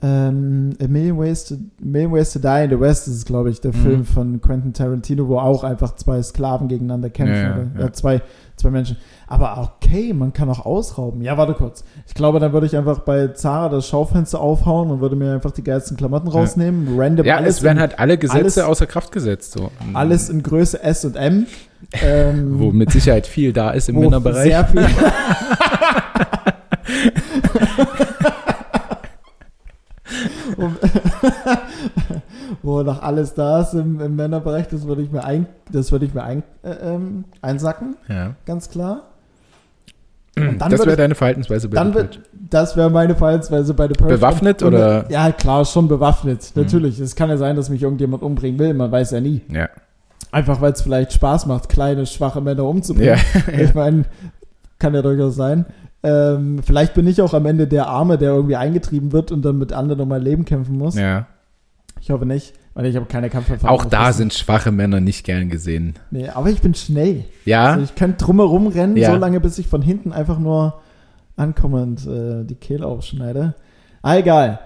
[0.00, 3.60] ähm, A Million, Ways to, Million Ways to Die in the West ist glaube ich,
[3.60, 3.78] der Mhm.
[3.82, 7.34] Film von Quentin Tarantino, wo auch einfach zwei Sklaven gegeneinander kämpfen.
[7.34, 7.92] Ja, ja, oder, ja.
[7.92, 8.22] zwei,
[8.56, 8.96] zwei Menschen.
[9.26, 11.20] Aber okay, man kann auch ausrauben.
[11.22, 11.82] Ja, warte kurz.
[12.06, 15.50] Ich glaube, dann würde ich einfach bei Zara das Schaufenster aufhauen und würde mir einfach
[15.50, 16.96] die geilsten Klamotten rausnehmen.
[16.96, 19.52] Random Ja, alles, es werden in, halt alle Gesetze alles- außer Kraft gesetzt.
[19.52, 19.70] So.
[19.94, 21.46] alles in Größe S und M.
[22.02, 24.44] Ähm, Wo mit Sicherheit viel da ist im Männerbereich.
[24.44, 24.86] Sehr viel.
[32.62, 36.06] Wo noch alles da ist im, im Männerbereich, das würde ich mir, ein, das würde
[36.06, 38.34] ich mir ein, äh, ähm, einsacken, Ja.
[38.46, 39.02] ganz klar.
[40.36, 43.88] Und dann das wäre deine Verhaltensweise bei Dann The wird, das wäre meine Verhaltensweise bei
[43.88, 44.14] The Purge.
[44.14, 45.10] Bewaffnet Und- oder- Mhm.
[45.10, 46.52] Ja, klar, schon bewaffnet.
[46.54, 47.00] Natürlich.
[47.00, 49.40] Es kann ja sein, dass mich irgendjemand umbringen will, man weiß ja nie.
[49.40, 49.58] Purge.
[49.58, 49.68] Ja.
[50.30, 53.16] Einfach weil es vielleicht Spaß macht, kleine, schwache Männer umzubringen.
[53.46, 53.52] Ja.
[53.60, 54.04] Ich meine,
[54.78, 55.66] kann ja durchaus sein.
[56.02, 59.58] Ähm, vielleicht bin ich auch am Ende der Arme, der irgendwie eingetrieben wird und dann
[59.58, 60.94] mit anderen um mein Leben kämpfen muss.
[60.96, 61.26] ja.
[62.00, 63.76] Ich hoffe nicht, weil ich habe keine Kampferfahrung.
[63.80, 65.94] Auch da sind schwache Männer nicht gern gesehen.
[66.12, 67.24] Nee, aber ich bin schnell.
[67.44, 69.10] Ja, Also ich kann drumherum rennen, Ja.
[69.10, 70.80] so lange, bis ich von hinten einfach nur
[71.36, 73.56] ankomme und äh, die Kehle aufschneide.
[74.02, 74.60] Ah, egal.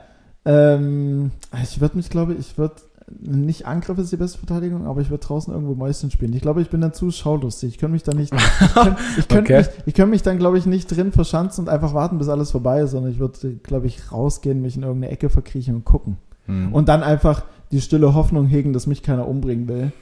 [0.44, 1.30] Ähm,
[1.62, 2.74] ich würde mich, glaube ich, ich würde
[3.20, 6.32] nicht Angriff ist die beste Verteidigung, aber ich würde draußen irgendwo Mäuschen spielen.
[6.32, 7.70] Ich glaube, ich bin dann zu schaulustig.
[7.70, 9.58] Ich könnte mich dann nicht, ich könnte ich könnt Okay.
[9.58, 12.50] mich, ich könnt mich dann, glaube ich, nicht drin verschanzen und einfach warten, bis alles
[12.50, 16.16] vorbei ist, sondern ich würde, glaube ich, rausgehen, mich in irgendeine Ecke verkriechen und gucken.
[16.46, 16.72] Hm.
[16.72, 19.92] Und dann einfach die stille Hoffnung hegen, dass mich keiner umbringen will,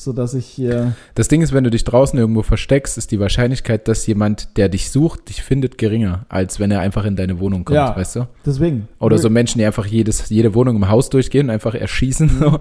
[0.00, 3.88] sodass ich hier Das Ding ist, wenn du dich draußen irgendwo versteckst, ist die Wahrscheinlichkeit,
[3.88, 7.64] dass jemand, der dich sucht, dich findet, geringer, als wenn er einfach in deine Wohnung
[7.64, 7.96] kommt, Ja.
[7.96, 8.28] weißt du?
[8.46, 8.86] deswegen.
[9.00, 12.28] Oder so Menschen, die einfach jedes, jede Wohnung im Haus durchgehen und einfach erschießen.
[12.38, 12.60] So.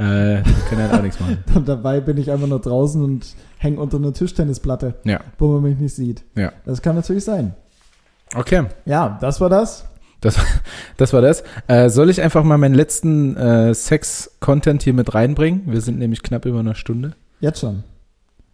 [0.00, 1.44] Äh, die können halt auch nichts machen.
[1.54, 3.26] Und dabei bin ich einfach nur draußen und
[3.58, 6.22] hänge unter einer Tischtennisplatte, Ja, wo man mich nicht sieht.
[6.36, 6.52] ja.
[6.64, 7.54] Das kann natürlich sein.
[8.34, 9.84] Okay, Ja, das war das.
[10.96, 11.42] das war das.
[11.66, 15.62] Äh, soll ich einfach mal meinen letzten äh, Sex-Content hier mit reinbringen?
[15.66, 17.14] Wir sind nämlich knapp über einer Stunde.
[17.40, 17.84] Jetzt schon.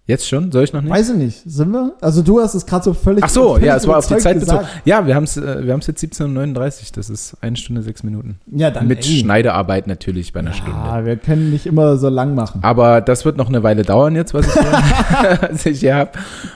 [0.09, 0.53] Jetzt schon?
[0.53, 0.93] Soll ich noch nicht?
[0.93, 1.43] Weiß ich nicht.
[1.45, 1.95] Sind wir?
[2.01, 4.39] Also du hast es gerade so völlig Ach so, ja, es war auf die Zeit
[4.39, 4.61] bezogen.
[4.61, 4.83] gesagt.
[4.85, 6.73] Ja, wir haben es äh, wir haben's jetzt 17.39 Uhr.
[6.95, 8.39] Das ist eine Stunde, sechs Minuten.
[8.47, 9.19] Ja, dann Mit ey.
[9.19, 10.79] Schneidearbeit natürlich bei einer Stunde.
[10.79, 12.61] Ja, wir können nicht immer so lang machen.
[12.63, 16.13] Aber das wird noch eine Weile dauern jetzt, was ich hier, was ich hier habe.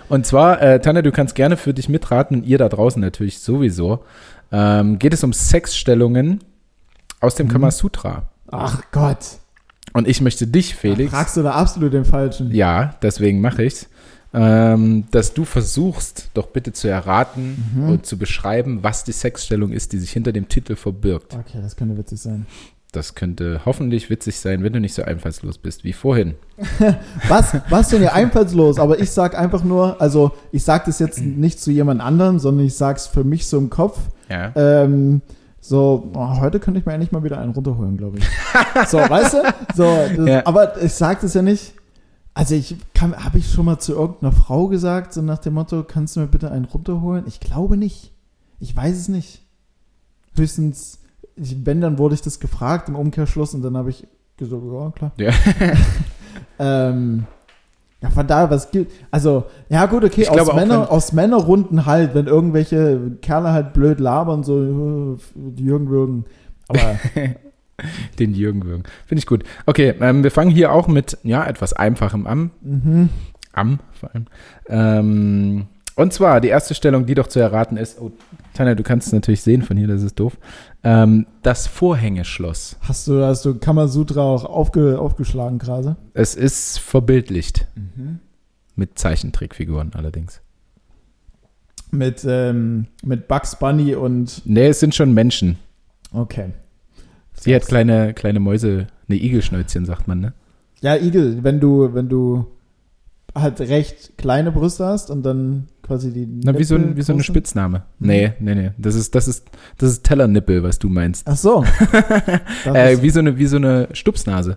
[0.08, 3.40] Und zwar, äh, Tanja, du kannst gerne für dich mitraten und ihr da draußen natürlich
[3.40, 4.04] sowieso.
[4.52, 6.40] Ähm, geht es um Sexstellungen
[7.20, 7.52] aus dem Mhm.
[7.52, 8.28] Kamasutra.
[8.50, 9.18] Ach Gott.
[9.92, 12.50] Und ich möchte dich, Felix, Fragst du da absolut den Falschen.
[12.52, 13.88] ja, deswegen mache ich's,
[14.32, 17.88] ähm, dass du versuchst, doch bitte zu erraten Mhm.
[17.88, 21.34] und zu beschreiben, was die Sexstellung ist, die sich hinter dem Titel verbirgt.
[21.34, 22.46] Okay, das könnte witzig sein.
[22.92, 26.34] Das könnte hoffentlich witzig sein, wenn du nicht so einfallslos bist wie vorhin.
[27.28, 28.78] Was, was denn hier einfallslos?
[28.78, 32.66] Aber ich sag einfach nur, also ich sag das jetzt nicht zu jemand anderem, sondern
[32.66, 33.98] ich sag's für mich so im Kopf.
[34.28, 34.52] Ja.
[34.56, 35.22] Ähm,
[35.60, 38.24] so, oh, heute könnte ich mir eigentlich mal wieder einen runterholen, glaube ich.
[38.88, 39.38] So, weißt du?
[39.74, 39.84] So,
[40.16, 40.46] das, Ja.
[40.46, 41.74] aber ich sag das ja nicht.
[42.34, 45.82] Also ich kann, habe ich schon mal zu irgendeiner Frau gesagt, so nach dem Motto,
[45.84, 47.24] kannst du mir bitte einen runterholen?
[47.26, 48.12] Ich glaube nicht.
[48.58, 49.42] Ich weiß es nicht.
[50.36, 50.99] Höchstens,
[51.40, 54.90] ich, wenn, dann wurde ich das gefragt im Umkehrschluss und dann habe ich gesagt, ja,
[54.90, 55.12] klar.
[55.16, 55.32] Ja.
[56.62, 57.24] Ähm,
[58.02, 58.92] ja, von daher, was gibt.
[59.10, 63.72] Also, ja, gut, okay, Ich aus, auch, Männer, aus Männerrunden halt, wenn irgendwelche Kerle halt
[63.72, 66.24] blöd labern, so, äh, die Jürgen würgen.
[66.68, 66.98] Aber
[68.18, 68.82] Den Jürgen würgen.
[69.06, 69.42] Finde ich gut.
[69.64, 72.50] Okay, ähm, wir fangen hier auch mit, ja, etwas Einfachem an.
[72.60, 73.08] mhm.
[73.52, 74.26] Am vor allem.
[74.68, 75.66] Ähm,
[75.96, 78.00] und zwar die erste Stellung, die doch zu erraten ist.
[78.00, 78.12] Oh,
[78.54, 80.38] Tanja, du kannst es natürlich sehen von hier, das ist doof.
[80.82, 82.76] Ähm, das Vorhängeschloss.
[82.80, 85.96] hast du, hast du Kamasutra auch aufge, aufgeschlagen gerade?
[86.14, 87.66] Es ist verbildlicht.
[87.74, 88.18] Mhm.
[88.76, 90.40] Mit Zeichentrickfiguren allerdings.
[91.90, 94.42] Mit, ähm, mit Bugs Bunny und.
[94.44, 95.58] Nee, es sind schon Menschen.
[96.12, 96.50] Okay.
[97.34, 100.34] Sie hat kleine, kleine Mäuse, ne Igelschnäuzchen, sagt man, ne?
[100.80, 102.46] Ja, Igel, wenn du, wenn du
[103.34, 106.24] halt recht kleine Brüste hast und dann quasi die.
[106.44, 107.24] Na, wie so, ein, wie so eine.
[107.24, 107.82] Spitzname.
[107.98, 108.70] Nee, nee, nee.
[108.78, 111.26] Das ist, das ist, das ist Tellernippel, was du meinst.
[111.26, 111.64] Ach so.
[112.64, 114.56] Äh, wie, so eine, wie so eine Stupsnase.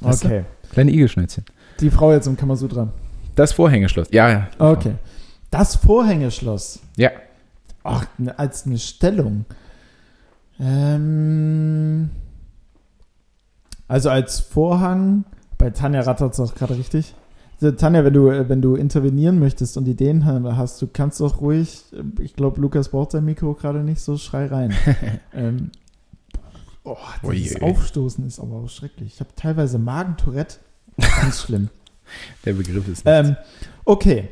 [0.00, 0.26] weißt du?
[0.26, 0.44] okay.
[0.72, 1.44] Kleine Igelschnäuzchen.
[1.80, 2.92] Die Frau jetzt im Kamasutra.
[3.36, 4.08] Das Vorhängeschloss.
[4.10, 4.48] Ja, ja.
[4.58, 4.94] Okay.
[5.50, 6.80] Das Vorhängeschloss.
[6.96, 7.10] Ja.
[7.82, 9.46] Ach, ne- als eine Stellung.
[10.60, 12.10] Ähm,
[13.88, 15.24] also als Vorhang,
[15.56, 17.14] bei Tanja rattert es auch gerade richtig.
[17.60, 21.84] Tanja, wenn du, wenn du intervenieren möchtest und Ideen hast, du kannst doch ruhig,
[22.18, 24.74] ich glaube, Lukas braucht sein Mikro gerade nicht, so schrei rein.
[25.34, 25.70] ähm,
[26.84, 27.60] oh, Uiuiui.
[27.60, 29.14] Aufstoßen ist aber auch schrecklich.
[29.14, 30.56] Ich habe teilweise Magentourette.
[30.98, 31.68] Ganz schlimm.
[32.44, 33.14] Der Begriff ist nicht.
[33.14, 33.36] Ähm,
[33.84, 34.30] okay,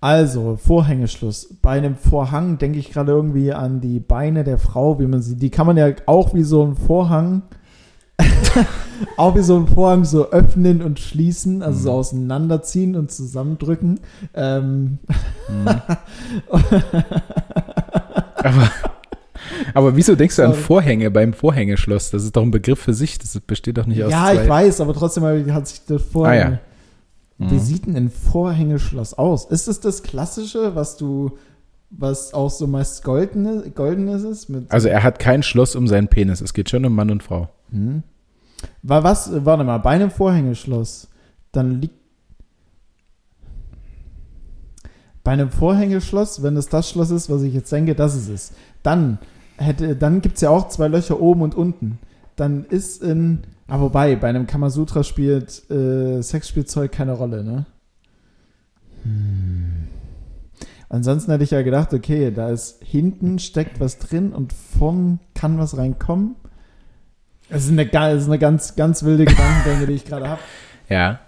[0.00, 1.56] also Vorhängeschluss.
[1.60, 5.36] Bei einem Vorhang denke ich gerade irgendwie an die Beine der Frau, wie man sie,
[5.36, 7.42] die kann man ja auch wie so ein Vorhang,
[9.16, 11.94] auch wie so ein Vorhang so öffnen und schließen, also so Mhm.
[11.98, 14.00] auseinanderziehen und zusammendrücken.
[14.34, 14.98] Ähm,
[15.48, 15.66] Mhm.
[18.36, 18.70] aber,
[19.74, 20.54] aber wieso denkst du an.
[20.54, 22.10] Vorhänge beim Vorhängeschloss?
[22.10, 23.18] Das ist doch ein Begriff für sich.
[23.18, 24.42] Das besteht doch nicht aus ja, zwei.
[24.42, 26.44] ich weiß, aber trotzdem hat sich das Vorhänge.
[26.44, 26.58] Ah, ja.
[27.50, 27.58] Wie Mhm.
[27.58, 29.46] sieht denn ein Vorhängeschloss aus?
[29.46, 31.38] Ist es das Klassische, was du,
[31.90, 34.50] was auch so meist golden, goldenes ist?
[34.68, 36.40] Also er hat kein Schloss um seinen Penis.
[36.40, 37.48] Es geht schon um Mann und Frau.
[37.70, 38.02] Hm.
[38.82, 41.08] War was, warte mal, bei einem Vorhängeschloss,
[41.52, 41.94] dann liegt.
[45.22, 48.54] Bei einem Vorhängeschloss, wenn es das Schloss ist, was ich jetzt denke, dass es ist,
[48.82, 49.18] dann
[49.58, 51.98] hätte, dann gibt es ja auch zwei Löcher oben und unten.
[52.36, 53.40] Dann ist in.
[53.66, 57.66] Ah, wobei, bei einem Kamasutra spielt äh, Sexspielzeug keine Rolle, ne?
[59.04, 59.79] Hm.
[60.90, 65.56] Ansonsten hätte ich ja gedacht, okay, da ist hinten steckt was drin und vorn kann
[65.56, 66.34] was reinkommen.
[67.48, 70.40] Das ist eine, das ist eine ganz, ganz wilde Gedankengänge, die ich gerade habe.
[70.88, 71.20] Ja.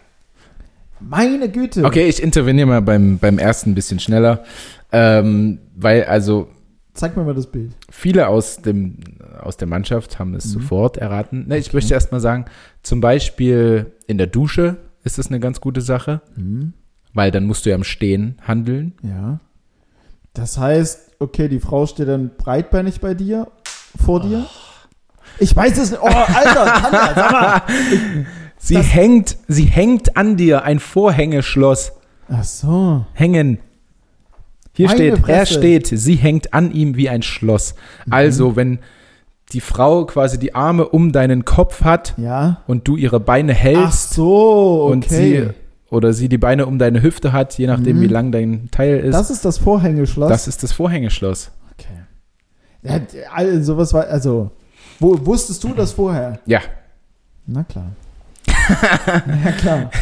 [0.99, 1.85] Meine Güte.
[1.85, 4.43] Okay, ich interveniere mal beim, beim ersten ein bisschen schneller.
[4.91, 6.49] Ähm, weil also
[6.95, 7.73] Zeig mir mal das Bild.
[7.89, 8.97] viele aus, dem,
[9.41, 10.51] aus der Mannschaft haben es Mhm.
[10.61, 11.47] sofort erraten.
[11.47, 11.77] Ne, ich Okay.
[11.77, 12.45] möchte erst mal sagen,
[12.83, 16.73] zum Beispiel in der Dusche ist das eine ganz gute Sache, Hm.
[17.15, 18.95] weil dann musst du ja im Stehen handeln.
[19.03, 19.39] Ja.
[20.35, 23.49] Das heißt, okay, die Frau steht dann breitbeinig bei dir,
[24.03, 24.47] vor dir.
[25.39, 26.03] Ich weiß es nicht.
[26.03, 27.63] Oh, Alter, Tanja, sag mal.
[28.59, 31.93] Sie Das- hängt, sie hängt an dir, ein Vorhängeschloss.
[32.29, 33.05] Ach so.
[33.13, 33.59] Hängen.
[34.75, 35.55] Hier Meine steht, er Fresse.
[35.55, 37.75] steht, sie hängt an ihm wie ein Schloss.
[38.07, 38.13] Mhm.
[38.13, 38.79] Also, wenn
[39.53, 42.63] die Frau quasi die Arme um deinen Kopf hat Ja.
[42.67, 44.93] und du ihre Beine Ach hältst so, okay.
[44.93, 45.49] und sie
[45.93, 48.01] oder sie die Beine um deine Hüfte hat, je nachdem, Mhm.
[48.03, 50.29] wie lang dein Teil ist, das ist das Vorhängeschloss.
[50.29, 51.51] das ist das Vorhängeschloss.
[51.73, 51.89] okay.
[52.83, 53.01] Ja,
[53.33, 54.51] also, sowas war, also,
[54.99, 56.41] wo, wusstest du das vorher?
[56.47, 56.61] Ja.
[57.47, 57.93] Na klar.
[59.45, 59.91] ja, klar.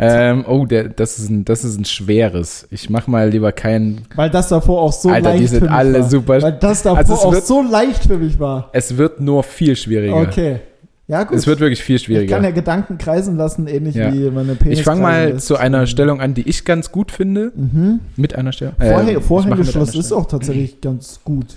[0.00, 2.68] Ähm, oh, der, das, ist ein, das ist ein schweres.
[2.70, 4.02] Ich mach mal lieber keinen.
[4.14, 6.08] Weil das davor auch so Alter, leicht die für sind mich alle war.
[6.08, 6.40] super.
[6.42, 8.70] Weil das davor Also auch wird- so leicht für mich war.
[8.72, 10.14] Es wird nur viel schwieriger.
[10.14, 10.60] Okay.
[11.08, 11.38] Ja, gut.
[11.38, 12.34] Es wird wirklich viel ich schwieriger.
[12.36, 14.12] kann ja Gedanken kreisen lassen, ähnlich Ja.
[14.12, 14.78] wie meine Penis.
[14.78, 17.50] Ich fange mal zu einer Stellung an, die ich ganz gut finde.
[17.56, 18.00] Mhm.
[18.16, 18.74] Mit einer Stellung.
[18.78, 21.56] Vorhä Ähm, ich mache mit Vorhängeschloss einer ist auch tatsächlich ganz gut.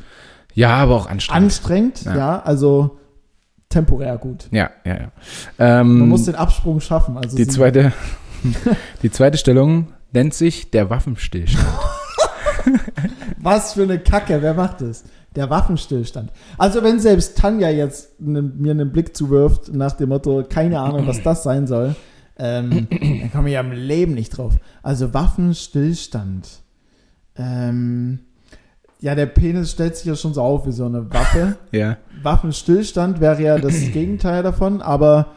[0.54, 1.44] Ja, aber auch anstrengend.
[1.44, 2.42] Anstrengend, ja, Ja.
[2.44, 2.98] also
[3.68, 4.48] temporär gut.
[4.52, 5.12] ja, ja, ja.
[5.60, 7.18] Ähm, Man muss den Absprung schaffen.
[7.18, 7.92] Also die, zweite,
[9.04, 11.66] die zweite Stellung nennt sich der Waffenstillstand.
[13.38, 15.04] Was für eine Kacke, wer macht das?
[15.36, 16.32] Der Waffenstillstand.
[16.58, 21.08] Also wenn selbst Tanja jetzt ne, mir einen Blick zuwirft nach dem Motto, keine Ahnung,
[21.08, 21.96] was das sein soll,
[22.38, 24.56] ähm, dann komme ich am Leben nicht drauf.
[24.84, 26.48] Also Waffenstillstand.
[27.36, 28.20] Ähm,
[29.00, 31.58] ja, der Penis stellt sich ja schon so auf wie so eine Waffe.
[31.72, 31.98] ja.
[32.22, 35.34] Waffenstillstand wäre ja das Gegenteil davon, aber,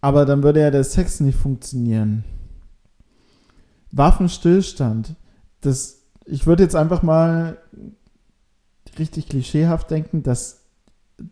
[0.00, 2.24] aber dann würde ja der Sex nicht funktionieren.
[3.90, 5.14] Waffenstillstand.
[5.60, 7.58] Das, ich würde jetzt einfach mal
[8.98, 10.62] richtig klischeehaft denken, dass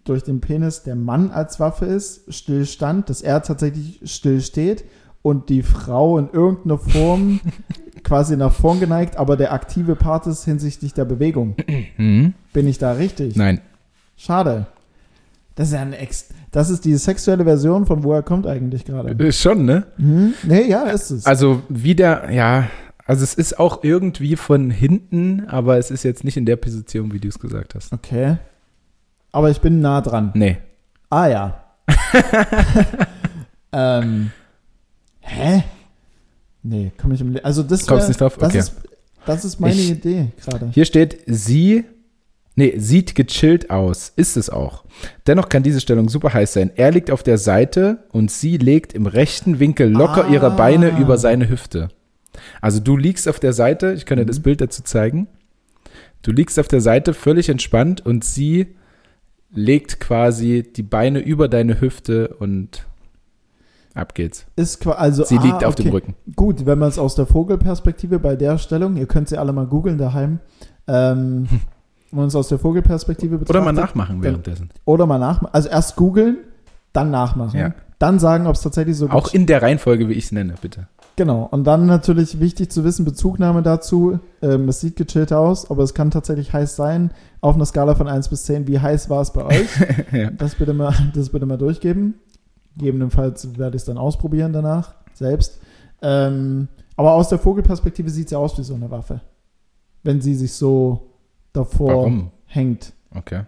[0.05, 4.85] durch den Penis der Mann als Waffe ist, Stillstand, dass er tatsächlich still steht
[5.23, 7.41] und die Frau in irgendeiner Form
[8.05, 11.57] quasi nach vorn geneigt, aber der aktive Part ist hinsichtlich der Bewegung.
[11.97, 12.35] Mhm.
[12.53, 13.37] Bin ich da richtig?
[13.37, 13.61] Nein.
[14.17, 14.67] Schade.
[15.55, 16.29] Das ist ja ein Ex.
[16.51, 19.11] Das ist die sexuelle Version von woher kommt eigentlich gerade.
[19.11, 19.87] Äh, Schon, ne?
[19.97, 20.35] Mhm.
[20.43, 21.25] Nee, ja, ist es.
[21.25, 22.69] Also wieder, ja,
[23.07, 27.13] also es ist auch irgendwie von hinten, aber es ist jetzt nicht in der Position,
[27.13, 27.93] wie du es gesagt hast.
[27.93, 28.37] okay.
[29.33, 30.31] Aber ich bin nah dran.
[30.35, 30.59] Nee.
[31.11, 31.65] Ah ja.
[33.73, 34.31] ähm.
[35.21, 35.65] Hä?
[36.63, 38.37] Nee, komme ich im Le Also das Kommst wär- nicht drauf?
[38.37, 38.59] Das Okay.
[38.59, 38.75] ist,
[39.27, 40.69] das ist meine Ich- Idee gerade.
[40.73, 41.85] Hier steht, sie,
[42.57, 44.13] nee, sieht gechillt aus.
[44.17, 44.85] Ist es auch.
[45.27, 46.71] Dennoch kann diese Stellung super heiß sein.
[46.77, 50.31] Er liegt auf der Seite und sie legt im rechten Winkel locker Ah.
[50.31, 51.89] ihre Beine über seine Hüfte.
[52.61, 54.43] Also du liegst auf der Seite, ich kann dir das Mhm.
[54.43, 55.29] Bild dazu zeigen.
[56.23, 58.75] Du liegst auf der Seite völlig entspannt und sie
[59.53, 62.87] legt quasi die Beine über deine Hüfte und
[63.95, 64.47] ab geht's.
[64.57, 65.85] Ist also Sie ah, liegt auf okay.
[65.85, 66.15] dem Rücken.
[66.35, 69.67] Gut, wenn man es aus der Vogelperspektive bei der Stellung, ihr könnt sie alle mal
[69.67, 70.41] googeln daheim,
[70.89, 71.47] ähm,
[72.11, 73.57] wenn man es aus der Vogelperspektive betrachtet.
[73.57, 74.71] Oder mal nachmachen währenddessen.
[74.85, 75.55] Oder mal nachmachen.
[75.55, 76.39] Also erst googeln,
[76.93, 77.59] dann nachmachen.
[77.59, 77.75] Ja.
[77.99, 80.89] Dann sagen, ob es tatsächlich so Auch in der Reihenfolge, wie ich es nenne, bitte.
[81.17, 81.45] Genau.
[81.51, 84.19] Und dann natürlich wichtig zu wissen, Bezugnahme dazu.
[84.43, 87.13] Ähm, es sieht gechillt aus, aber es kann tatsächlich heiß sein.
[87.41, 89.69] Auf einer Skala von 1 bis 10, wie heiß war es bei euch?
[90.13, 90.31] ja.
[90.31, 92.15] Das bitte mal, das bitte mal durchgeben.
[92.77, 95.61] Gegebenenfalls werde ich es dann ausprobieren danach, selbst.
[96.03, 96.67] Ähm,
[96.97, 99.21] aber aus der Vogelperspektive sieht sie aus wie so eine Waffe.
[100.03, 101.11] Wenn sie sich so
[101.53, 102.31] davor Warum?
[102.47, 102.93] hängt.
[103.15, 103.43] Okay.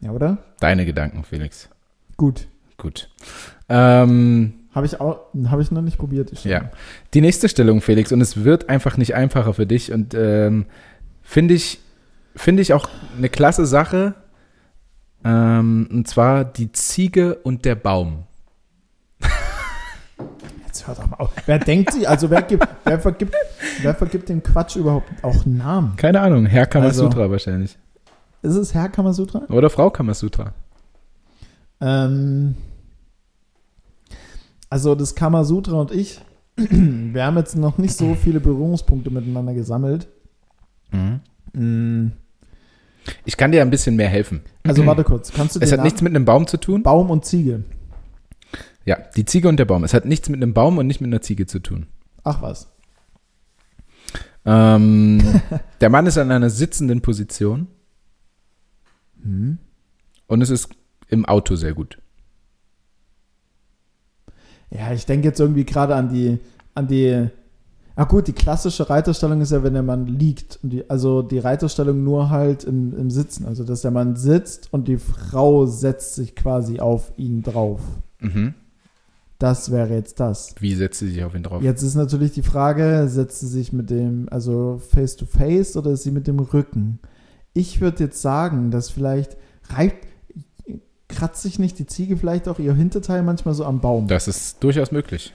[0.00, 0.38] Ja, oder?
[0.60, 1.68] Deine Gedanken, Felix.
[2.16, 2.48] Gut.
[2.78, 3.10] Gut.
[3.68, 5.20] Ähm, Habe ich, auch-
[5.50, 6.30] hab ich noch nicht probiert.
[6.44, 6.70] Ja.
[7.14, 10.66] Die nächste Stellung, Felix, und es wird einfach nicht einfacher für dich und ähm,
[11.22, 11.80] finde ich,
[12.36, 12.88] finde ich auch
[13.18, 14.14] eine klasse Sache.
[15.24, 18.24] Ähm, und zwar die Ziege und der Baum.
[20.66, 21.32] Jetzt hört doch mal auf.
[21.46, 22.06] Wer denkt sie?
[22.06, 23.34] Also wer gibt, wer vergibt,
[23.82, 25.96] wer vergibt dem Quatsch überhaupt auch einen Namen?
[25.96, 27.76] Keine Ahnung, Herr Kamasutra Also- wahrscheinlich.
[28.42, 29.42] Ist es Herr Kamasutra?
[29.50, 30.54] Oder Frau Kamasutra.
[31.82, 32.54] Ähm,
[34.70, 36.20] also das Kamasutra und ich,
[36.56, 40.08] wir haben jetzt noch nicht so viele Berührungspunkte miteinander gesammelt.
[40.92, 41.20] Mhm.
[41.52, 42.12] Mm,
[43.24, 44.40] Ich kann dir ein bisschen mehr helfen.
[44.66, 46.82] Also warte kurz, kannst du Es hat nichts mit einem Baum zu tun.
[46.82, 47.64] Baum und Ziege.
[48.86, 49.84] Ja, die Ziege und der Baum.
[49.84, 51.86] Es hat nichts mit einem Baum und nicht mit einer Ziege zu tun.
[52.24, 52.68] Ach was.
[54.44, 55.20] Ähm,
[55.80, 57.66] der Mann ist an einer sitzenden Position
[59.22, 59.58] Hm.
[60.28, 60.70] und es ist
[61.08, 61.98] im Auto sehr gut.
[64.70, 66.38] Ja, ich denke jetzt irgendwie gerade an die,
[66.74, 67.28] an die.
[67.96, 70.58] Ah gut, die klassische Reiterstellung ist ja, wenn der Mann liegt.
[70.62, 73.46] Und die, also die Reiterstellung nur halt im, im Sitzen.
[73.46, 77.80] Also dass der Mann sitzt und die Frau setzt sich quasi auf ihn drauf.
[78.20, 78.54] Mhm.
[79.40, 80.54] Das wäre jetzt das.
[80.60, 81.62] Wie setzt sie sich auf ihn drauf?
[81.62, 85.92] Jetzt ist natürlich die Frage, setzt sie sich mit dem, also face to face oder
[85.92, 86.98] ist sie mit dem Rücken?
[87.54, 89.38] Ich würde jetzt sagen, dass vielleicht
[89.70, 90.06] reibt,
[91.10, 94.06] kratzt sich nicht die Ziege vielleicht auch ihr Hinterteil manchmal so am Baum.
[94.08, 95.32] Das ist durchaus möglich.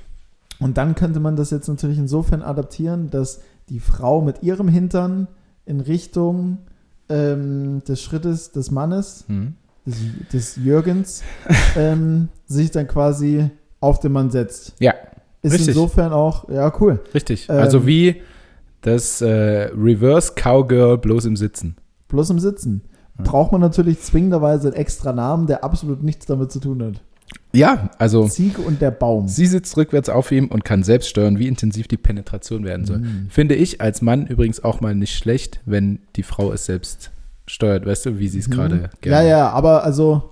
[0.60, 5.28] Und dann könnte man das jetzt natürlich insofern adaptieren, dass die Frau mit ihrem Hintern
[5.66, 6.60] in Richtung
[7.10, 9.56] ähm, des Schrittes des Mannes, Mhm.
[9.86, 9.96] des,
[10.32, 11.24] des Jürgens,
[11.76, 13.50] ähm, sich dann quasi
[13.82, 14.74] auf den Mann setzt.
[14.80, 14.94] Ja,
[15.42, 15.70] Ist Richtig.
[15.70, 17.00] insofern auch, ja, cool.
[17.14, 17.50] richtig.
[17.50, 18.22] Ähm, also wie
[18.82, 21.76] das äh, Reverse Cowgirl bloß im Sitzen.
[22.08, 22.82] Bloß im Sitzen.
[23.18, 23.24] Ja.
[23.24, 27.02] Braucht man natürlich zwingenderweise einen extra Namen, der absolut nichts damit zu tun hat.
[27.54, 29.28] Ja, also Ziege und der Baum.
[29.28, 33.00] sie sitzt rückwärts auf ihm und kann selbst steuern, wie intensiv die Penetration werden soll.
[33.00, 33.28] Mhm.
[33.30, 37.12] Finde ich als Mann übrigens auch mal nicht schlecht, wenn die Frau es selbst
[37.48, 38.52] steuert, weißt du, wie sie es Mhm.
[38.52, 39.30] gerade Ja, gerne.
[39.30, 40.32] ja, aber also.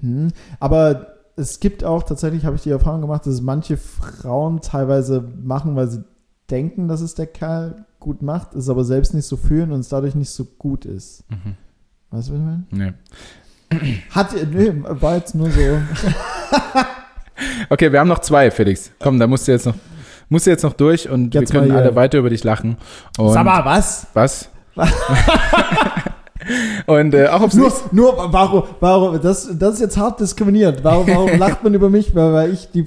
[0.00, 0.28] Hm,
[0.60, 5.24] aber es gibt auch tatsächlich, habe ich die Erfahrung gemacht, dass es manche Frauen teilweise
[5.42, 6.04] machen, weil sie
[6.50, 9.88] denken, dass es der Kerl gut macht, es aber selbst nicht so fühlen und es
[9.88, 11.24] dadurch nicht so gut ist.
[11.30, 11.56] Mhm.
[12.10, 12.64] Weißt du, was ich meine?
[12.70, 12.92] Nee.
[14.10, 15.60] Hat, nee, war jetzt nur so.
[17.68, 18.90] Okay, wir haben noch zwei, Felix.
[18.98, 19.74] Komm, da musst du jetzt noch,
[20.28, 22.76] musst du jetzt noch durch und Jetzt wir können alle weiter über dich lachen.
[23.18, 24.06] Und Sag mal, was?
[24.14, 24.48] was?
[26.86, 30.84] und äh, auch aufs Nur, nächste, nur warum, warum, das, das ist jetzt hart diskriminiert.
[30.84, 32.14] Warum, warum lacht man über mich?
[32.14, 32.82] Weil, weil ich die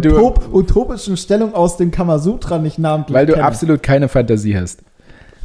[0.00, 3.44] du- Utop, utopischen Stellungen aus dem Kamasutra nicht namentlich weil du kenne.
[3.44, 4.80] absolut keine Fantasie hast.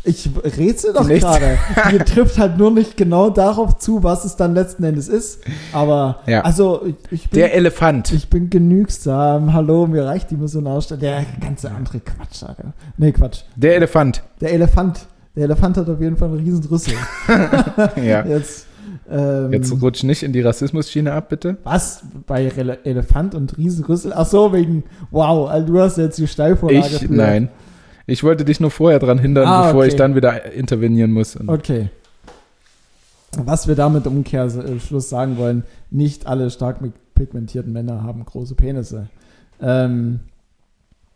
[0.05, 1.23] Ich rätsel doch Nichts.
[1.23, 1.57] gerade.
[1.93, 5.39] Mir trifft halt nur nicht genau darauf zu, was es dann letzten Endes ist.
[5.71, 6.41] Aber, Ja.
[6.41, 8.11] also, ich, ich, bin, Der Elefant.
[8.11, 9.53] ich bin genügsam.
[9.53, 10.99] Hallo, mir reicht die Missionarstelle.
[10.99, 12.73] Der ganze andere Quatsch, Alter.
[12.97, 13.43] Nee, Quatsch.
[13.55, 14.23] Der Elefant.
[14.41, 15.05] Der Elefant.
[15.35, 16.93] Der Elefant hat auf jeden Fall einen riesen Rüssel.
[17.95, 18.25] Ja.
[18.25, 18.67] Jetzt,
[19.09, 21.57] ähm, Jetzt rutsch nicht in die Rassismusschiene ab, bitte.
[21.63, 22.03] was?
[22.27, 24.13] Bei Rele Elefant und Riesenrüssel?
[24.15, 26.85] Ach so, wegen, wow, also du hast jetzt die Steilvorlage.
[26.87, 27.49] Ich, für- nein.
[28.05, 29.87] Ich wollte dich nur vorher dran hindern, Ah, bevor okay.
[29.89, 31.37] ich dann wieder intervenieren muss.
[31.47, 31.89] Okay.
[33.37, 36.77] Was wir damit im Umkehrschluss sagen wollen, nicht alle stark
[37.15, 39.07] pigmentierten Männer haben große Penisse.
[39.61, 40.19] Ähm,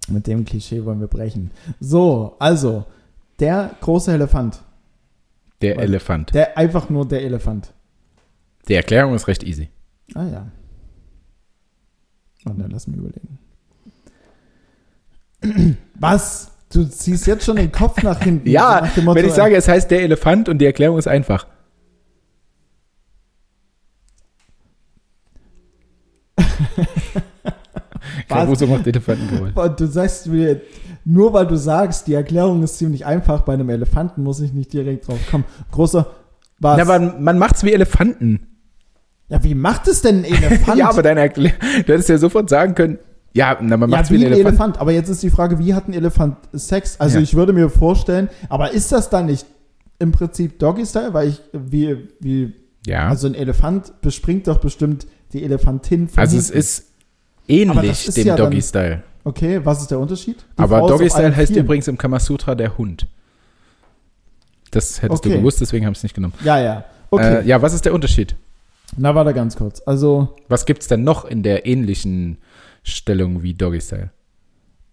[0.09, 1.51] mit dem Klischee wollen wir brechen.
[1.79, 2.85] So, also,
[3.39, 4.61] der große Elefant.
[5.61, 5.83] der Was?
[5.83, 6.33] Elefant.
[6.33, 7.73] Der einfach nur der Elefant.
[8.67, 9.69] Die Erklärung ist recht easy.
[10.13, 10.51] Ah ja.
[12.45, 13.39] Und dann lass mich überlegen.
[15.95, 16.51] Was?
[16.71, 18.49] Du ziehst jetzt schon den Kopf nach hinten.
[18.51, 21.07] Ja, nach dem Motto, wenn ich sage, es heißt der Elefant und die Erklärung ist
[21.07, 21.47] einfach.
[28.27, 29.55] Caruso macht Elefantengeräusch.
[29.55, 30.61] Und du sagst mir,
[31.09, 34.73] nur weil du sagst, die Erklärung ist ziemlich einfach, bei einem Elefanten muss ich nicht
[34.73, 35.45] direkt drauf kommen.
[35.71, 36.07] Großer,
[36.59, 36.77] was?
[36.77, 38.47] Na, aber man macht's wie Elefanten.
[39.29, 40.77] ja, wie macht es denn ein Elefant?
[40.77, 42.99] Ja, aber deine Erklärung, du hättest ja sofort sagen können,
[43.33, 44.47] ja, na, man ja, macht's wie wie ein Elefant.
[44.47, 44.79] Elefant.
[44.81, 46.99] Aber jetzt ist die Frage, wie hat ein Elefant Sex?
[46.99, 47.23] Also Ja.
[47.23, 49.45] ich würde mir vorstellen, aber ist das dann nicht
[49.99, 51.13] im Prinzip Doggy-Style?
[51.13, 52.53] Weil ich, wie, wie,
[52.85, 56.59] Ja, also ein Elefant bespringt doch bestimmt die Elefantin von also es hinten.
[56.59, 56.83] ist
[57.69, 59.03] Aber ähnlich ist dem ja Doggy-Style.
[59.27, 60.37] Okay, was ist der Unterschied?
[60.57, 63.07] Die Aber Frau Doggy Style heißt übrigens im Kamasutra der Hund.
[64.71, 65.33] Das hättest Okay.
[65.33, 66.33] du gewusst, deswegen habe ich es nicht genommen.
[66.43, 66.85] Ja, ja.
[67.09, 68.35] Okay, Äh, ja, was ist der Unterschied?
[68.95, 69.81] na warte ganz kurz.
[69.85, 72.37] Also, Was gibt es denn noch in der ähnlichen
[72.83, 74.09] Stellung wie Doggy Style?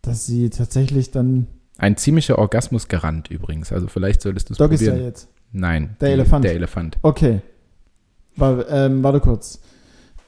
[0.03, 1.47] dass sie tatsächlich dann
[1.79, 3.73] Ein ziemlicher Orgasmusgarant übrigens.
[3.73, 4.95] Also vielleicht solltest du es Doggy probieren.
[4.97, 5.29] Style jetzt.
[5.53, 5.97] Nein.
[6.01, 6.45] Der die- Elefant.
[6.45, 6.99] Der Elefant.
[7.03, 7.41] Okay.
[8.37, 9.61] War, ähm, warte kurz.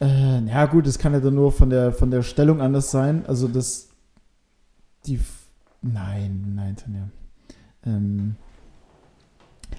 [0.01, 3.25] Äh, ja gut, es kann ja dann nur von der von der Stellung anders sein.
[3.27, 3.89] Also das
[5.07, 5.21] die
[5.93, 7.09] Nein, nein, Tanja.
[7.85, 8.37] Ähm,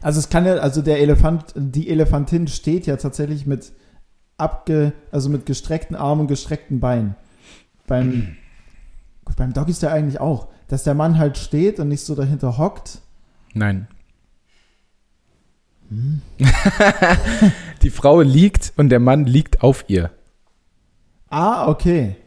[0.02, 3.74] also es kann ja, also der Elefant, die Elefantin steht ja tatsächlich mit
[4.38, 7.16] abge, also mit gestreckten Armen und gestreckten Beinen.
[7.88, 8.38] Beim,
[9.26, 12.16] gut, beim Dog ist der eigentlich auch, dass der Mann halt steht und nicht so
[12.16, 13.02] dahinter hockt.
[13.54, 13.88] Nein.
[17.82, 20.12] die Frau liegt und der Mann liegt auf ihr.
[21.30, 22.18] Ah, okay.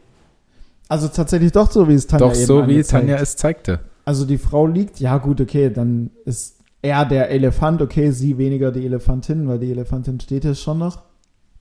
[0.91, 2.83] Also tatsächlich doch so, wie es Tanja Doch eben so, wie.
[2.83, 3.79] Tanja es zeigte.
[4.05, 8.73] Also die Frau liegt, ja gut, okay, dann ist er der Elefant, okay, sie weniger
[8.73, 11.03] die Elefantin, weil die Elefantin steht ja schon noch.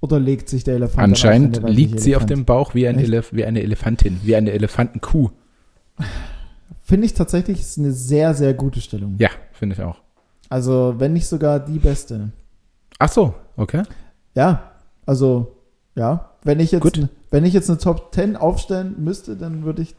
[0.02, 2.98] Oder legt sich der Elefant Anscheinend weibliche liegt sie auf dem Bauch wie, ein?
[2.98, 5.30] Elef wie eine Elefantin, wie eine Elefantenkuh.
[6.84, 9.14] Finde ich tatsächlich ist eine sehr, sehr gute Stellung.
[9.20, 9.98] Ja, finde ich auch.
[10.50, 12.32] Also, wenn nicht sogar die beste.
[12.98, 13.84] Ach so, okay.
[14.34, 14.72] Ja,
[15.06, 15.56] also,
[15.94, 16.32] ja.
[16.44, 17.10] Wenn ich jetzt, Gut.
[17.32, 19.96] Wenn ich jetzt eine Top 10 aufstellen müsste, dann würde ich.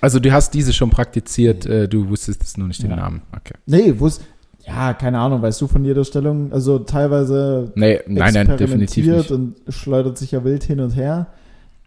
[0.00, 2.96] Also du hast diese schon praktiziert, äh, du wusstest es nur nicht den Ja.
[2.96, 3.22] Namen.
[3.34, 3.54] Okay.
[3.66, 4.20] Nee, es.
[4.66, 6.52] Ja, keine Ahnung, weißt du von jeder Stellung?
[6.52, 9.30] Also teilweise Nee, nein, nein, definitiv experimentiert nicht.
[9.30, 11.28] und schleudert sich ja wild hin und her.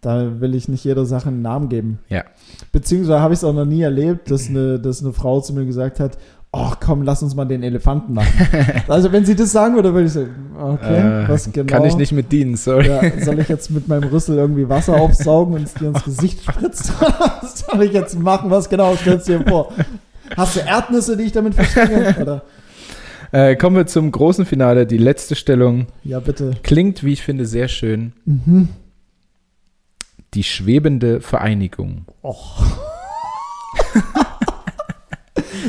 [0.00, 1.98] Da will ich nicht jeder Sache einen Namen geben.
[2.08, 2.24] Ja.
[2.72, 5.66] Beziehungsweise habe ich es auch noch nie erlebt, dass eine, dass eine Frau zu mir
[5.66, 6.16] gesagt hat,
[6.52, 8.32] ach komm, lass uns mal den Elefanten machen.
[8.88, 11.72] also wenn sie das sagen würde, würde ich sagen, okay, Äh, was genau?
[11.72, 12.88] Kann ich nicht mit dienen, sorry.
[12.88, 16.42] Ja, soll ich jetzt mit meinem Rüssel irgendwie Wasser aufsaugen und es dir ins Gesicht
[16.42, 16.94] spritzen?
[17.40, 18.50] was soll ich jetzt machen?
[18.50, 19.72] Was genau stellst du dir vor?
[20.36, 21.54] Hast du Erdnüsse, die ich damit?
[22.20, 22.42] Oder?
[23.32, 24.86] Äh, kommen wir zum großen Finale.
[24.86, 26.52] Die letzte Stellung Ja, bitte.
[26.62, 28.12] klingt, wie ich finde, sehr schön.
[28.24, 28.68] Mhm.
[30.34, 32.04] Die schwebende Vereinigung.
[32.22, 32.62] Och.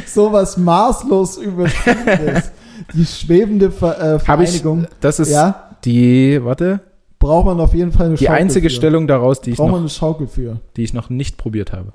[0.05, 2.51] so was maßlos übertriebenes.
[2.93, 4.88] Die schwebende Ver äh, Habe ich, Vereinigung.
[4.99, 6.81] das ist ja, die, warte,
[7.19, 8.75] braucht man auf jeden Fall eine die Schaukel einzige für.
[8.75, 10.59] Stellung daraus, die ich, Braucht man noch, eine Schaukel für.
[10.75, 11.93] die ich noch nicht probiert habe.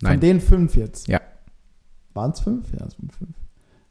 [0.00, 0.20] Von Nein.
[0.20, 1.08] den fünf jetzt.
[1.08, 1.20] Ja.
[2.14, 2.66] Waren es fünf?
[2.72, 3.30] Ja, es waren fünf.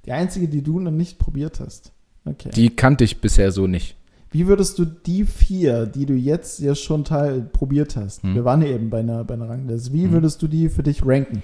[0.06, 1.91] Die einzige, die du noch nicht probiert hast.
[2.26, 2.49] Okay.
[2.53, 3.95] Die kannte ich bisher so nicht.
[4.32, 8.34] Wie würdest du die vier, die du jetzt ja schon teil probiert hast, Hm.
[8.36, 10.12] wir waren ja eben bei einer, bei einer Rangliste, wie Hm.
[10.14, 11.44] würdest du die für dich ranken?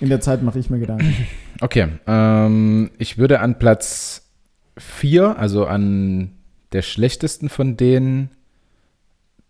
[0.00, 1.14] In der Zeit mache ich mir Gedanken.
[1.62, 4.22] Okay, ähm, ich würde an Platz
[4.78, 6.30] 4, also an
[6.72, 8.30] der schlechtesten von denen,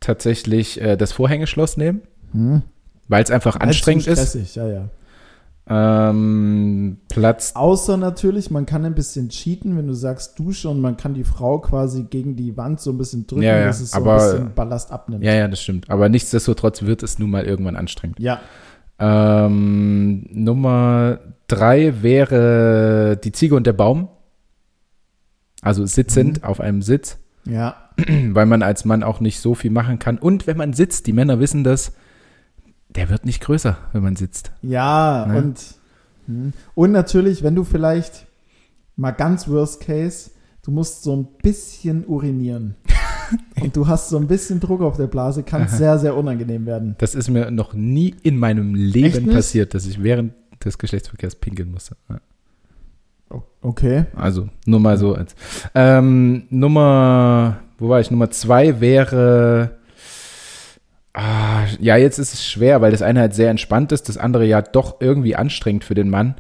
[0.01, 2.63] tatsächlich äh, das Vorhängeschloss nehmen, Hm?
[3.09, 4.55] weil es einfach anstrengend ist.
[4.57, 4.89] ja, ja.
[5.73, 10.97] Ähm, Platz, Außer natürlich, man kann ein bisschen cheaten, wenn du sagst Dusche und man
[10.97, 13.93] kann die Frau quasi gegen die Wand so ein bisschen drücken, Ja, ja, dass es
[13.93, 15.23] so aber- ein bisschen Ballast abnimmt.
[15.25, 15.89] ja, ja, das stimmt.
[15.89, 18.19] Aber nichtsdestotrotz wird es nun mal irgendwann anstrengend.
[18.19, 18.41] ja.
[19.03, 24.09] Ähm, Nummer 3 wäre die Ziege und der Baum.
[25.63, 26.45] Also sitzend Mhm.
[26.49, 27.19] auf einem Sitz.
[27.47, 27.77] ja.
[28.33, 30.17] weil man als Mann auch nicht so viel machen kann.
[30.19, 31.93] Und wenn man sitzt, die Männer wissen das,
[32.95, 34.53] der wird nicht größer, wenn man sitzt.
[34.63, 35.39] Ja, Ne?
[35.39, 35.61] und,
[36.27, 36.53] hm.
[36.75, 38.27] und natürlich, wenn du vielleicht
[38.97, 40.31] mal ganz worst case,
[40.63, 42.77] du musst so ein bisschen urinieren.
[43.61, 45.69] und du hast so ein bisschen Druck auf der Blase, kann Aha.
[45.69, 46.97] sehr, sehr unangenehm werden.
[46.99, 50.33] Das ist mir noch nie in meinem Leben passiert, dass ich während
[50.65, 51.97] des Geschlechtsverkehrs pinkeln musste.
[52.09, 52.21] Ja.
[53.63, 54.07] Okay.
[54.17, 55.15] Also nur mal so.
[55.15, 55.35] Als,
[55.75, 58.11] ähm, Nummer, wo war ich?
[58.11, 59.79] Nummer zwei wäre,
[61.15, 64.45] ah, ja, jetzt ist es schwer, weil das eine halt sehr entspannt ist, das andere
[64.47, 66.35] ja doch irgendwie anstrengend für den Mann.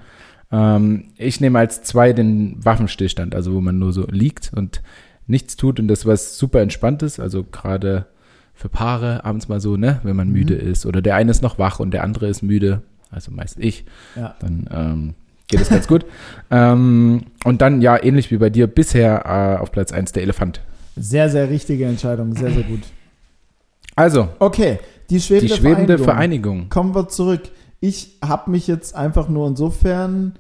[0.53, 4.83] Ähm, ich nehme als zwei den Waffenstillstand, also wo man nur so liegt und
[5.27, 8.07] nichts tut und das was super entspannt ist, also gerade
[8.55, 10.33] für Paare abends mal so, ne, wenn man Mhm.
[10.35, 13.59] müde ist oder der eine ist noch wach und der andere ist müde, also meist
[13.61, 13.85] ich,
[14.17, 14.35] Ja.
[14.41, 15.15] dann ähm,
[15.49, 16.05] geht es ganz gut.
[16.53, 20.61] Ähm, und dann, ja, ähnlich wie bei dir, bisher äh, auf Platz 1 der Elefant.
[20.97, 22.35] Sehr, sehr richtige Entscheidung.
[22.35, 22.81] Sehr, sehr gut.
[24.01, 24.79] Also, Okay,
[25.11, 26.05] die schwebende, die schwebende Vereinigung.
[26.05, 26.69] Vereinigung.
[26.71, 27.43] Kommen wir zurück.
[27.81, 30.39] Ich habe mich jetzt einfach nur insofern,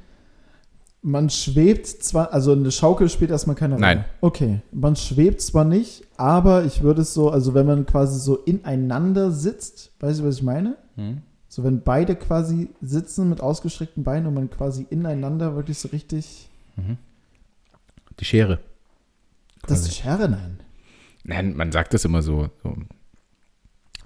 [1.02, 3.86] man schwebt zwar, also eine Schaukel spielt erstmal keine Rolle.
[3.86, 4.04] Nein.
[4.20, 8.36] Okay, man schwebt zwar nicht, aber ich würde es so, also wenn man quasi so
[8.36, 10.76] ineinander sitzt, weißt du, was ich meine?
[10.96, 11.22] Hm?
[11.48, 16.48] So wenn beide quasi sitzen mit ausgestreckten Beinen und man quasi ineinander wirklich so richtig,
[18.18, 18.58] Die Schere.
[19.62, 19.88] das Quasi.
[19.88, 20.60] ist Schere, nein.
[21.24, 22.48] Nein, man sagt das immer so.
[22.62, 22.74] so.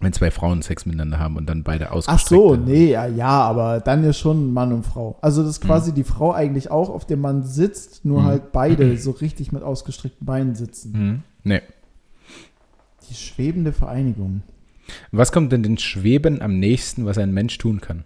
[0.05, 2.65] Wenn zwei Frauen Sex miteinander haben und dann beide Ach ausgestreckt so, werden.
[2.67, 5.19] nee, ja, ja, aber dann ist schon Mann und Frau.
[5.23, 8.27] Also das ist quasi die Frau eigentlich auch, auf dem Mann sitzt, nur Mhm.
[8.27, 10.95] halt beide so richtig mit ausgestreckten Beinen sitzen.
[10.95, 11.23] Hm?
[11.43, 11.63] Nee.
[13.09, 14.43] Die schwebende Vereinigung.
[15.13, 18.05] Was kommt denn den Schweben am nächsten, was ein Mensch tun kann?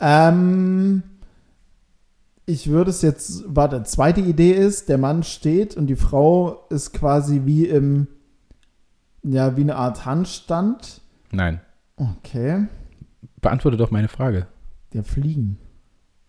[0.00, 1.02] Ähm,
[2.46, 6.92] ich würde es jetzt, warte, zweite Idee ist, der Mann steht und die Frau ist
[6.94, 8.06] quasi wie im,
[9.22, 10.99] ja, wie eine Art Handstand.
[11.32, 11.60] Nein.
[11.96, 12.66] Okay,
[13.40, 14.46] Beantworte doch meine Frage.
[14.92, 15.58] der Fliegen.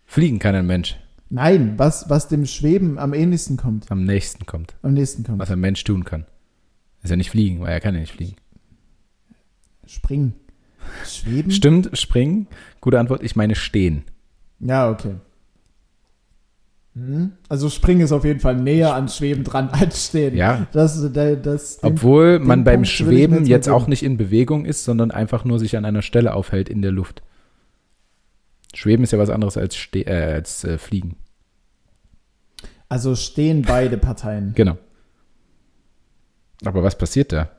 [0.04, 0.96] Fliegen kann ein Mensch.
[1.30, 4.74] Nein, was, was dem Schweben am ähnlichsten kommt, Am nächsten kommt.
[4.82, 5.38] am nächsten kommt.
[5.38, 6.26] Was ein Mensch tun kann.
[7.02, 8.36] Ist ja nicht fliegen, weil er kann ja nicht fliegen.
[9.86, 10.34] Springen.
[11.06, 11.50] Schweben?
[11.50, 12.46] Stimmt, springen.
[12.80, 13.22] Gute Antwort.
[13.22, 14.04] Ich meine stehen.
[14.60, 15.14] Ja, okay.
[16.94, 17.32] Mhm.
[17.48, 20.36] Also Springen ist auf jeden Fall näher an Schweben dran als Stehen.
[20.36, 20.66] Ja.
[20.72, 24.64] Das, das, das, den- Obwohl man den beim Punkt Schweben jetzt auch nicht in Bewegung
[24.66, 27.22] ist, sondern einfach nur sich an einer Stelle aufhält in der Luft.
[28.74, 31.16] Schweben ist ja was anderes als, ste äh, als äh, Fliegen.
[32.88, 34.52] Also stehen beide Parteien.
[34.54, 34.76] Genau.
[36.64, 37.50] Aber was passiert da?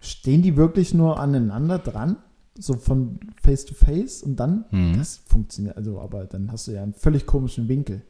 [0.00, 2.16] Stehen die wirklich nur aneinander dran?
[2.60, 4.64] So von face to face und dann?
[4.70, 4.98] Mhm.
[4.98, 5.76] Das funktioniert.
[5.76, 8.02] Also, aber dann hast du ja einen völlig komischen Winkel.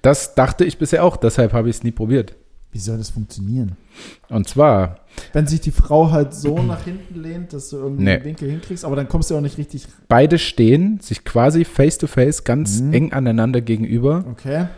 [0.00, 2.34] Das dachte ich bisher auch, deshalb habe ich es nie probiert.
[2.72, 3.72] Wie soll das funktionieren?
[4.30, 5.00] Und zwar,
[5.34, 8.12] Wenn sich die Frau halt so nach hinten lehnt, dass du irgendwie Nee.
[8.14, 9.86] einen Winkel hinkriegst, aber dann kommst du auch nicht richtig.
[10.08, 12.92] beide stehen sich quasi face to face ganz Mhm.
[12.94, 14.68] eng aneinander gegenüber Okay.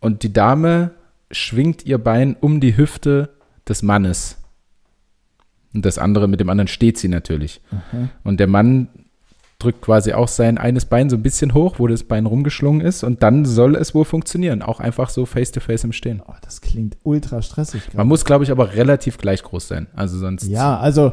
[0.00, 0.92] und die Dame
[1.30, 3.30] schwingt ihr Bein um die Hüfte
[3.68, 4.38] des Mannes.
[5.74, 7.60] Und das andere mit dem anderen steht sie natürlich.
[7.70, 8.08] Aha.
[8.22, 8.88] Und der Mann
[9.58, 13.02] drückt quasi auch sein eines Bein so ein bisschen hoch, wo das Bein rumgeschlungen ist.
[13.02, 14.62] Und dann soll es wohl funktionieren.
[14.62, 16.22] Auch einfach so face to face im Stehen.
[16.26, 17.82] Oh, das klingt ultra stressig.
[17.88, 18.08] Man gerade.
[18.08, 19.86] muss, glaube ich, aber relativ gleich groß sein.
[19.94, 21.12] Also sonst Ja, also,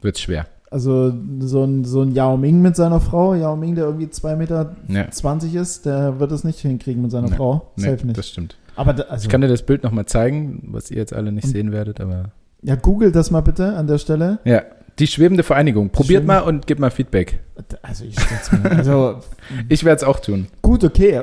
[0.00, 0.46] wird es schwer.
[0.70, 4.36] also so ein, so ein Yao Ming mit seiner Frau, Yao Ming, der irgendwie 2,20
[4.36, 5.60] Meter Ja.
[5.62, 7.72] ist, der wird es nicht hinkriegen mit seiner Nee, Frau.
[7.76, 8.18] Nee, Safe nicht.
[8.18, 8.56] das stimmt.
[8.76, 11.46] Aber da, also, Ich kann dir das Bild nochmal zeigen, was ihr jetzt alle nicht
[11.48, 12.32] sehen werdet, aber.
[12.62, 14.38] Ja, google das mal bitte an der Stelle.
[14.44, 14.62] Ja,
[14.98, 15.90] die schwebende Vereinigung.
[15.90, 17.40] Probiert Schweben- mal und gebt mal Feedback.
[17.82, 18.16] Also ich
[18.52, 18.70] mir.
[18.70, 19.20] Also
[19.68, 20.48] Ich werde es auch tun.
[20.62, 21.22] gut, okay.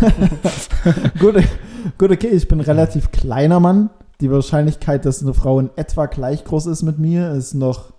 [1.18, 1.36] gut,
[1.98, 2.28] gut, okay.
[2.28, 3.90] Ich bin ein relativ kleiner Mann.
[4.20, 7.92] Die Wahrscheinlichkeit, dass eine Frau in etwa gleich groß ist mit mir, ist noch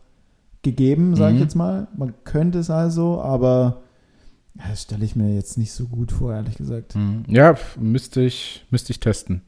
[0.62, 1.44] gegeben, sage ich Mhm.
[1.44, 1.88] jetzt mal.
[1.98, 3.82] Man könnte es also, aber
[4.56, 6.96] ja, das stelle ich mir jetzt nicht so gut vor, ehrlich gesagt.
[7.28, 9.42] Ja, f- müsste ich, müsste ich testen.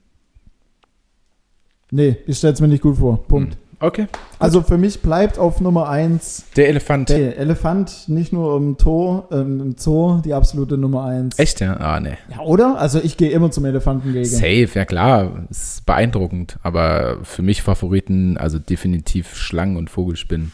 [1.92, 3.24] Nee, ich stelle es mir nicht gut vor.
[3.28, 3.58] Punkt.
[3.80, 4.08] Okay.
[4.40, 7.10] Also für mich bleibt auf Nummer eins Der Elefant.
[7.10, 11.38] der Elefant, nicht nur im Zoo, ähm, im Zoo die absolute Nummer eins.
[11.38, 11.76] Echt, ja?
[11.78, 12.18] Ah, nee.
[12.32, 12.80] Ja, oder?
[12.80, 14.26] Also ich gehe immer zum Elefantengegen.
[14.26, 15.46] Safe, ja klar.
[15.50, 16.58] Ist beeindruckend.
[16.64, 20.52] Aber für mich Favoriten, also definitiv Schlangen und Vogelspinnen.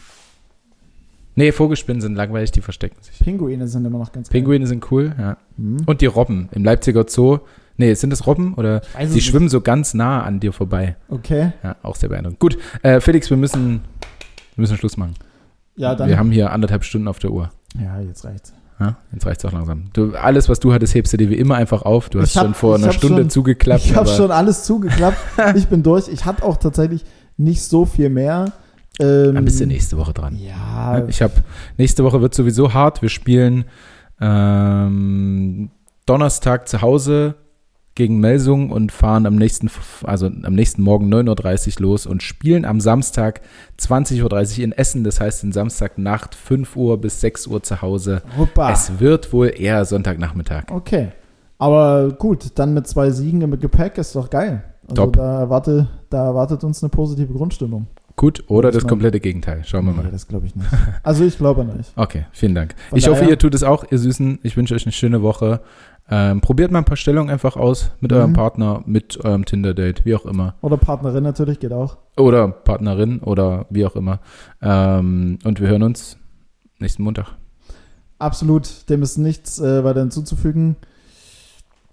[1.34, 3.18] Nee, Vogelspinnen sind langweilig, die verstecken sich.
[3.20, 4.40] Pinguine sind immer noch ganz geil.
[4.40, 5.38] Pinguine sind cool, ja.
[5.56, 5.78] Hm.
[5.86, 7.38] Und die Robben im Leipziger Zoo.
[7.76, 9.24] Nee, sind das Robben oder nicht.
[9.24, 10.96] schwimmen so ganz nah an dir vorbei.
[11.08, 11.52] Okay.
[11.62, 12.38] Ja, auch sehr beeindruckend.
[12.40, 13.80] Gut, äh, Felix, wir müssen,
[14.54, 15.14] wir müssen Schluss machen.
[15.76, 16.08] Ja, dann.
[16.08, 17.50] Wir haben hier anderthalb Stunden auf der Uhr.
[17.82, 18.52] ja, jetzt reicht's.
[18.80, 19.84] Ja, jetzt reicht's auch langsam.
[19.92, 22.08] Du, alles, was du hattest, hebst du dir wie immer einfach auf.
[22.08, 23.84] Du hast hab- schon vor einer Stunde schon- zugeklappt.
[23.84, 25.16] ich habe schon alles zugeklappt.
[25.54, 26.08] ich bin durch.
[26.08, 27.04] Ich hatte auch tatsächlich
[27.36, 28.46] nicht so viel mehr.
[29.00, 30.36] Ähm, Dann bist du nächste Woche dran.
[30.36, 31.32] Ja, Ich habe
[31.78, 33.02] nächste Woche wird sowieso hart.
[33.02, 33.64] Wir spielen
[34.20, 35.70] ähm,
[36.06, 37.34] Donnerstag zu Hause
[37.94, 39.70] gegen Melsung und fahren am nächsten,
[40.04, 43.40] also am nächsten Morgen 9.30 Uhr los und spielen am Samstag
[43.78, 45.04] 20.30 Uhr in Essen.
[45.04, 48.22] Das heißt, den Samstagnacht 5 Uhr bis 6 Uhr zu Hause.
[48.38, 48.72] Hoppa.
[48.72, 50.64] Es wird wohl eher Sonntagnachmittag.
[50.70, 51.08] Okay.
[51.58, 54.64] Aber gut, dann mit zwei Siegen im Gepäck ist doch geil.
[54.88, 55.16] Also Top.
[55.16, 57.86] da erwartet, da erwartet uns eine positive Grundstimmung.
[58.16, 59.62] Gut, oder Das komplette Gegenteil.
[59.64, 60.10] Schauen wir Nee, mal.
[60.10, 60.68] das glaube ich nicht.
[61.02, 61.92] Also ich glaube nicht.
[61.96, 62.74] Okay, vielen Dank.
[62.90, 64.40] Von ich hoffe, ihr tut es auch, ihr Süßen.
[64.42, 65.60] Ich wünsche euch eine schöne Woche.
[66.14, 68.16] Ähm, probiert mal ein paar Stellungen einfach aus mit Mhm.
[68.18, 70.56] eurem Partner, mit eurem Tinder-Date, wie auch immer.
[70.60, 71.96] Oder Partnerin natürlich, geht auch.
[72.18, 74.20] Oder Partnerin oder wie auch immer.
[74.60, 76.18] Ähm, und wir hören uns
[76.78, 77.28] nächsten Montag.
[78.18, 80.76] Absolut, dem ist nichts äh, weiter hinzuzufügen.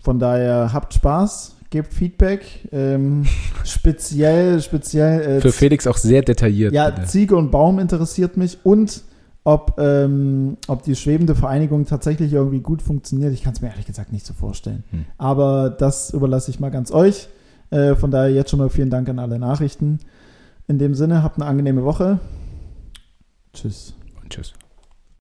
[0.04, 2.68] Von daher habt Spaß, gebt Feedback.
[2.74, 3.26] Ähm,
[3.64, 5.38] speziell, speziell.
[5.38, 6.74] Äh, Für Felix auch sehr detailliert.
[6.74, 7.08] ja, bitte.
[7.08, 9.02] Ziege und Baum interessiert mich und
[9.50, 13.34] ob, ähm, ob die schwebende Vereinigung tatsächlich irgendwie gut funktioniert.
[13.34, 14.84] Ich kann es mir ehrlich gesagt nicht so vorstellen.
[14.92, 15.06] Hm.
[15.18, 17.30] Aber das überlasse ich mal ganz euch.
[17.72, 20.02] Äh, von daher jetzt schon mal vielen Dank an alle Nachrichten.
[20.68, 22.20] In dem Sinne, habt eine angenehme Woche.
[23.52, 23.96] Tschüss.
[24.22, 24.54] Und tschüss.